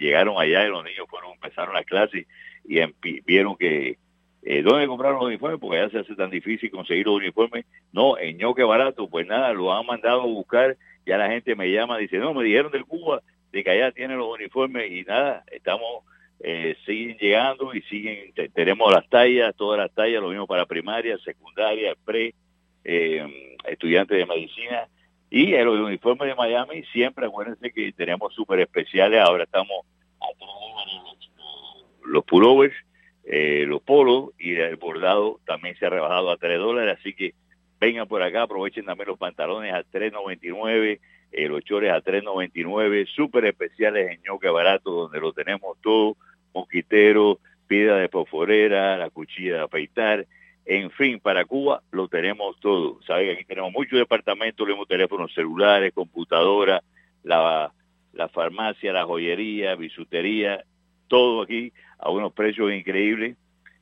llegaron 0.00 0.40
allá 0.40 0.64
y 0.64 0.70
los 0.70 0.84
niños 0.84 1.06
fueron 1.08 1.32
empezaron 1.32 1.74
las 1.74 1.84
clases 1.84 2.26
y 2.64 2.80
vieron 3.26 3.56
que 3.56 3.98
eh, 4.44 4.62
¿dónde 4.62 4.88
compraron 4.88 5.18
los 5.18 5.26
uniformes? 5.26 5.60
Porque 5.60 5.78
allá 5.78 5.90
se 5.90 5.98
hace 6.00 6.16
tan 6.16 6.30
difícil 6.30 6.70
conseguir 6.70 7.06
los 7.06 7.16
uniformes. 7.16 7.64
No, 7.92 8.18
en 8.18 8.38
ñoque 8.38 8.64
barato, 8.64 9.08
pues 9.08 9.26
nada, 9.26 9.52
lo 9.52 9.72
han 9.72 9.86
mandado 9.86 10.22
a 10.22 10.26
buscar, 10.26 10.76
ya 11.06 11.16
la 11.16 11.28
gente 11.28 11.54
me 11.54 11.70
llama, 11.70 11.98
dice, 11.98 12.18
no, 12.18 12.34
me 12.34 12.42
dijeron 12.42 12.72
del 12.72 12.84
Cuba, 12.84 13.22
de 13.52 13.62
que 13.62 13.70
allá 13.70 13.92
tienen 13.92 14.18
los 14.18 14.34
uniformes 14.34 14.90
y 14.90 15.02
nada, 15.02 15.44
estamos, 15.52 16.04
eh, 16.44 16.76
siguen 16.84 17.16
llegando 17.18 17.72
y 17.74 17.82
siguen, 17.82 18.32
te- 18.34 18.48
tenemos 18.48 18.92
las 18.92 19.08
tallas, 19.08 19.54
todas 19.56 19.78
las 19.78 19.92
tallas, 19.94 20.20
lo 20.20 20.28
mismo 20.30 20.46
para 20.46 20.66
primaria, 20.66 21.16
secundaria, 21.18 21.94
pre, 22.04 22.34
eh, 22.84 23.56
estudiantes 23.68 24.18
de 24.18 24.26
medicina. 24.26 24.88
Y 25.30 25.54
el 25.54 25.68
uniforme 25.68 26.26
de 26.26 26.34
Miami, 26.34 26.82
siempre 26.92 27.26
acuérdense 27.26 27.70
que 27.72 27.92
tenemos 27.92 28.34
súper 28.34 28.60
especiales. 28.60 29.20
Ahora 29.20 29.44
estamos 29.44 29.86
a 30.20 30.26
los, 30.38 31.30
los 32.04 32.24
pullovers, 32.24 32.74
eh, 33.24 33.64
los 33.66 33.80
polos 33.82 34.30
y 34.38 34.54
el 34.56 34.76
bordado 34.76 35.40
también 35.46 35.76
se 35.78 35.86
ha 35.86 35.90
rebajado 35.90 36.30
a 36.30 36.36
3 36.36 36.58
dólares. 36.58 36.98
Así 37.00 37.14
que 37.14 37.34
vengan 37.80 38.08
por 38.08 38.22
acá, 38.22 38.42
aprovechen 38.42 38.84
también 38.84 39.08
los 39.08 39.18
pantalones 39.18 39.72
a 39.72 39.84
3.99, 39.84 41.00
eh, 41.32 41.48
los 41.48 41.64
chores 41.64 41.92
a 41.92 42.02
3.99, 42.02 43.06
súper 43.06 43.46
especiales 43.46 44.10
en 44.10 44.20
ñoque 44.22 44.48
barato, 44.48 44.90
donde 44.90 45.20
lo 45.20 45.32
tenemos 45.32 45.80
todo, 45.80 46.16
mosquitero, 46.54 47.38
pida 47.66 47.96
de 47.96 48.08
poforera, 48.08 48.96
la 48.96 49.10
cuchilla 49.10 49.54
de 49.54 49.62
afeitar, 49.62 50.26
en 50.64 50.90
fin, 50.90 51.18
para 51.18 51.44
Cuba 51.44 51.82
lo 51.90 52.08
tenemos 52.08 52.58
todo. 52.60 53.00
Saben 53.06 53.26
que 53.26 53.32
aquí 53.32 53.44
tenemos 53.44 53.72
muchos 53.72 53.98
departamentos, 53.98 54.64
tenemos 54.64 54.86
teléfonos 54.86 55.34
celulares, 55.34 55.92
computadoras, 55.92 56.82
la, 57.24 57.72
la 58.12 58.28
farmacia, 58.28 58.92
la 58.92 59.04
joyería, 59.04 59.74
bisutería, 59.74 60.64
todo 61.08 61.42
aquí 61.42 61.72
a 61.98 62.10
unos 62.10 62.32
precios 62.32 62.72
increíbles. 62.72 63.36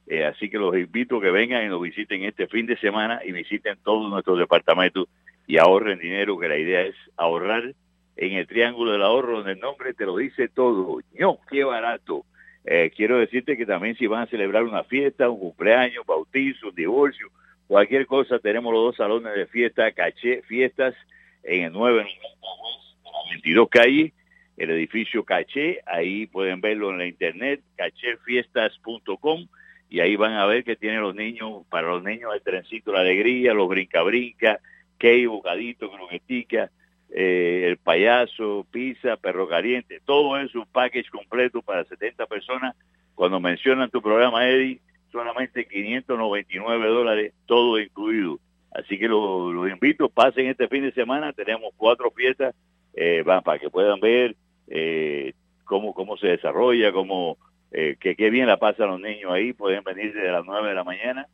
Eh, 0.07 0.25
así 0.25 0.51
que 0.51 0.59
los 0.59 0.75
invito 0.75 1.19
a 1.19 1.21
que 1.21 1.31
vengan 1.31 1.65
y 1.65 1.69
nos 1.69 1.81
visiten 1.81 2.25
este 2.25 2.49
fin 2.49 2.67
de 2.67 2.77
semana 2.79 3.21
y 3.25 3.33
visiten 3.33 3.79
todos 3.85 4.11
nuestros 4.11 4.39
departamentos 4.39 5.09
y 5.47 5.59
ahorren 5.59 5.99
dinero, 5.99 6.39
que 6.39 6.49
la 6.49 6.57
idea 6.57 6.83
es 6.83 6.95
ahorrar 7.17 7.75
en 8.17 8.33
el 8.33 8.47
Triángulo 8.47 8.93
del 8.93 9.03
Ahorro, 9.03 9.39
donde 9.39 9.53
el 9.53 9.61
nombre 9.61 9.95
te 9.95 10.07
lo 10.07 10.17
dice 10.17 10.49
todo. 10.49 11.01
¡No, 11.19 11.39
qué 11.51 11.65
barato! 11.65 12.25
Eh, 12.65 12.93
quiero 12.95 13.19
decirte 13.19 13.57
que 13.57 13.67
también 13.67 13.97
si 13.97 14.07
van 14.07 14.23
a 14.23 14.27
celebrar 14.27 14.65
una 14.65 14.85
fiesta, 14.85 15.31
un 15.31 15.41
cumpleaños, 15.41 16.05
bautizo, 16.07 16.69
un 16.69 16.75
divorcio, 16.75 17.29
cualquier 17.67 18.07
cosa, 18.07 18.39
tenemos 18.39 18.73
los 18.73 18.83
dos 18.83 18.97
salones 18.97 19.35
de 19.35 19.47
fiesta, 19.47 19.93
caché, 19.93 20.43
fiestas, 20.43 20.95
en 21.43 21.65
el 21.65 21.73
922 21.73 23.69
calle, 23.71 24.13
el 24.57 24.71
edificio 24.71 25.25
Caché, 25.25 25.81
ahí 25.87 26.27
pueden 26.27 26.61
verlo 26.61 26.91
en 26.91 26.99
la 26.99 27.07
internet, 27.07 27.63
cachéfiestas.com, 27.77 29.49
y 29.89 30.01
ahí 30.01 30.17
van 30.17 30.35
a 30.35 30.45
ver 30.45 30.65
que 30.65 30.77
tienen 30.77 31.01
los 31.01 31.15
niños, 31.15 31.65
para 31.71 31.89
los 31.89 32.03
niños 32.03 32.33
el 32.35 32.43
trencito 32.43 32.93
La 32.93 33.01
Alegría, 33.01 33.55
los 33.55 33.69
brinca-brinca, 33.69 34.61
cake, 34.99 35.27
bocadito, 35.27 35.91
croquetica, 35.91 36.71
eh, 37.13 37.65
el 37.69 37.77
payaso, 37.79 38.67
pizza, 38.71 39.17
perro 39.17 39.49
caliente, 39.49 40.01
todo 40.05 40.39
es 40.39 40.55
un 40.55 40.67
package 40.67 41.11
completo 41.11 41.63
para 41.63 41.85
70 41.85 42.27
personas. 42.27 42.77
Cuando 43.15 43.41
mencionan 43.41 43.91
tu 43.91 44.01
programa, 44.01 44.49
Eddie, 44.49 44.81
solamente 45.13 45.67
599 45.67 46.89
dólares, 46.89 47.35
todo 47.47 47.79
incluido. 47.79 48.39
Así 48.73 48.99
que 48.99 49.09
los 49.09 49.53
lo 49.53 49.69
invito, 49.69 50.09
pasen 50.09 50.47
este 50.47 50.69
fin 50.69 50.83
de 50.83 50.93
semana, 50.93 51.33
tenemos 51.33 51.73
cuatro 51.77 52.11
fiestas, 52.13 52.55
eh, 52.95 53.23
van 53.25 53.43
para 53.43 53.59
que 53.59 53.69
puedan 53.69 53.99
ver 54.01 54.37
eh, 54.69 55.33
cómo, 55.65 55.93
cómo 55.93 56.17
se 56.17 56.29
desarrolla, 56.29 56.93
cómo, 56.93 57.37
eh, 57.73 57.97
que 57.99 58.15
qué 58.15 58.31
bien 58.31 58.47
la 58.47 58.59
pasan 58.59 58.89
los 58.89 59.01
niños 59.01 59.33
ahí, 59.33 59.53
pueden 59.53 59.83
venir 59.83 60.15
desde 60.15 60.31
las 60.31 60.45
9 60.45 60.69
de 60.69 60.75
la 60.75 60.85
mañana. 60.85 61.27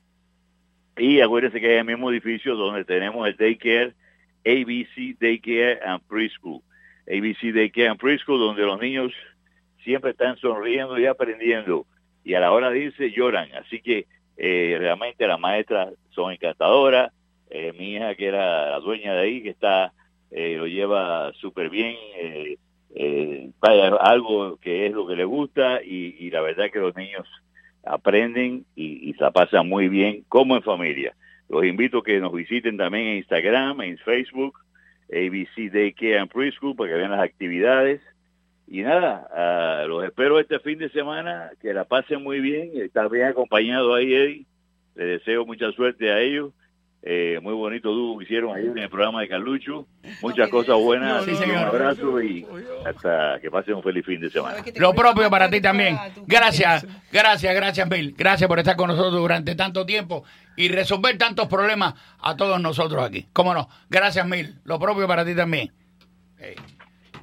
Y 0.97 1.21
acuérdense 1.21 1.61
que 1.61 1.75
es 1.75 1.81
el 1.81 1.87
mismo 1.87 2.11
edificio 2.11 2.57
donde 2.57 2.85
tenemos 2.87 3.29
el 3.29 3.37
daycare, 3.37 3.93
ABC 4.47 5.19
Daycare 5.19 5.81
and 5.85 6.01
Preschool. 6.09 6.63
ABC 7.09 7.53
Daycare 7.53 7.91
and 7.91 7.99
Preschool, 7.99 8.39
donde 8.39 8.63
los 8.63 8.81
niños 8.81 9.13
siempre 9.85 10.13
están 10.13 10.37
sonriendo 10.39 10.99
y 10.99 11.07
aprendiendo. 11.07 11.87
Y 12.25 12.35
a 12.35 12.41
la 12.41 12.53
hora 12.53 12.71
de 12.71 12.79
irse 12.79 13.11
lloran. 13.11 13.49
Así 13.55 13.81
que 13.81 14.07
eh, 14.37 14.77
realmente 14.79 15.27
las 15.27 15.41
maestras 15.41 15.93
son 16.11 16.33
encantadoras. 16.33 17.13
Eh, 17.51 17.73
mi 17.79 17.95
hija, 17.95 18.15
que 18.15 18.27
era 18.27 18.71
la 18.71 18.81
dueña 18.81 19.15
de 19.15 19.21
ahí, 19.21 19.43
que 19.43 19.51
está 19.51 19.93
eh, 20.31 20.57
lo 20.59 20.67
lleva 20.67 21.33
súper 21.35 21.71
bien. 21.71 21.97
Algo 24.01 24.57
que 24.59 24.87
es 24.87 24.93
lo 24.93 25.07
que 25.07 25.17
le 25.17 25.25
gusta 25.25 25.83
y, 25.83 26.31
la 26.31 26.41
verdad 26.41 26.71
que 26.71 26.79
los 26.79 26.95
niños 26.97 27.27
aprenden 27.85 28.65
y, 28.75 29.11
y 29.11 29.13
se 29.15 29.23
la 29.23 29.31
pasan 29.31 29.69
muy 29.69 29.89
bien 29.89 30.25
como 30.29 30.57
en 30.57 30.63
familia. 30.63 31.15
Los 31.49 31.65
invito 31.65 31.99
a 31.99 32.05
que 32.05 32.21
nos 32.21 32.33
visiten 32.33 32.77
también 32.77 33.07
en 33.07 33.17
Instagram, 33.19 33.81
en 33.83 33.99
Facebook, 33.99 34.59
ABC 35.11 35.71
Daycare 35.73 36.19
and 36.19 36.31
Preschool, 36.31 36.75
para 36.75 36.91
que 36.91 36.97
vean 36.97 37.11
las 37.13 37.21
actividades. 37.21 38.01
Y 38.69 38.83
nada, 38.83 39.29
ah, 39.33 39.85
los 39.87 40.05
espero 40.05 40.41
este 40.41 40.59
fin 40.59 40.79
de 40.79 40.89
semana, 40.91 41.51
que 41.63 41.73
la 41.73 41.85
pasen 41.85 42.23
muy 42.23 42.41
bien, 42.41 42.73
estar 42.75 43.09
bien 43.09 43.27
acompañado 43.27 43.95
ahí, 43.95 44.13
Eddie. 44.13 44.47
Les 44.97 45.07
deseo 45.21 45.47
mucha 45.47 45.71
suerte 45.73 46.11
a 46.11 46.21
ellos. 46.21 46.53
Eh, 47.03 47.39
muy 47.41 47.55
bonito 47.55 47.93
dúo 47.93 48.19
que 48.19 48.25
hicieron 48.25 48.57
ayer 48.57 48.71
en 48.71 48.79
el 48.79 48.89
programa 48.89 49.21
de 49.21 49.29
Carlucho. 49.29 49.87
Muchas 50.23 50.49
cosas 50.49 50.77
buenas. 50.77 51.25
Sí, 51.25 51.37
señor. 51.37 51.59
Un 51.59 51.65
abrazo 51.65 52.21
y 52.21 52.45
hasta 52.85 53.39
que 53.41 53.51
pasen 53.51 53.75
un 53.75 53.83
feliz 53.83 54.05
fin 54.05 54.21
de 54.21 54.29
semana. 54.29 54.57
Lo 54.75 54.93
propio 54.93 55.31
para 55.31 55.49
ti 55.49 55.61
también. 55.61 55.97
Gracias, 56.27 56.85
gracias, 57.13 57.55
gracias, 57.55 57.89
Bill. 57.89 58.15
Gracias 58.19 58.49
por 58.49 58.59
estar 58.59 58.77
con 58.77 58.89
nosotros 58.89 59.15
durante 59.15 59.55
tanto 59.55 59.87
tiempo 59.87 60.25
y 60.57 60.69
resolver 60.69 61.17
tantos 61.17 61.47
problemas 61.47 61.95
a 62.21 62.37
todos 62.37 62.61
nosotros 62.61 63.05
aquí. 63.05 63.27
¿Cómo 63.33 63.55
no? 63.55 63.69
Gracias, 63.89 64.27
Mil. 64.27 64.57
Lo 64.65 64.81
propio 64.81 65.07
para 65.07 65.25
ti 65.25 65.35
también. 65.35 65.73
Hey. 66.39 66.57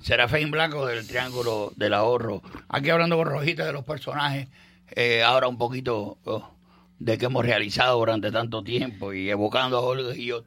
Serafín 0.03 0.51
Blanco 0.51 0.85
del 0.85 1.07
Triángulo 1.07 1.71
del 1.77 1.93
Ahorro. 1.93 2.41
Aquí 2.67 2.89
hablando 2.89 3.15
con 3.15 3.27
Rojita 3.27 3.65
de 3.65 3.71
los 3.71 3.85
personajes. 3.85 4.49
Eh, 4.91 5.23
ahora 5.23 5.47
un 5.47 5.57
poquito 5.57 6.17
oh, 6.25 6.53
de 6.99 7.17
que 7.17 7.25
hemos 7.25 7.45
realizado 7.45 7.97
durante 7.97 8.31
tanto 8.31 8.63
tiempo 8.63 9.13
y 9.13 9.29
evocando 9.29 9.77
a 9.77 9.81
Olga 9.81 10.15
y 10.15 10.25
yo 10.27 10.43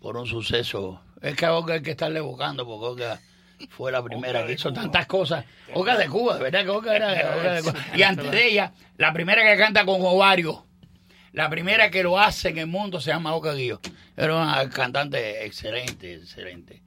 por 0.00 0.16
un 0.16 0.26
suceso. 0.26 1.00
Es 1.22 1.36
que 1.36 1.46
a 1.46 1.54
Olga 1.54 1.74
hay 1.74 1.82
que 1.82 1.92
estarle 1.92 2.18
evocando 2.18 2.66
porque 2.66 2.86
Olga 2.86 3.20
fue 3.68 3.92
la 3.92 4.02
primera 4.02 4.46
que 4.46 4.54
hizo 4.54 4.72
tantas 4.72 5.06
cosas. 5.06 5.44
Olga 5.74 5.96
de 5.96 6.08
Cuba, 6.08 6.36
de 6.36 6.44
verdad 6.44 6.64
que 6.64 6.70
Olga 6.70 6.96
era 6.96 7.08
Olga 7.36 7.52
de 7.54 7.62
Cuba. 7.62 7.74
Y 7.94 8.02
antes 8.02 8.30
de 8.30 8.48
ella, 8.48 8.72
la 8.96 9.12
primera 9.12 9.42
que 9.42 9.58
canta 9.58 9.84
con 9.84 10.00
ovario, 10.00 10.66
la 11.32 11.48
primera 11.48 11.90
que 11.90 12.02
lo 12.02 12.18
hace 12.18 12.48
en 12.48 12.58
el 12.58 12.66
mundo 12.66 13.00
se 13.00 13.10
llama 13.10 13.34
Olga 13.34 13.54
Guillo. 13.54 13.80
Era 14.16 14.36
una 14.36 14.68
cantante 14.70 15.44
excelente, 15.44 16.14
excelente. 16.14 16.82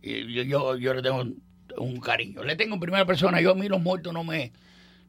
Y 0.00 0.32
yo, 0.32 0.42
yo, 0.42 0.76
yo 0.76 0.94
le 0.94 1.02
tengo 1.02 1.20
un, 1.20 1.42
un 1.76 2.00
cariño. 2.00 2.42
Le 2.42 2.56
tengo 2.56 2.74
en 2.74 2.80
primera 2.80 3.04
persona, 3.04 3.40
yo 3.40 3.52
a 3.52 3.54
mí 3.54 3.68
los 3.68 3.80
muertos 3.80 4.12
no 4.12 4.24
me... 4.24 4.52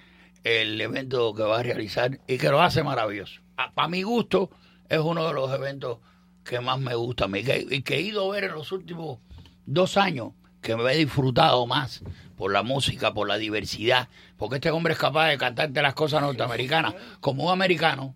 El 0.45 0.81
evento 0.81 1.35
que 1.35 1.43
va 1.43 1.61
a 1.61 1.63
realizar 1.63 2.21
y 2.27 2.39
que 2.39 2.49
lo 2.49 2.63
hace 2.63 2.83
maravilloso. 2.83 3.41
Para 3.75 3.89
mi 3.89 4.03
gusto, 4.03 4.51
es 4.89 4.99
uno 4.99 5.27
de 5.27 5.35
los 5.35 5.53
eventos 5.53 5.99
que 6.45 6.61
más 6.61 6.79
me 6.79 6.95
gusta 6.95 7.25
a 7.25 7.29
mí. 7.29 7.43
Y 7.71 7.83
que 7.83 7.97
he 7.97 8.01
ido 8.01 8.31
a 8.31 8.35
ver 8.35 8.45
en 8.45 8.53
los 8.53 8.73
últimos 8.73 9.19
dos 9.67 9.97
años, 9.97 10.33
que 10.61 10.77
me 10.77 10.93
he 10.93 10.97
disfrutado 10.97 11.67
más 11.67 12.03
por 12.37 12.53
la 12.53 12.63
música, 12.63 13.13
por 13.13 13.29
la 13.29 13.37
diversidad, 13.37 14.09
porque 14.37 14.57
este 14.57 14.71
hombre 14.71 14.95
es 14.95 14.99
capaz 14.99 15.29
de 15.29 15.39
cantarte 15.39 15.83
las 15.83 15.95
cosas 15.95 16.23
norteamericanas 16.23 16.95
como 17.21 17.45
un 17.45 17.53
americano 17.53 18.15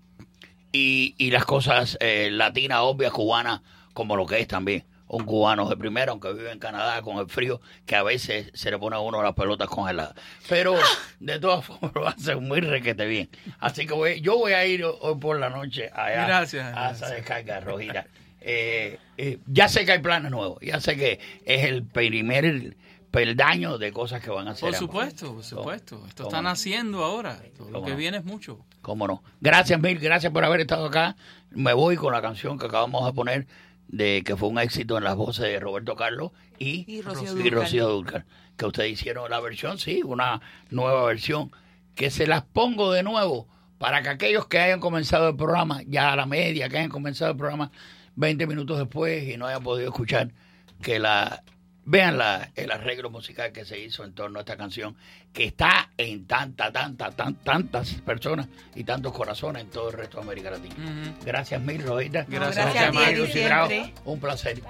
y, 0.72 1.14
y 1.18 1.30
las 1.30 1.44
cosas 1.44 1.96
eh, 2.00 2.30
latinas, 2.32 2.80
obvias, 2.82 3.12
cubanas, 3.12 3.60
como 3.92 4.16
lo 4.16 4.26
que 4.26 4.40
es 4.40 4.48
también. 4.48 4.84
Un 5.06 5.24
cubano 5.24 5.68
de 5.68 5.76
primera, 5.76 6.12
aunque 6.12 6.32
vive 6.32 6.50
en 6.50 6.58
Canadá 6.58 7.02
con 7.02 7.18
el 7.18 7.28
frío, 7.28 7.60
que 7.84 7.94
a 7.94 8.02
veces 8.02 8.50
se 8.54 8.70
le 8.70 8.78
pone 8.78 8.96
a 8.96 9.00
uno 9.00 9.22
las 9.22 9.34
pelotas 9.34 9.68
congeladas. 9.68 10.14
Pero 10.48 10.76
de 11.20 11.38
todas 11.38 11.64
formas 11.66 11.92
lo 11.94 12.08
hace 12.08 12.36
muy 12.36 12.60
requete 12.60 13.04
bien. 13.06 13.28
Así 13.60 13.86
que 13.86 13.92
voy- 13.92 14.20
yo 14.22 14.38
voy 14.38 14.52
a 14.52 14.64
ir 14.66 14.82
hoy 14.84 15.14
por 15.20 15.38
la 15.38 15.50
noche 15.50 15.90
allá 15.94 16.26
Gracias, 16.26 16.76
a 16.76 16.90
esa 16.92 17.08
descarga 17.10 17.60
rojita. 17.60 18.06
Eh, 18.40 18.98
eh, 19.16 19.38
ya 19.46 19.68
sé 19.68 19.84
que 19.84 19.92
hay 19.92 19.98
planes 20.00 20.30
nuevos, 20.30 20.58
ya 20.62 20.80
sé 20.80 20.96
que 20.96 21.20
es 21.44 21.64
el 21.64 21.82
primer 21.84 22.74
peldaño 23.10 23.78
de 23.78 23.92
cosas 23.92 24.20
que 24.22 24.30
van 24.30 24.48
a 24.48 24.52
hacer. 24.52 24.68
Por 24.70 24.74
supuesto, 24.78 25.34
por 25.34 25.44
supuesto. 25.44 26.02
Esto 26.08 26.24
está 26.24 26.42
naciendo 26.42 27.04
ahora. 27.04 27.40
Todo 27.56 27.68
lo 27.68 27.72
¿Cómo 27.74 27.86
que 27.86 27.92
no? 27.92 27.96
viene 27.98 28.16
es 28.18 28.24
mucho. 28.24 28.58
Cómo 28.82 29.06
no. 29.06 29.22
Gracias, 29.40 29.78
Mil, 29.80 29.98
gracias 29.98 30.32
por 30.32 30.44
haber 30.44 30.60
estado 30.60 30.86
acá. 30.86 31.14
Me 31.50 31.72
voy 31.72 31.96
con 31.96 32.12
la 32.12 32.20
canción 32.20 32.58
que 32.58 32.66
acabamos 32.66 33.06
de 33.06 33.12
poner, 33.12 33.46
de 33.88 34.22
que 34.24 34.36
fue 34.36 34.48
un 34.48 34.58
éxito 34.58 34.98
en 34.98 35.04
las 35.04 35.16
voces 35.16 35.44
de 35.44 35.60
Roberto 35.60 35.96
Carlos 35.96 36.32
y, 36.58 36.84
Y 36.86 37.02
Rocío 37.02 37.32
y 37.32 37.34
Dúrcal. 37.34 37.52
Rocío 37.52 37.88
Dúrcal. 37.88 38.24
Que 38.56 38.66
ustedes 38.66 38.92
hicieron 38.92 39.30
la 39.30 39.40
versión, 39.40 39.78
sí, 39.78 40.02
una 40.04 40.40
nueva 40.70 41.04
versión. 41.06 41.50
Que 41.94 42.10
se 42.10 42.26
las 42.26 42.42
pongo 42.42 42.92
de 42.92 43.02
nuevo 43.02 43.48
para 43.78 44.02
que 44.02 44.08
aquellos 44.08 44.46
que 44.46 44.58
hayan 44.58 44.80
comenzado 44.80 45.28
el 45.28 45.36
programa, 45.36 45.82
ya 45.86 46.12
a 46.12 46.16
la 46.16 46.26
media, 46.26 46.68
que 46.68 46.78
hayan 46.78 46.90
comenzado 46.90 47.32
el 47.32 47.36
programa, 47.36 47.70
20 48.16 48.46
minutos 48.46 48.78
después 48.78 49.28
y 49.28 49.36
no 49.36 49.46
haya 49.46 49.60
podido 49.60 49.88
escuchar 49.90 50.32
que 50.80 50.98
la 50.98 51.42
vean 51.86 52.18
la, 52.18 52.50
el 52.54 52.70
arreglo 52.70 53.10
musical 53.10 53.52
que 53.52 53.64
se 53.64 53.78
hizo 53.78 54.04
en 54.04 54.14
torno 54.14 54.38
a 54.38 54.42
esta 54.42 54.56
canción 54.56 54.96
que 55.32 55.44
está 55.44 55.90
en 55.96 56.26
tanta, 56.26 56.70
tanta, 56.70 57.10
tan, 57.10 57.34
tantas 57.36 57.94
personas 57.94 58.46
y 58.74 58.84
tantos 58.84 59.12
corazones 59.12 59.62
en 59.62 59.70
todo 59.70 59.88
el 59.90 59.94
resto 59.94 60.18
de 60.18 60.22
América 60.22 60.50
Latina. 60.50 60.74
Gracias 61.24 61.60
mil, 61.60 61.82
Roita. 61.82 62.24
Gracias 62.28 62.72
gracias 62.72 63.50
a 63.50 63.68
ti. 63.68 63.92
Un 64.04 64.20
placer. 64.20 64.62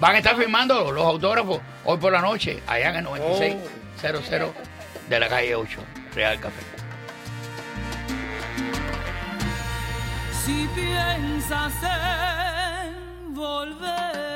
Van 0.00 0.14
a 0.14 0.18
estar 0.18 0.36
firmando 0.36 0.90
los 0.90 1.04
autógrafos 1.04 1.60
hoy 1.84 1.98
por 1.98 2.12
la 2.12 2.20
noche, 2.20 2.60
allá 2.66 2.90
en 2.90 2.96
el 2.96 3.04
9600 3.04 4.50
de 5.08 5.20
la 5.20 5.28
calle 5.28 5.54
8, 5.54 5.80
Real 6.14 6.40
Café. 6.40 6.62
Si 10.44 10.68
piensas 10.74 11.74
en 11.82 13.34
volver 13.34 14.35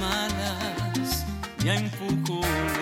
malas 0.00 1.24
ya 1.64 1.74
empujones. 1.74 2.79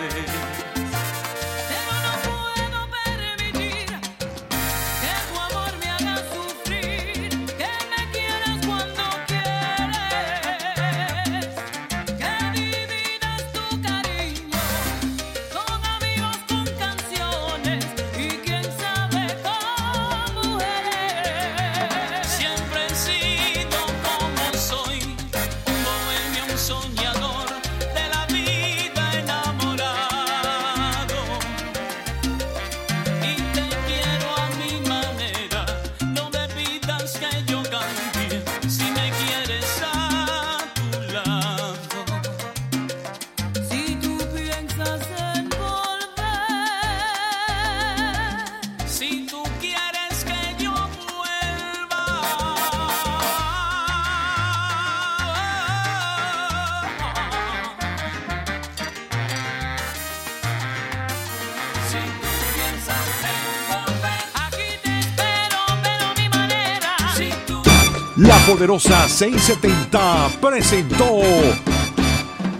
Poderosa 68.59 69.07
670 69.07 70.31
presentó 70.41 71.21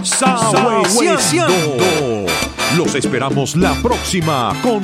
Sabueseando. 0.02 1.76
Los 2.78 2.96
esperamos 2.96 3.58
la 3.58 3.74
próxima 3.82 4.54
con 4.64 4.82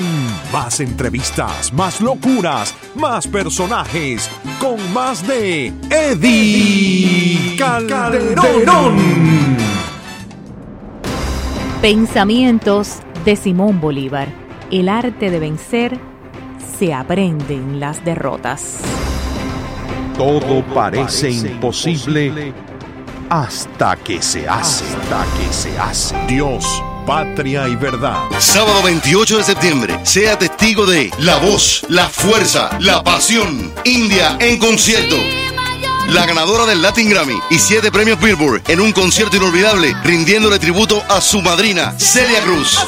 más 0.51 0.82
entrevistas, 0.82 1.72
más 1.72 2.01
locuras, 2.01 2.76
más 2.95 3.28
personajes, 3.28 4.30
con 4.59 4.76
más 4.91 5.26
de 5.26 5.72
Eddie 5.89 7.55
Calderón. 7.57 8.97
Pensamientos 11.82 12.97
de 13.24 13.38
Simón 13.38 13.80
Bolívar. 13.80 14.28
El 14.70 14.89
arte 14.89 15.32
de 15.32 15.39
vencer 15.39 15.97
se 16.78 16.93
aprende 16.93 17.53
en 17.53 17.80
las 17.80 18.03
derrotas. 18.03 18.95
Todo 20.18 20.63
parece 20.74 21.30
imposible 21.30 22.53
hasta 23.30 23.97
que 23.97 24.22
se 24.22 24.47
hace. 24.47 24.86
Hasta 24.86 25.26
que 25.38 25.53
se 25.53 25.78
hace. 25.78 26.16
Dios, 26.26 26.66
patria 27.05 27.68
y 27.68 27.76
verdad. 27.76 28.20
Sábado 28.39 28.82
28 28.84 29.38
de 29.39 29.43
septiembre, 29.43 29.99
sea 30.03 30.39
testigo 30.39 30.86
de 30.86 31.11
La 31.20 31.38
Voz, 31.38 31.86
La 31.89 32.07
Fuerza, 32.07 32.70
La 32.80 33.03
Pasión, 33.03 33.74
India 33.84 34.38
en 34.39 34.57
concierto. 34.57 35.18
La 36.09 36.26
ganadora 36.26 36.66
del 36.66 36.82
Latin 36.82 37.09
Grammy 37.09 37.38
y 37.49 37.59
siete 37.59 37.91
premios 37.91 38.18
Billboard 38.20 38.61
en 38.70 38.80
un 38.80 38.93
concierto 38.93 39.36
inolvidable, 39.36 39.95
rindiéndole 40.03 40.59
tributo 40.59 41.03
a 41.09 41.20
su 41.20 41.41
madrina, 41.41 41.93
Celia 41.97 42.41
Cruz. 42.41 42.80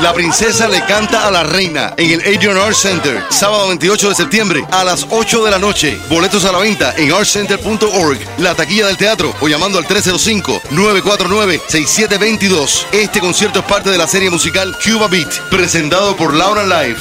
La 0.00 0.12
princesa 0.12 0.68
le 0.68 0.84
canta 0.84 1.26
a 1.26 1.30
la 1.30 1.44
reina 1.44 1.94
en 1.96 2.10
el 2.10 2.20
Adrian 2.20 2.56
Art 2.56 2.74
Center, 2.74 3.22
sábado 3.30 3.68
28 3.68 4.08
de 4.08 4.14
septiembre 4.14 4.64
a 4.70 4.84
las 4.84 5.06
8 5.08 5.44
de 5.44 5.50
la 5.50 5.58
noche. 5.58 5.98
Boletos 6.10 6.44
a 6.44 6.52
la 6.52 6.58
venta 6.58 6.94
en 6.96 7.12
artcenter.org, 7.12 8.18
la 8.38 8.54
taquilla 8.54 8.88
del 8.88 8.96
teatro 8.96 9.34
o 9.40 9.48
llamando 9.48 9.78
al 9.78 9.86
305-949-6722. 9.86 12.86
Este 12.92 13.20
concierto 13.20 13.60
es 13.60 13.64
parte 13.64 13.90
de 13.90 13.98
la 13.98 14.06
serie 14.06 14.30
musical 14.30 14.76
Cuba 14.84 15.08
Beat, 15.08 15.48
presentado 15.48 16.14
por 16.16 16.34
Laura 16.34 16.64
Live. 16.64 16.98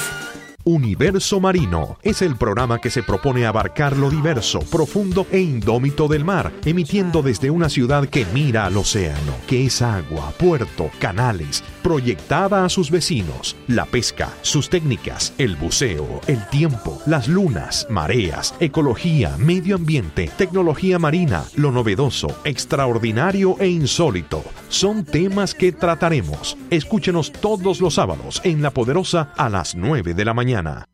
Universo 0.65 1.41
Marino 1.41 1.97
es 2.03 2.21
el 2.21 2.37
programa 2.37 2.79
que 2.79 2.89
se 2.89 3.03
propone 3.03 3.45
abarcar 3.45 3.97
lo 3.97 4.09
diverso, 4.09 4.61
profundo 4.61 5.27
e 5.29 5.39
indómito 5.39 6.07
del 6.07 6.23
mar, 6.23 6.53
emitiendo 6.63 7.21
desde 7.21 7.49
una 7.49 7.67
ciudad 7.67 8.07
que 8.07 8.25
mira 8.33 8.65
al 8.65 8.77
océano, 8.77 9.35
que 9.45 9.65
es 9.65 9.81
agua, 9.81 10.31
puerto, 10.39 10.89
canales, 10.99 11.65
proyectada 11.83 12.65
a 12.65 12.69
sus 12.69 12.89
vecinos, 12.89 13.55
la 13.67 13.85
pesca, 13.85 14.29
sus 14.41 14.69
técnicas, 14.69 15.33
el 15.37 15.55
buceo, 15.55 16.21
el 16.27 16.47
tiempo, 16.49 16.99
las 17.05 17.27
lunas, 17.27 17.85
mareas, 17.89 18.55
ecología, 18.59 19.35
medio 19.37 19.75
ambiente, 19.75 20.31
tecnología 20.37 20.97
marina, 20.97 21.43
lo 21.55 21.71
novedoso, 21.71 22.27
extraordinario 22.45 23.57
e 23.59 23.67
insólito. 23.67 24.43
Son 24.69 25.03
temas 25.03 25.53
que 25.53 25.71
trataremos. 25.71 26.57
Escúchenos 26.69 27.31
todos 27.31 27.81
los 27.81 27.95
sábados 27.95 28.41
en 28.43 28.61
La 28.61 28.71
Poderosa 28.71 29.33
a 29.37 29.49
las 29.49 29.75
9 29.75 30.13
de 30.13 30.25
la 30.25 30.33
mañana. 30.33 30.87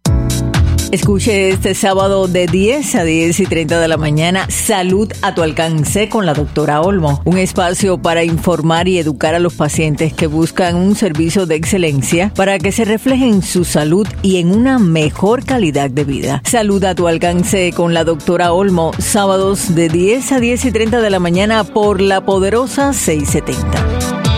Escuche 0.92 1.50
este 1.50 1.76
sábado 1.76 2.28
de 2.28 2.48
10 2.48 2.96
a 2.96 3.04
10 3.04 3.40
y 3.42 3.46
30 3.46 3.80
de 3.80 3.88
la 3.88 3.98
mañana 3.98 4.48
Salud 4.50 5.12
a 5.22 5.36
tu 5.36 5.44
alcance 5.44 6.10
con 6.10 6.26
la 6.26 6.34
doctora 6.34 6.82
Olmo. 6.82 7.22
Un 7.26 7.38
espacio 7.38 8.00
para 8.00 8.24
informar 8.24 8.88
y 8.88 8.98
educar 8.98 9.36
a 9.36 9.40
los 9.40 9.54
pacientes 9.54 10.14
que 10.14 10.26
buscan 10.26 10.76
un 10.76 10.96
servicio 10.96 11.46
de 11.46 11.56
excelencia 11.56 12.32
para 12.36 12.58
que 12.58 12.72
se 12.72 12.86
refleje 12.86 13.28
en 13.28 13.44
su 13.44 13.66
salud 13.66 14.08
y 14.24 14.38
en 14.38 14.52
una 14.52 14.80
mejor 14.80 15.46
calidad 15.46 15.92
de 15.92 16.06
vida. 16.06 16.42
Salud 16.44 16.84
a 16.84 16.96
tu 16.96 17.08
alcance 17.08 17.72
con 17.72 17.94
la 17.94 18.04
doctora 18.04 18.52
Olmo. 18.52 18.92
Sábados 18.98 19.76
de 19.76 19.90
10 19.90 20.32
a 20.32 20.40
10 20.40 20.66
y 20.66 20.72
30 20.72 21.02
de 21.02 21.10
la 21.12 21.20
mañana 21.20 21.66
por 21.66 22.02
la 22.02 22.26
poderosa 22.26 22.94
670. 22.94 24.29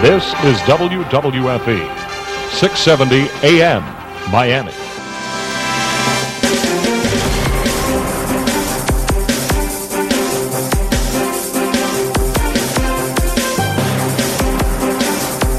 This 0.00 0.24
is 0.44 0.56
WWFE, 0.60 1.84
670 2.52 3.28
AM, 3.46 3.82
Miami. 4.32 4.79